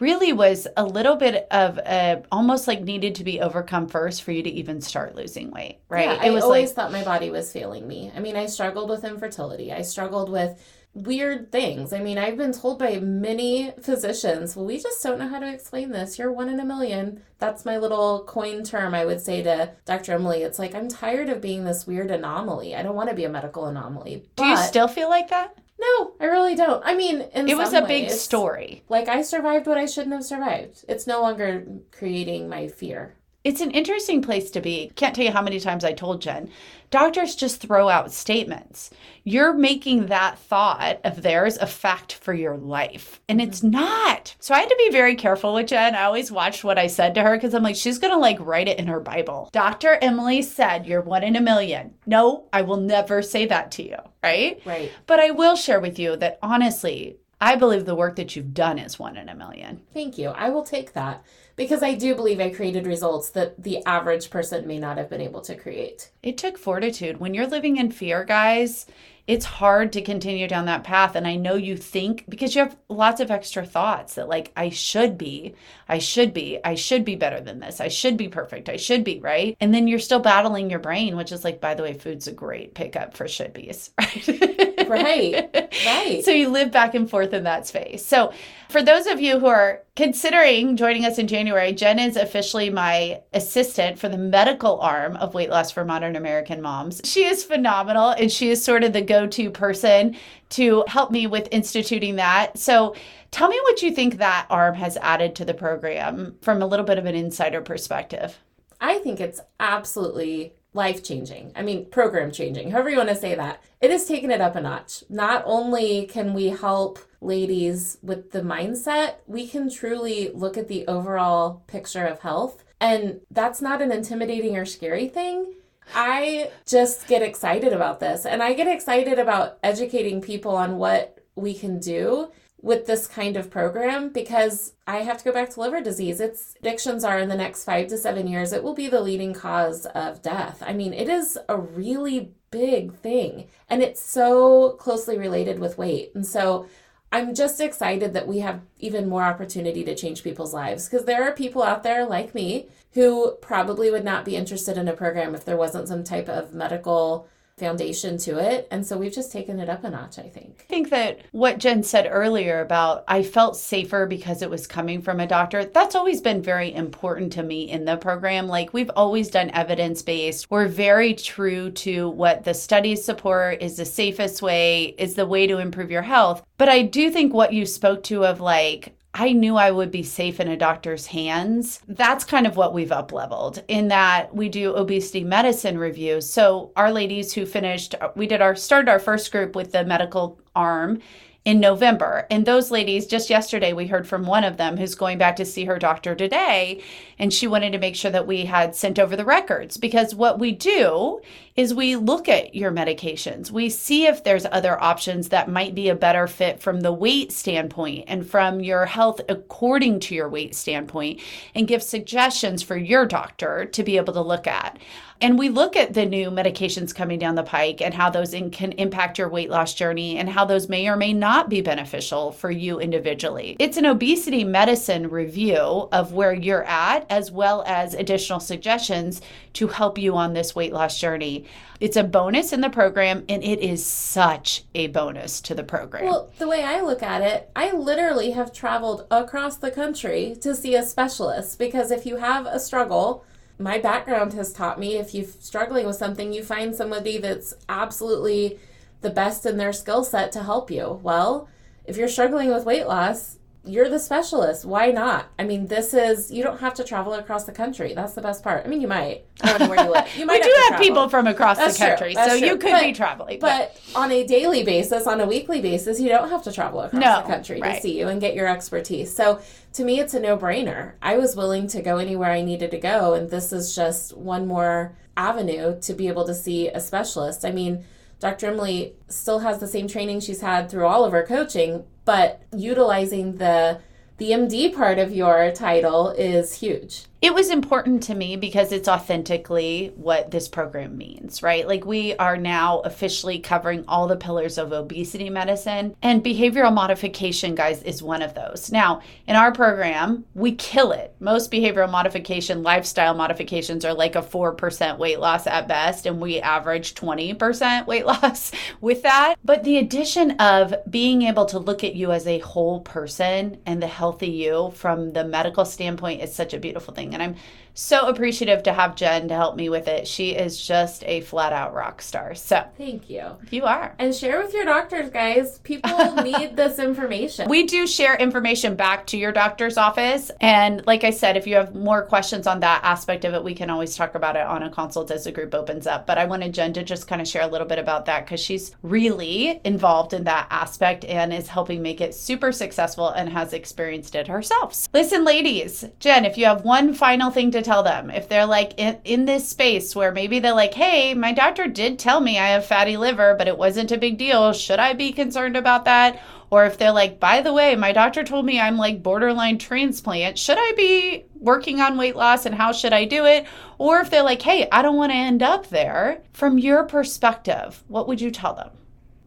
really 0.00 0.32
was 0.32 0.66
a 0.76 0.84
little 0.84 1.16
bit 1.16 1.46
of 1.50 1.78
a 1.78 2.22
almost 2.30 2.68
like 2.68 2.82
needed 2.82 3.16
to 3.16 3.24
be 3.24 3.40
overcome 3.40 3.88
first 3.88 4.22
for 4.22 4.32
you 4.32 4.42
to 4.42 4.50
even 4.50 4.80
start 4.80 5.14
losing 5.14 5.50
weight, 5.50 5.78
right? 5.88 6.06
Yeah, 6.06 6.24
it 6.24 6.30
was 6.30 6.44
I 6.44 6.46
always 6.46 6.68
like, 6.68 6.76
thought 6.76 6.92
my 6.92 7.04
body 7.04 7.30
was 7.30 7.52
failing 7.52 7.86
me. 7.86 8.12
I 8.14 8.20
mean, 8.20 8.36
I 8.36 8.46
struggled 8.46 8.90
with 8.90 9.04
infertility. 9.04 9.72
I 9.72 9.82
struggled 9.82 10.30
with 10.30 10.60
weird 10.94 11.52
things. 11.52 11.92
I 11.92 12.00
mean, 12.00 12.18
I've 12.18 12.36
been 12.36 12.52
told 12.52 12.78
by 12.78 12.98
many 12.98 13.72
physicians, 13.80 14.56
well, 14.56 14.64
we 14.64 14.80
just 14.80 15.02
don't 15.02 15.18
know 15.18 15.28
how 15.28 15.38
to 15.38 15.52
explain 15.52 15.90
this. 15.90 16.18
You're 16.18 16.32
one 16.32 16.48
in 16.48 16.60
a 16.60 16.64
million. 16.64 17.22
That's 17.38 17.64
my 17.64 17.76
little 17.76 18.24
coin 18.24 18.64
term 18.64 18.94
I 18.94 19.04
would 19.04 19.20
say 19.20 19.42
to 19.42 19.72
Dr. 19.84 20.12
Emily. 20.12 20.42
It's 20.42 20.58
like, 20.58 20.74
I'm 20.74 20.88
tired 20.88 21.28
of 21.28 21.40
being 21.40 21.64
this 21.64 21.86
weird 21.86 22.10
anomaly. 22.10 22.74
I 22.74 22.82
don't 22.82 22.96
want 22.96 23.10
to 23.10 23.14
be 23.14 23.24
a 23.24 23.28
medical 23.28 23.66
anomaly. 23.66 24.24
Do 24.36 24.46
you 24.46 24.56
still 24.56 24.88
feel 24.88 25.08
like 25.08 25.28
that? 25.28 25.56
No, 25.80 26.12
I 26.20 26.24
really 26.24 26.56
don't. 26.56 26.82
I 26.84 26.94
mean, 26.94 27.24
it 27.32 27.56
was 27.56 27.72
a 27.72 27.80
ways, 27.82 27.88
big 27.88 28.10
story. 28.10 28.82
Like 28.88 29.08
I 29.08 29.22
survived 29.22 29.66
what 29.66 29.78
I 29.78 29.86
shouldn't 29.86 30.14
have 30.14 30.24
survived. 30.24 30.84
It's 30.88 31.06
no 31.06 31.20
longer 31.22 31.66
creating 31.92 32.48
my 32.48 32.68
fear. 32.68 33.14
It's 33.44 33.60
an 33.60 33.70
interesting 33.70 34.20
place 34.20 34.50
to 34.50 34.60
be. 34.60 34.90
Can't 34.96 35.14
tell 35.14 35.24
you 35.24 35.30
how 35.30 35.42
many 35.42 35.60
times 35.60 35.84
I 35.84 35.92
told 35.92 36.20
Jen, 36.20 36.50
doctors 36.90 37.36
just 37.36 37.60
throw 37.60 37.88
out 37.88 38.12
statements. 38.12 38.90
You're 39.22 39.54
making 39.54 40.06
that 40.06 40.40
thought 40.40 41.00
of 41.04 41.22
theirs 41.22 41.56
a 41.56 41.66
fact 41.66 42.14
for 42.14 42.34
your 42.34 42.56
life, 42.56 43.20
and 43.28 43.40
it's 43.40 43.60
mm-hmm. 43.60 43.70
not. 43.70 44.34
So 44.40 44.54
I 44.54 44.60
had 44.60 44.68
to 44.68 44.76
be 44.76 44.90
very 44.90 45.14
careful 45.14 45.54
with 45.54 45.68
Jen. 45.68 45.94
I 45.94 46.02
always 46.02 46.32
watched 46.32 46.64
what 46.64 46.78
I 46.78 46.88
said 46.88 47.14
to 47.14 47.22
her 47.22 47.36
because 47.36 47.54
I'm 47.54 47.62
like, 47.62 47.76
she's 47.76 47.98
going 47.98 48.12
to 48.12 48.18
like 48.18 48.40
write 48.40 48.68
it 48.68 48.78
in 48.78 48.88
her 48.88 49.00
Bible. 49.00 49.50
Dr. 49.52 49.98
Emily 50.02 50.42
said, 50.42 50.86
You're 50.86 51.00
one 51.00 51.22
in 51.22 51.36
a 51.36 51.40
million. 51.40 51.94
No, 52.06 52.48
I 52.52 52.62
will 52.62 52.78
never 52.78 53.22
say 53.22 53.46
that 53.46 53.70
to 53.72 53.84
you. 53.84 53.96
Right? 54.22 54.60
Right. 54.64 54.90
But 55.06 55.20
I 55.20 55.30
will 55.30 55.54
share 55.54 55.80
with 55.80 55.98
you 55.98 56.16
that 56.16 56.40
honestly, 56.42 57.18
I 57.40 57.54
believe 57.54 57.84
the 57.84 57.94
work 57.94 58.16
that 58.16 58.34
you've 58.34 58.52
done 58.52 58.80
is 58.80 58.98
one 58.98 59.16
in 59.16 59.28
a 59.28 59.34
million. 59.34 59.82
Thank 59.94 60.18
you. 60.18 60.30
I 60.30 60.50
will 60.50 60.64
take 60.64 60.92
that 60.94 61.22
because 61.58 61.82
I 61.82 61.94
do 61.94 62.14
believe 62.14 62.40
I 62.40 62.50
created 62.50 62.86
results 62.86 63.30
that 63.30 63.60
the 63.62 63.84
average 63.84 64.30
person 64.30 64.66
may 64.66 64.78
not 64.78 64.96
have 64.96 65.10
been 65.10 65.20
able 65.20 65.40
to 65.42 65.56
create. 65.56 66.10
It 66.22 66.38
took 66.38 66.56
fortitude. 66.56 67.18
When 67.18 67.34
you're 67.34 67.48
living 67.48 67.76
in 67.76 67.90
fear, 67.90 68.24
guys, 68.24 68.86
it's 69.26 69.44
hard 69.44 69.92
to 69.92 70.00
continue 70.00 70.46
down 70.46 70.66
that 70.66 70.84
path. 70.84 71.16
And 71.16 71.26
I 71.26 71.34
know 71.34 71.56
you 71.56 71.76
think 71.76 72.24
because 72.28 72.54
you 72.54 72.62
have 72.62 72.76
lots 72.88 73.20
of 73.20 73.32
extra 73.32 73.66
thoughts 73.66 74.14
that, 74.14 74.28
like, 74.28 74.52
I 74.56 74.70
should 74.70 75.18
be, 75.18 75.56
I 75.88 75.98
should 75.98 76.32
be, 76.32 76.60
I 76.64 76.76
should 76.76 77.04
be 77.04 77.16
better 77.16 77.40
than 77.40 77.58
this, 77.58 77.80
I 77.80 77.88
should 77.88 78.16
be 78.16 78.28
perfect, 78.28 78.68
I 78.68 78.76
should 78.76 79.02
be, 79.02 79.18
right? 79.18 79.56
And 79.60 79.74
then 79.74 79.88
you're 79.88 79.98
still 79.98 80.20
battling 80.20 80.70
your 80.70 80.78
brain, 80.78 81.16
which 81.16 81.32
is 81.32 81.42
like, 81.42 81.60
by 81.60 81.74
the 81.74 81.82
way, 81.82 81.92
food's 81.92 82.28
a 82.28 82.32
great 82.32 82.74
pickup 82.74 83.14
for 83.14 83.26
should 83.26 83.52
be's, 83.52 83.90
right? 83.98 84.67
Right, 84.88 85.50
right. 85.86 86.24
So 86.24 86.30
you 86.30 86.48
live 86.48 86.70
back 86.70 86.94
and 86.94 87.08
forth 87.08 87.32
in 87.32 87.44
that 87.44 87.66
space. 87.66 88.04
So 88.04 88.32
for 88.68 88.82
those 88.82 89.06
of 89.06 89.20
you 89.20 89.38
who 89.38 89.46
are 89.46 89.82
considering 89.96 90.76
joining 90.76 91.04
us 91.04 91.18
in 91.18 91.26
January, 91.26 91.72
Jen 91.72 91.98
is 91.98 92.16
officially 92.16 92.68
my 92.68 93.20
assistant 93.32 93.98
for 93.98 94.08
the 94.08 94.18
medical 94.18 94.78
arm 94.80 95.16
of 95.16 95.34
Weight 95.34 95.48
Loss 95.48 95.70
for 95.70 95.84
Modern 95.84 96.16
American 96.16 96.60
Moms. 96.60 97.00
She 97.04 97.24
is 97.24 97.44
phenomenal 97.44 98.10
and 98.10 98.30
she 98.30 98.50
is 98.50 98.62
sort 98.62 98.84
of 98.84 98.92
the 98.92 99.00
go 99.00 99.26
to 99.26 99.50
person 99.50 100.16
to 100.50 100.84
help 100.86 101.10
me 101.10 101.26
with 101.26 101.48
instituting 101.50 102.16
that. 102.16 102.58
So 102.58 102.94
tell 103.30 103.48
me 103.48 103.58
what 103.62 103.82
you 103.82 103.90
think 103.90 104.18
that 104.18 104.46
arm 104.50 104.74
has 104.74 104.96
added 104.98 105.34
to 105.36 105.44
the 105.44 105.54
program 105.54 106.36
from 106.42 106.60
a 106.60 106.66
little 106.66 106.86
bit 106.86 106.98
of 106.98 107.06
an 107.06 107.14
insider 107.14 107.60
perspective. 107.60 108.38
I 108.80 108.98
think 108.98 109.20
it's 109.20 109.40
absolutely 109.58 110.54
life 110.78 111.02
changing. 111.02 111.50
I 111.56 111.62
mean, 111.62 111.86
program 111.86 112.30
changing, 112.30 112.70
however 112.70 112.88
you 112.88 112.96
want 112.96 113.08
to 113.08 113.16
say 113.16 113.34
that. 113.34 113.60
It 113.80 113.90
has 113.90 114.06
taken 114.06 114.30
it 114.30 114.40
up 114.40 114.54
a 114.54 114.60
notch. 114.60 115.02
Not 115.10 115.42
only 115.44 116.06
can 116.06 116.34
we 116.34 116.46
help 116.46 117.00
ladies 117.20 117.98
with 118.00 118.30
the 118.30 118.42
mindset, 118.42 119.16
we 119.26 119.48
can 119.48 119.68
truly 119.68 120.30
look 120.32 120.56
at 120.56 120.68
the 120.68 120.86
overall 120.86 121.64
picture 121.66 122.06
of 122.06 122.20
health. 122.20 122.64
And 122.80 123.20
that's 123.32 123.60
not 123.60 123.82
an 123.82 123.90
intimidating 123.90 124.56
or 124.56 124.64
scary 124.64 125.08
thing. 125.08 125.54
I 125.96 126.52
just 126.64 127.08
get 127.08 127.22
excited 127.22 127.72
about 127.72 127.98
this. 127.98 128.24
And 128.24 128.40
I 128.40 128.52
get 128.52 128.68
excited 128.68 129.18
about 129.18 129.58
educating 129.64 130.20
people 130.20 130.54
on 130.54 130.78
what 130.78 131.18
we 131.34 131.54
can 131.54 131.80
do 131.80 132.30
with 132.60 132.86
this 132.86 133.06
kind 133.06 133.36
of 133.36 133.50
program 133.50 134.08
because 134.08 134.72
I 134.86 134.98
have 134.98 135.18
to 135.18 135.24
go 135.24 135.32
back 135.32 135.50
to 135.50 135.60
liver 135.60 135.80
disease. 135.80 136.20
Its 136.20 136.54
predictions 136.54 137.04
are 137.04 137.18
in 137.18 137.28
the 137.28 137.36
next 137.36 137.64
five 137.64 137.86
to 137.88 137.98
seven 137.98 138.26
years, 138.26 138.52
it 138.52 138.62
will 138.62 138.74
be 138.74 138.88
the 138.88 139.00
leading 139.00 139.32
cause 139.32 139.86
of 139.86 140.22
death. 140.22 140.62
I 140.66 140.72
mean, 140.72 140.92
it 140.92 141.08
is 141.08 141.38
a 141.48 141.56
really 141.56 142.32
big 142.50 142.94
thing. 142.94 143.46
And 143.68 143.82
it's 143.82 144.00
so 144.00 144.70
closely 144.72 145.18
related 145.18 145.58
with 145.58 145.78
weight. 145.78 146.12
And 146.14 146.26
so 146.26 146.66
I'm 147.12 147.34
just 147.34 147.60
excited 147.60 148.12
that 148.12 148.26
we 148.26 148.40
have 148.40 148.60
even 148.78 149.08
more 149.08 149.22
opportunity 149.22 149.84
to 149.84 149.94
change 149.94 150.22
people's 150.22 150.52
lives 150.52 150.88
because 150.88 151.06
there 151.06 151.24
are 151.24 151.32
people 151.32 151.62
out 151.62 151.82
there 151.82 152.04
like 152.04 152.34
me 152.34 152.68
who 152.92 153.32
probably 153.40 153.90
would 153.90 154.04
not 154.04 154.24
be 154.24 154.36
interested 154.36 154.76
in 154.76 154.88
a 154.88 154.92
program 154.92 155.34
if 155.34 155.44
there 155.44 155.56
wasn't 155.56 155.88
some 155.88 156.04
type 156.04 156.28
of 156.28 156.52
medical 156.52 157.28
foundation 157.58 158.18
to 158.18 158.38
it. 158.38 158.68
And 158.70 158.86
so 158.86 158.96
we've 158.96 159.12
just 159.12 159.32
taken 159.32 159.58
it 159.58 159.68
up 159.68 159.84
a 159.84 159.90
notch, 159.90 160.18
I 160.18 160.28
think. 160.28 160.60
I 160.60 160.68
think 160.68 160.90
that 160.90 161.20
what 161.32 161.58
Jen 161.58 161.82
said 161.82 162.08
earlier 162.10 162.60
about 162.60 163.04
I 163.08 163.22
felt 163.22 163.56
safer 163.56 164.06
because 164.06 164.42
it 164.42 164.50
was 164.50 164.66
coming 164.66 165.02
from 165.02 165.20
a 165.20 165.26
doctor, 165.26 165.64
that's 165.64 165.94
always 165.94 166.20
been 166.20 166.42
very 166.42 166.72
important 166.72 167.32
to 167.34 167.42
me 167.42 167.70
in 167.70 167.84
the 167.84 167.96
program. 167.96 168.46
Like 168.46 168.72
we've 168.72 168.90
always 168.96 169.28
done 169.28 169.50
evidence 169.50 170.02
based. 170.02 170.50
We're 170.50 170.68
very 170.68 171.14
true 171.14 171.70
to 171.72 172.08
what 172.10 172.44
the 172.44 172.54
studies 172.54 173.04
support 173.04 173.62
is 173.62 173.76
the 173.76 173.84
safest 173.84 174.42
way, 174.42 174.94
is 174.98 175.14
the 175.14 175.26
way 175.26 175.46
to 175.46 175.58
improve 175.58 175.90
your 175.90 176.02
health. 176.02 176.42
But 176.56 176.68
I 176.68 176.82
do 176.82 177.10
think 177.10 177.32
what 177.32 177.52
you 177.52 177.66
spoke 177.66 178.02
to 178.04 178.24
of 178.24 178.40
like, 178.40 178.97
I 179.20 179.32
knew 179.32 179.56
I 179.56 179.72
would 179.72 179.90
be 179.90 180.04
safe 180.04 180.38
in 180.38 180.46
a 180.46 180.56
doctor's 180.56 181.06
hands. 181.06 181.80
That's 181.88 182.24
kind 182.24 182.46
of 182.46 182.56
what 182.56 182.72
we've 182.72 182.92
up 182.92 183.12
leveled 183.12 183.64
in 183.66 183.88
that 183.88 184.32
we 184.32 184.48
do 184.48 184.76
obesity 184.76 185.24
medicine 185.24 185.76
reviews. 185.76 186.30
So 186.30 186.70
our 186.76 186.92
ladies 186.92 187.32
who 187.32 187.44
finished, 187.44 187.96
we 188.14 188.28
did 188.28 188.40
our 188.40 188.54
started 188.54 188.88
our 188.88 189.00
first 189.00 189.32
group 189.32 189.56
with 189.56 189.72
the 189.72 189.84
medical 189.84 190.40
arm 190.54 191.00
in 191.48 191.60
November. 191.60 192.26
And 192.30 192.44
those 192.44 192.70
ladies, 192.70 193.06
just 193.06 193.30
yesterday, 193.30 193.72
we 193.72 193.86
heard 193.86 194.06
from 194.06 194.26
one 194.26 194.44
of 194.44 194.58
them 194.58 194.76
who's 194.76 194.94
going 194.94 195.16
back 195.16 195.36
to 195.36 195.46
see 195.46 195.64
her 195.64 195.78
doctor 195.78 196.14
today. 196.14 196.82
And 197.18 197.32
she 197.32 197.46
wanted 197.46 197.70
to 197.70 197.78
make 197.78 197.96
sure 197.96 198.10
that 198.10 198.26
we 198.26 198.44
had 198.44 198.76
sent 198.76 198.98
over 198.98 199.16
the 199.16 199.24
records 199.24 199.78
because 199.78 200.14
what 200.14 200.38
we 200.38 200.52
do 200.52 201.22
is 201.56 201.72
we 201.72 201.96
look 201.96 202.28
at 202.28 202.54
your 202.54 202.70
medications. 202.70 203.50
We 203.50 203.70
see 203.70 204.04
if 204.04 204.24
there's 204.24 204.44
other 204.44 204.78
options 204.78 205.30
that 205.30 205.48
might 205.48 205.74
be 205.74 205.88
a 205.88 205.94
better 205.94 206.26
fit 206.26 206.60
from 206.60 206.82
the 206.82 206.92
weight 206.92 207.32
standpoint 207.32 208.04
and 208.08 208.28
from 208.28 208.60
your 208.60 208.84
health 208.84 209.22
according 209.30 210.00
to 210.00 210.14
your 210.14 210.28
weight 210.28 210.54
standpoint 210.54 211.18
and 211.54 211.66
give 211.66 211.82
suggestions 211.82 212.62
for 212.62 212.76
your 212.76 213.06
doctor 213.06 213.64
to 213.64 213.82
be 213.82 213.96
able 213.96 214.12
to 214.12 214.20
look 214.20 214.46
at. 214.46 214.78
And 215.20 215.36
we 215.36 215.48
look 215.48 215.74
at 215.74 215.94
the 215.94 216.06
new 216.06 216.30
medications 216.30 216.94
coming 216.94 217.18
down 217.18 217.34
the 217.34 217.42
pike 217.42 217.80
and 217.80 217.92
how 217.92 218.08
those 218.08 218.32
in, 218.32 218.50
can 218.50 218.70
impact 218.72 219.18
your 219.18 219.28
weight 219.28 219.50
loss 219.50 219.74
journey 219.74 220.16
and 220.16 220.28
how 220.28 220.44
those 220.44 220.68
may 220.68 220.88
or 220.88 220.96
may 220.96 221.12
not 221.12 221.48
be 221.48 221.60
beneficial 221.60 222.30
for 222.30 222.52
you 222.52 222.78
individually. 222.78 223.56
It's 223.58 223.76
an 223.76 223.86
obesity 223.86 224.44
medicine 224.44 225.10
review 225.10 225.88
of 225.90 226.12
where 226.12 226.32
you're 226.32 226.64
at, 226.64 227.04
as 227.10 227.32
well 227.32 227.64
as 227.66 227.94
additional 227.94 228.38
suggestions 228.38 229.20
to 229.54 229.66
help 229.66 229.98
you 229.98 230.16
on 230.16 230.34
this 230.34 230.54
weight 230.54 230.72
loss 230.72 231.00
journey. 231.00 231.46
It's 231.80 231.96
a 231.96 232.04
bonus 232.04 232.52
in 232.52 232.60
the 232.60 232.70
program, 232.70 233.24
and 233.28 233.42
it 233.42 233.58
is 233.60 233.84
such 233.84 234.64
a 234.74 234.86
bonus 234.88 235.40
to 235.42 235.54
the 235.54 235.64
program. 235.64 236.04
Well, 236.04 236.30
the 236.38 236.48
way 236.48 236.62
I 236.62 236.80
look 236.80 237.02
at 237.02 237.22
it, 237.22 237.50
I 237.56 237.72
literally 237.72 238.32
have 238.32 238.52
traveled 238.52 239.06
across 239.10 239.56
the 239.56 239.72
country 239.72 240.36
to 240.42 240.54
see 240.54 240.76
a 240.76 240.84
specialist 240.84 241.58
because 241.58 241.90
if 241.90 242.06
you 242.06 242.16
have 242.16 242.46
a 242.46 242.60
struggle, 242.60 243.24
my 243.58 243.78
background 243.78 244.32
has 244.34 244.52
taught 244.52 244.78
me 244.78 244.96
if 244.96 245.14
you're 245.14 245.26
struggling 245.40 245.86
with 245.86 245.96
something, 245.96 246.32
you 246.32 246.42
find 246.42 246.74
somebody 246.74 247.18
that's 247.18 247.54
absolutely 247.68 248.58
the 249.00 249.10
best 249.10 249.46
in 249.46 249.56
their 249.56 249.72
skill 249.72 250.04
set 250.04 250.32
to 250.32 250.42
help 250.42 250.70
you. 250.70 251.00
Well, 251.02 251.48
if 251.84 251.96
you're 251.96 252.08
struggling 252.08 252.52
with 252.52 252.64
weight 252.64 252.86
loss, 252.86 253.37
you're 253.68 253.88
the 253.88 253.98
specialist. 253.98 254.64
Why 254.64 254.90
not? 254.90 255.28
I 255.38 255.44
mean, 255.44 255.66
this 255.66 255.94
is 255.94 256.30
you 256.30 256.42
don't 256.42 256.60
have 256.60 256.74
to 256.74 256.84
travel 256.84 257.14
across 257.14 257.44
the 257.44 257.52
country. 257.52 257.94
That's 257.94 258.14
the 258.14 258.22
best 258.22 258.42
part. 258.42 258.64
I 258.64 258.68
mean, 258.68 258.80
you 258.80 258.88
might. 258.88 259.24
I 259.42 259.50
don't 259.50 259.60
know 259.60 259.68
where 259.68 259.84
you 259.84 259.92
live. 259.92 260.16
You 260.16 260.26
might. 260.26 260.40
we 260.40 260.42
do 260.42 260.54
have, 260.64 260.74
have 260.74 260.80
people 260.80 261.08
from 261.08 261.26
across 261.26 261.58
That's 261.58 261.78
the 261.78 261.86
country, 261.86 262.14
so 262.14 262.38
true. 262.38 262.48
you 262.48 262.56
could 262.56 262.72
but, 262.72 262.82
be 262.82 262.92
traveling. 262.92 263.38
But. 263.40 263.78
but. 263.92 263.98
on 263.98 264.10
a 264.10 264.26
daily 264.26 264.64
basis, 264.64 265.06
on 265.06 265.20
a 265.20 265.26
weekly 265.26 265.60
basis, 265.60 266.00
you 266.00 266.08
don't 266.08 266.30
have 266.30 266.42
to 266.44 266.52
travel 266.52 266.80
across 266.80 267.00
no, 267.00 267.22
the 267.22 267.28
country 267.28 267.60
right. 267.60 267.76
to 267.76 267.80
see 267.80 267.98
you 267.98 268.08
and 268.08 268.20
get 268.20 268.34
your 268.34 268.48
expertise. 268.48 269.14
So 269.14 269.40
to 269.74 269.84
me, 269.84 270.00
it's 270.00 270.14
a 270.14 270.20
no-brainer. 270.20 270.94
I 271.02 271.18
was 271.18 271.36
willing 271.36 271.68
to 271.68 271.82
go 271.82 271.98
anywhere 271.98 272.30
I 272.30 272.42
needed 272.42 272.70
to 272.72 272.78
go, 272.78 273.14
and 273.14 273.30
this 273.30 273.52
is 273.52 273.74
just 273.74 274.16
one 274.16 274.46
more 274.46 274.96
avenue 275.16 275.78
to 275.80 275.92
be 275.92 276.08
able 276.08 276.26
to 276.26 276.34
see 276.34 276.68
a 276.68 276.80
specialist. 276.80 277.44
I 277.44 277.52
mean. 277.52 277.84
Dr. 278.20 278.46
Emily 278.48 278.94
still 279.06 279.38
has 279.38 279.60
the 279.60 279.68
same 279.68 279.86
training 279.86 280.18
she's 280.18 280.40
had 280.40 280.68
through 280.68 280.86
all 280.86 281.04
of 281.04 281.12
her 281.12 281.22
coaching, 281.22 281.84
but 282.08 282.40
utilizing 282.56 283.36
the 283.36 283.80
the 284.16 284.30
MD 284.30 284.74
part 284.74 284.98
of 284.98 285.14
your 285.14 285.52
title 285.52 286.08
is 286.08 286.54
huge. 286.54 287.04
It 287.20 287.34
was 287.34 287.50
important 287.50 288.04
to 288.04 288.14
me 288.14 288.36
because 288.36 288.70
it's 288.70 288.86
authentically 288.86 289.92
what 289.96 290.30
this 290.30 290.46
program 290.46 290.96
means, 290.96 291.42
right? 291.42 291.66
Like 291.66 291.84
we 291.84 292.14
are 292.14 292.36
now 292.36 292.78
officially 292.80 293.40
covering 293.40 293.84
all 293.88 294.06
the 294.06 294.16
pillars 294.16 294.56
of 294.56 294.72
obesity 294.72 295.28
medicine, 295.28 295.96
and 296.00 296.22
behavioral 296.22 296.72
modification, 296.72 297.56
guys, 297.56 297.82
is 297.82 298.04
one 298.04 298.22
of 298.22 298.34
those. 298.34 298.70
Now, 298.70 299.02
in 299.26 299.34
our 299.34 299.50
program, 299.50 300.26
we 300.34 300.54
kill 300.54 300.92
it. 300.92 301.12
Most 301.18 301.50
behavioral 301.50 301.90
modification, 301.90 302.62
lifestyle 302.62 303.14
modifications 303.14 303.84
are 303.84 303.94
like 303.94 304.14
a 304.14 304.22
4% 304.22 304.98
weight 304.98 305.18
loss 305.18 305.48
at 305.48 305.66
best, 305.66 306.06
and 306.06 306.20
we 306.20 306.38
average 306.38 306.94
20% 306.94 307.86
weight 307.88 308.06
loss 308.22 308.52
with 308.80 309.02
that. 309.02 309.34
But 309.44 309.64
the 309.64 309.78
addition 309.78 310.32
of 310.32 310.72
being 310.88 311.22
able 311.22 311.46
to 311.46 311.58
look 311.58 311.82
at 311.82 311.96
you 311.96 312.12
as 312.12 312.28
a 312.28 312.38
whole 312.38 312.80
person 312.82 313.58
and 313.66 313.82
the 313.82 313.88
healthy 313.88 314.30
you 314.30 314.70
from 314.76 315.14
the 315.14 315.24
medical 315.24 315.64
standpoint 315.64 316.22
is 316.22 316.32
such 316.32 316.54
a 316.54 316.60
beautiful 316.60 316.94
thing. 316.94 317.07
And 317.14 317.22
I'm 317.22 317.36
so 317.78 318.08
appreciative 318.08 318.64
to 318.64 318.72
have 318.72 318.96
Jen 318.96 319.28
to 319.28 319.34
help 319.34 319.54
me 319.54 319.68
with 319.68 319.86
it. 319.86 320.08
She 320.08 320.30
is 320.30 320.60
just 320.60 321.04
a 321.06 321.20
flat 321.20 321.52
out 321.52 321.72
rock 321.72 322.02
star. 322.02 322.34
So 322.34 322.66
thank 322.76 323.08
you. 323.08 323.36
You 323.50 323.66
are. 323.66 323.94
And 324.00 324.12
share 324.12 324.42
with 324.42 324.52
your 324.52 324.64
doctors, 324.64 325.10
guys. 325.10 325.60
People 325.60 326.14
need 326.24 326.56
this 326.56 326.80
information. 326.80 327.48
We 327.48 327.66
do 327.66 327.86
share 327.86 328.16
information 328.16 328.74
back 328.74 329.06
to 329.08 329.16
your 329.16 329.30
doctor's 329.30 329.78
office. 329.78 330.32
And 330.40 330.84
like 330.88 331.04
I 331.04 331.10
said, 331.10 331.36
if 331.36 331.46
you 331.46 331.54
have 331.54 331.72
more 331.72 332.02
questions 332.02 332.48
on 332.48 332.58
that 332.60 332.82
aspect 332.82 333.24
of 333.24 333.34
it, 333.34 333.44
we 333.44 333.54
can 333.54 333.70
always 333.70 333.94
talk 333.94 334.16
about 334.16 334.34
it 334.34 334.44
on 334.44 334.64
a 334.64 334.70
consult 334.70 335.12
as 335.12 335.22
the 335.22 335.30
group 335.30 335.54
opens 335.54 335.86
up. 335.86 336.04
But 336.04 336.18
I 336.18 336.24
wanted 336.24 336.54
Jen 336.54 336.72
to 336.72 336.82
just 336.82 337.06
kind 337.06 337.22
of 337.22 337.28
share 337.28 337.42
a 337.42 337.46
little 337.46 337.66
bit 337.66 337.78
about 337.78 338.06
that 338.06 338.24
because 338.24 338.40
she's 338.40 338.74
really 338.82 339.60
involved 339.64 340.14
in 340.14 340.24
that 340.24 340.48
aspect 340.50 341.04
and 341.04 341.32
is 341.32 341.46
helping 341.46 341.80
make 341.80 342.00
it 342.00 342.12
super 342.12 342.50
successful 342.50 343.10
and 343.10 343.28
has 343.28 343.52
experienced 343.52 344.16
it 344.16 344.26
herself. 344.26 344.88
Listen, 344.92 345.24
ladies, 345.24 345.84
Jen, 346.00 346.24
if 346.24 346.36
you 346.36 346.46
have 346.46 346.64
one 346.64 346.92
final 346.98 347.30
thing 347.30 347.52
to 347.52 347.62
tell 347.62 347.82
them 347.82 348.10
if 348.10 348.28
they're 348.28 348.44
like 348.44 348.74
in, 348.76 348.98
in 349.04 349.24
this 349.24 349.48
space 349.48 349.94
where 349.94 350.12
maybe 350.12 350.40
they're 350.40 350.52
like, 350.52 350.74
hey, 350.74 351.14
my 351.14 351.32
doctor 351.32 351.66
did 351.66 351.98
tell 351.98 352.20
me 352.20 352.38
I 352.38 352.48
have 352.48 352.66
fatty 352.66 352.96
liver, 352.96 353.34
but 353.38 353.48
it 353.48 353.56
wasn't 353.56 353.92
a 353.92 353.98
big 353.98 354.18
deal. 354.18 354.52
Should 354.52 354.80
I 354.80 354.92
be 354.92 355.12
concerned 355.12 355.56
about 355.56 355.84
that? 355.84 356.20
Or 356.50 356.64
if 356.64 356.78
they're 356.78 356.92
like, 356.92 357.20
by 357.20 357.42
the 357.42 357.52
way, 357.52 357.76
my 357.76 357.92
doctor 357.92 358.24
told 358.24 358.44
me 358.44 358.58
I'm 358.58 358.76
like 358.76 359.02
borderline 359.02 359.58
transplant, 359.58 360.38
should 360.38 360.58
I 360.58 360.72
be 360.76 361.24
working 361.38 361.80
on 361.80 361.98
weight 361.98 362.16
loss 362.16 362.46
and 362.46 362.54
how 362.54 362.72
should 362.72 362.92
I 362.92 363.04
do 363.04 363.24
it? 363.26 363.46
Or 363.76 364.00
if 364.00 364.10
they're 364.10 364.22
like, 364.22 364.42
hey, 364.42 364.68
I 364.72 364.82
don't 364.82 364.96
want 364.96 365.12
to 365.12 365.16
end 365.16 365.42
up 365.42 365.68
there, 365.68 366.22
from 366.32 366.58
your 366.58 366.84
perspective, 366.84 367.84
what 367.88 368.08
would 368.08 368.20
you 368.20 368.30
tell 368.30 368.54
them? 368.54 368.70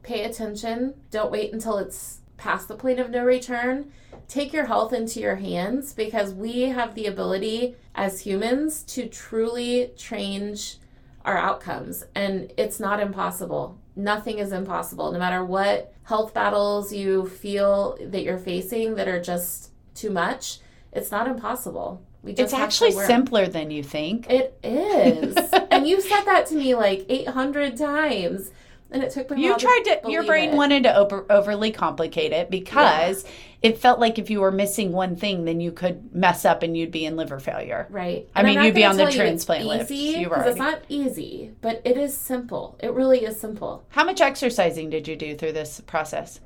Pay 0.03 0.23
attention. 0.23 0.95
Don't 1.11 1.31
wait 1.31 1.53
until 1.53 1.77
it's 1.77 2.19
past 2.37 2.67
the 2.67 2.75
point 2.75 2.99
of 2.99 3.11
no 3.11 3.23
return 3.23 3.91
take 4.31 4.53
your 4.53 4.65
health 4.65 4.93
into 4.93 5.19
your 5.19 5.35
hands 5.35 5.91
because 5.91 6.33
we 6.33 6.61
have 6.61 6.95
the 6.95 7.05
ability 7.05 7.75
as 7.93 8.21
humans 8.21 8.81
to 8.83 9.05
truly 9.07 9.91
change 9.97 10.77
our 11.25 11.37
outcomes. 11.37 12.05
And 12.15 12.51
it's 12.57 12.79
not 12.79 13.01
impossible. 13.01 13.77
Nothing 13.93 14.39
is 14.39 14.53
impossible. 14.53 15.11
No 15.11 15.19
matter 15.19 15.43
what 15.43 15.93
health 16.03 16.33
battles 16.33 16.93
you 16.93 17.27
feel 17.27 17.97
that 18.01 18.23
you're 18.23 18.37
facing 18.37 18.95
that 18.95 19.09
are 19.09 19.21
just 19.21 19.71
too 19.95 20.09
much, 20.09 20.59
it's 20.93 21.11
not 21.11 21.27
impossible. 21.27 22.01
We 22.23 22.31
just 22.31 22.53
it's 22.53 22.61
actually 22.61 22.91
simpler 22.91 23.47
than 23.47 23.69
you 23.69 23.83
think. 23.83 24.29
It 24.29 24.57
is. 24.63 25.35
and 25.71 25.85
you've 25.85 26.03
said 26.03 26.23
that 26.23 26.45
to 26.47 26.55
me 26.55 26.73
like 26.73 27.05
800 27.09 27.75
times. 27.75 28.51
And 28.91 29.03
it 29.03 29.11
took 29.11 29.29
me. 29.31 29.43
You 29.43 29.57
tried 29.57 29.83
to. 29.85 30.01
to 30.01 30.11
your 30.11 30.23
brain 30.23 30.49
it. 30.49 30.55
wanted 30.55 30.83
to 30.83 30.95
over, 30.95 31.25
overly 31.29 31.71
complicate 31.71 32.33
it 32.33 32.51
because 32.51 33.23
yeah. 33.23 33.29
it 33.69 33.77
felt 33.77 33.99
like 33.99 34.19
if 34.19 34.29
you 34.29 34.41
were 34.41 34.51
missing 34.51 34.91
one 34.91 35.15
thing, 35.15 35.45
then 35.45 35.61
you 35.61 35.71
could 35.71 36.13
mess 36.13 36.43
up 36.43 36.61
and 36.61 36.75
you'd 36.75 36.91
be 36.91 37.05
in 37.05 37.15
liver 37.15 37.39
failure. 37.39 37.87
Right. 37.89 38.27
I 38.35 38.41
and 38.41 38.47
mean, 38.47 38.61
you'd 38.63 38.75
be 38.75 38.83
on 38.83 38.97
the 38.97 39.09
transplant 39.09 39.65
list. 39.65 39.91
You 39.91 40.27
because 40.27 40.45
it's 40.45 40.57
not 40.57 40.81
easy, 40.89 41.51
but 41.61 41.81
it 41.85 41.97
is 41.97 42.15
simple. 42.15 42.77
It 42.79 42.91
really 42.91 43.23
is 43.23 43.39
simple. 43.39 43.85
How 43.89 44.03
much 44.03 44.19
exercising 44.19 44.89
did 44.89 45.07
you 45.07 45.15
do 45.15 45.35
through 45.35 45.53
this 45.53 45.79
process? 45.81 46.41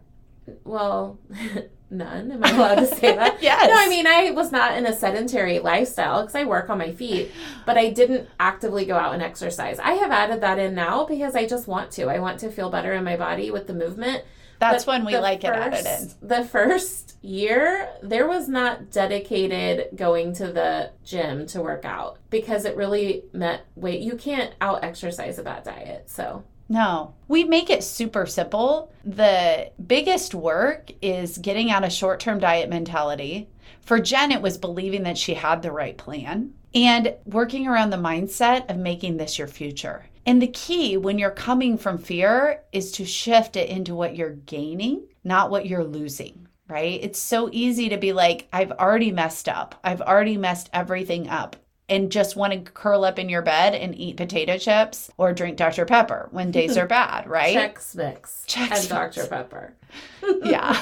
Well, 0.63 1.19
none. 1.89 2.31
Am 2.31 2.43
I 2.43 2.51
allowed 2.51 2.75
to 2.75 2.87
say 2.87 3.15
that? 3.15 3.37
yes. 3.41 3.67
No, 3.67 3.75
I 3.75 3.89
mean, 3.89 4.07
I 4.07 4.31
was 4.31 4.51
not 4.51 4.77
in 4.77 4.85
a 4.85 4.95
sedentary 4.95 5.59
lifestyle 5.59 6.21
because 6.21 6.35
I 6.35 6.43
work 6.43 6.69
on 6.69 6.77
my 6.77 6.91
feet, 6.91 7.31
but 7.65 7.77
I 7.77 7.89
didn't 7.89 8.29
actively 8.39 8.85
go 8.85 8.95
out 8.95 9.13
and 9.13 9.23
exercise. 9.23 9.79
I 9.79 9.93
have 9.93 10.11
added 10.11 10.41
that 10.41 10.59
in 10.59 10.75
now 10.75 11.05
because 11.05 11.35
I 11.35 11.47
just 11.47 11.67
want 11.67 11.91
to. 11.91 12.07
I 12.07 12.19
want 12.19 12.39
to 12.41 12.51
feel 12.51 12.69
better 12.69 12.93
in 12.93 13.03
my 13.03 13.17
body 13.17 13.51
with 13.51 13.67
the 13.67 13.73
movement. 13.73 14.23
That's 14.59 14.85
but 14.85 14.93
when 14.93 15.05
we 15.05 15.17
like 15.17 15.41
first, 15.41 15.53
it 15.53 15.87
added 15.87 16.03
in. 16.21 16.27
The 16.27 16.45
first 16.45 17.17
year, 17.21 17.89
there 18.01 18.27
was 18.27 18.47
not 18.47 18.89
dedicated 18.91 19.97
going 19.97 20.33
to 20.35 20.47
the 20.47 20.91
gym 21.03 21.45
to 21.47 21.61
work 21.61 21.83
out 21.83 22.19
because 22.29 22.65
it 22.65 22.75
really 22.77 23.23
meant 23.33 23.61
wait, 23.75 24.01
you 24.01 24.15
can't 24.15 24.53
out 24.61 24.83
exercise 24.83 25.39
a 25.39 25.43
bad 25.43 25.63
diet. 25.63 26.09
So 26.09 26.43
No. 26.67 27.13
We 27.27 27.43
make 27.43 27.69
it 27.69 27.83
super 27.83 28.25
simple. 28.25 28.91
The 29.03 29.71
biggest 29.85 30.33
work 30.33 30.91
is 31.01 31.37
getting 31.37 31.71
out 31.71 31.83
of 31.83 31.91
short 31.91 32.19
term 32.19 32.39
diet 32.39 32.69
mentality. 32.69 33.49
For 33.81 33.99
Jen, 33.99 34.31
it 34.31 34.41
was 34.41 34.57
believing 34.57 35.03
that 35.03 35.17
she 35.17 35.35
had 35.35 35.61
the 35.61 35.71
right 35.71 35.97
plan 35.97 36.53
and 36.73 37.15
working 37.25 37.67
around 37.67 37.91
the 37.91 37.97
mindset 37.97 38.69
of 38.69 38.77
making 38.77 39.17
this 39.17 39.37
your 39.37 39.47
future. 39.47 40.05
And 40.25 40.41
the 40.41 40.47
key 40.47 40.97
when 40.97 41.19
you're 41.19 41.29
coming 41.29 41.77
from 41.77 41.99
fear 41.99 42.63
is 42.71 42.91
to 42.93 43.05
shift 43.05 43.55
it 43.55 43.69
into 43.69 43.93
what 43.93 44.15
you're 44.15 44.31
gaining, 44.31 45.07
not 45.23 45.51
what 45.51 45.67
you're 45.67 45.83
losing, 45.83 46.47
right? 46.67 46.99
It's 47.01 47.19
so 47.19 47.47
easy 47.51 47.89
to 47.89 47.97
be 47.97 48.11
like, 48.11 48.47
I've 48.51 48.71
already 48.71 49.11
messed 49.11 49.47
up. 49.47 49.75
I've 49.83 50.01
already 50.01 50.35
messed 50.35 50.69
everything 50.73 51.29
up 51.29 51.55
and 51.89 52.11
just 52.11 52.35
want 52.35 52.53
to 52.53 52.71
curl 52.71 53.05
up 53.05 53.19
in 53.19 53.29
your 53.29 53.41
bed 53.41 53.75
and 53.75 53.95
eat 53.97 54.17
potato 54.17 54.57
chips 54.57 55.11
or 55.17 55.33
drink 55.33 55.57
Dr. 55.57 55.85
Pepper 55.85 56.27
when 56.31 56.51
days 56.51 56.77
are 56.77 56.87
bad, 56.87 57.27
right? 57.29 57.55
Chex 57.55 57.95
Mix 57.95 58.45
Chex 58.47 58.81
and 58.81 58.89
Dr. 58.89 59.27
Pepper. 59.27 59.73
yeah. 60.43 60.81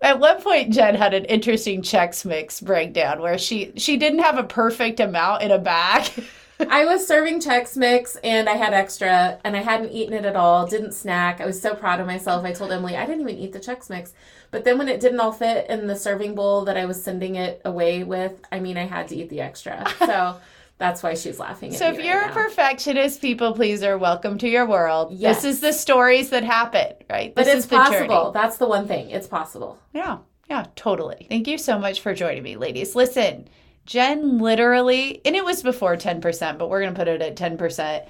At 0.00 0.18
one 0.18 0.40
point, 0.42 0.72
Jen 0.72 0.94
had 0.94 1.14
an 1.14 1.24
interesting 1.26 1.82
Chex 1.82 2.24
Mix 2.24 2.60
breakdown 2.60 3.20
where 3.20 3.38
she 3.38 3.72
she 3.76 3.96
didn't 3.96 4.20
have 4.20 4.38
a 4.38 4.44
perfect 4.44 5.00
amount 5.00 5.42
in 5.42 5.50
a 5.50 5.58
bag. 5.58 6.10
I 6.68 6.84
was 6.84 7.06
serving 7.06 7.40
Chex 7.40 7.76
Mix 7.76 8.16
and 8.24 8.48
I 8.48 8.54
had 8.54 8.74
extra 8.74 9.38
and 9.44 9.56
I 9.56 9.60
hadn't 9.60 9.92
eaten 9.92 10.12
it 10.12 10.24
at 10.24 10.34
all, 10.34 10.66
didn't 10.66 10.92
snack. 10.92 11.40
I 11.40 11.46
was 11.46 11.60
so 11.60 11.74
proud 11.74 12.00
of 12.00 12.06
myself. 12.06 12.44
I 12.44 12.52
told 12.52 12.72
Emily 12.72 12.96
I 12.96 13.06
didn't 13.06 13.20
even 13.20 13.38
eat 13.38 13.52
the 13.52 13.60
Chex 13.60 13.88
Mix. 13.88 14.12
But 14.50 14.64
then 14.64 14.78
when 14.78 14.88
it 14.88 15.00
didn't 15.00 15.20
all 15.20 15.32
fit 15.32 15.68
in 15.68 15.86
the 15.86 15.96
serving 15.96 16.34
bowl 16.34 16.64
that 16.64 16.76
I 16.76 16.86
was 16.86 17.02
sending 17.02 17.36
it 17.36 17.60
away 17.64 18.04
with, 18.04 18.40
I 18.50 18.60
mean, 18.60 18.76
I 18.76 18.86
had 18.86 19.08
to 19.08 19.16
eat 19.16 19.28
the 19.28 19.40
extra. 19.40 19.86
So 19.98 20.38
that's 20.78 21.02
why 21.02 21.14
she's 21.14 21.38
laughing 21.38 21.72
so 21.72 21.88
if 21.88 21.98
you're 21.98 22.20
right 22.20 22.30
a 22.30 22.32
perfectionist 22.32 23.20
people 23.20 23.52
pleaser 23.52 23.98
welcome 23.98 24.38
to 24.38 24.48
your 24.48 24.64
world. 24.64 25.12
Yes. 25.12 25.42
this 25.42 25.56
is 25.56 25.60
the 25.60 25.72
stories 25.72 26.30
that 26.30 26.44
happen 26.44 26.94
right? 27.10 27.34
This 27.34 27.46
but 27.46 27.56
it's 27.56 27.66
possible. 27.66 28.30
That's 28.30 28.56
the 28.58 28.66
one 28.66 28.86
thing. 28.86 29.10
It's 29.10 29.26
possible. 29.26 29.78
Yeah. 29.92 30.18
Yeah 30.48 30.66
totally. 30.76 31.26
Thank 31.28 31.46
you 31.48 31.58
so 31.58 31.78
much 31.78 32.00
for 32.00 32.14
joining 32.14 32.42
me 32.42 32.56
ladies. 32.56 32.94
Listen 32.94 33.48
jen 33.88 34.38
literally 34.38 35.20
and 35.24 35.34
it 35.34 35.44
was 35.44 35.62
before 35.62 35.96
10% 35.96 36.58
but 36.58 36.68
we're 36.68 36.82
going 36.82 36.92
to 36.92 36.98
put 36.98 37.08
it 37.08 37.22
at 37.22 37.36
10% 37.36 38.06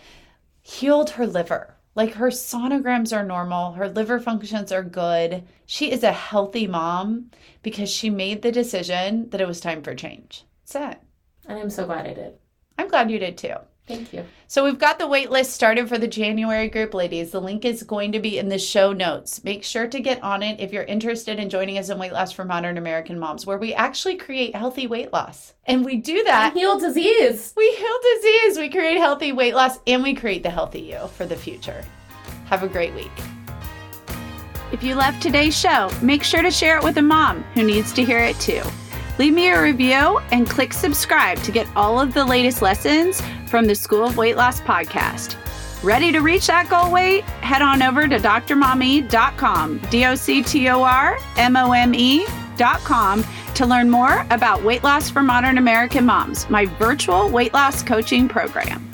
healed 0.61 1.11
her 1.11 1.27
liver 1.27 1.75
like 1.99 2.15
her 2.15 2.29
sonograms 2.29 3.13
are 3.15 3.25
normal, 3.25 3.73
her 3.73 3.89
liver 3.89 4.21
functions 4.21 4.71
are 4.71 4.85
good. 4.85 5.43
She 5.67 5.91
is 5.91 6.05
a 6.05 6.13
healthy 6.13 6.69
mom 6.69 7.33
because 7.65 7.91
she 7.91 8.09
made 8.09 8.41
the 8.41 8.53
decision 8.53 9.29
that 9.31 9.41
it 9.41 9.49
was 9.49 9.61
time 9.61 9.83
for 9.83 9.97
change. 9.97 10.45
That's 10.65 10.95
it. 10.97 11.03
And 11.49 11.59
I'm 11.59 11.71
so 11.71 11.87
glad 11.87 12.07
I 12.07 12.15
did. 12.15 12.35
I'm 12.79 12.87
glad 12.87 13.11
you 13.11 13.19
did 13.19 13.37
too. 13.37 13.57
Thank 13.89 14.13
you. 14.13 14.27
So 14.49 14.65
we've 14.65 14.79
got 14.79 14.99
the 14.99 15.07
wait 15.07 15.31
list 15.31 15.55
started 15.55 15.89
for 15.89 15.97
the 15.97 16.07
January 16.07 16.69
group, 16.69 16.93
ladies. 16.93 17.31
The 17.31 17.41
link 17.41 17.65
is 17.65 17.83
going 17.83 18.13
to 18.13 18.21
be 18.21 18.39
in 18.39 18.51
the 18.51 18.59
show 18.59 18.93
notes. 18.93 19.43
Make 19.45 19.65
sure 19.65 19.89
to 19.89 20.01
get 20.01 20.23
on 20.23 20.43
it 20.43 20.61
if 20.61 20.73
you're 20.73 20.85
interested 20.85 21.39
in 21.39 21.49
joining 21.49 21.79
us 21.79 21.89
in 21.89 21.99
Weight 21.99 22.13
Loss 22.13 22.33
for 22.33 22.45
Modern 22.45 22.77
American 22.77 23.19
Moms, 23.19 23.47
where 23.47 23.57
we 23.57 23.73
actually 23.73 24.17
create 24.17 24.55
healthy 24.55 24.87
weight 24.87 25.11
loss. 25.11 25.55
And 25.65 25.87
we 25.87 25.97
do 25.97 26.23
that. 26.25 26.53
We 26.53 26.61
heal 26.61 26.79
disease. 26.79 27.55
We 27.57 27.75
heal 27.77 27.99
disease. 28.15 28.59
We 28.59 28.69
create 28.69 28.99
healthy 28.99 29.33
weight 29.33 29.55
loss 29.55 29.79
and 29.87 30.03
we 30.03 30.15
create 30.15 30.43
the 30.43 30.51
healthy 30.51 30.83
you 30.83 31.09
for 31.09 31.25
the 31.25 31.37
future. 31.37 31.83
Have 32.45 32.63
a 32.63 32.69
great 32.69 32.95
week. 32.95 33.11
If 34.71 34.83
you 34.83 34.97
loved 34.97 35.23
today's 35.23 35.59
show, 35.59 35.91
make 36.03 36.23
sure 36.23 36.43
to 36.43 36.51
share 36.51 36.77
it 36.77 36.85
with 36.85 36.99
a 36.99 37.03
mom 37.03 37.43
who 37.55 37.65
needs 37.65 37.95
to 37.95 38.05
hear 38.05 38.19
it 38.19 38.39
too. 38.39 38.63
Leave 39.19 39.33
me 39.33 39.49
a 39.49 39.61
review 39.61 40.21
and 40.31 40.49
click 40.49 40.73
subscribe 40.73 41.39
to 41.39 41.51
get 41.51 41.67
all 41.75 41.99
of 41.99 42.15
the 42.15 42.25
latest 42.25 42.63
lessons 42.63 43.21
from 43.49 43.67
the 43.67 43.75
School 43.75 44.05
of 44.05 44.17
Weight 44.17 44.37
Loss 44.37 44.61
podcast. 44.61 45.37
Ready 45.83 46.13
to 46.13 46.21
reach 46.21 46.49
that 46.49 46.69
goal 46.69 46.93
weight? 46.93 47.25
Head 47.41 47.63
on 47.63 47.83
over 47.83 48.07
to 48.09 48.19
drmome.com, 48.19 49.79
D 49.91 50.07
O 50.07 50.15
C 50.15 50.43
T 50.43 50.69
O 50.69 50.83
R 50.83 51.19
M 51.37 51.57
O 51.57 51.73
M 51.73 51.95
E.com 51.95 53.25
to 53.55 53.67
learn 53.67 53.91
more 53.91 54.27
about 54.31 54.63
weight 54.63 54.85
loss 54.85 55.11
for 55.11 55.23
modern 55.23 55.59
American 55.59 56.05
moms, 56.05 56.49
my 56.51 56.67
virtual 56.67 57.29
weight 57.29 57.55
loss 57.55 57.83
coaching 57.83 58.29
program. 58.29 58.89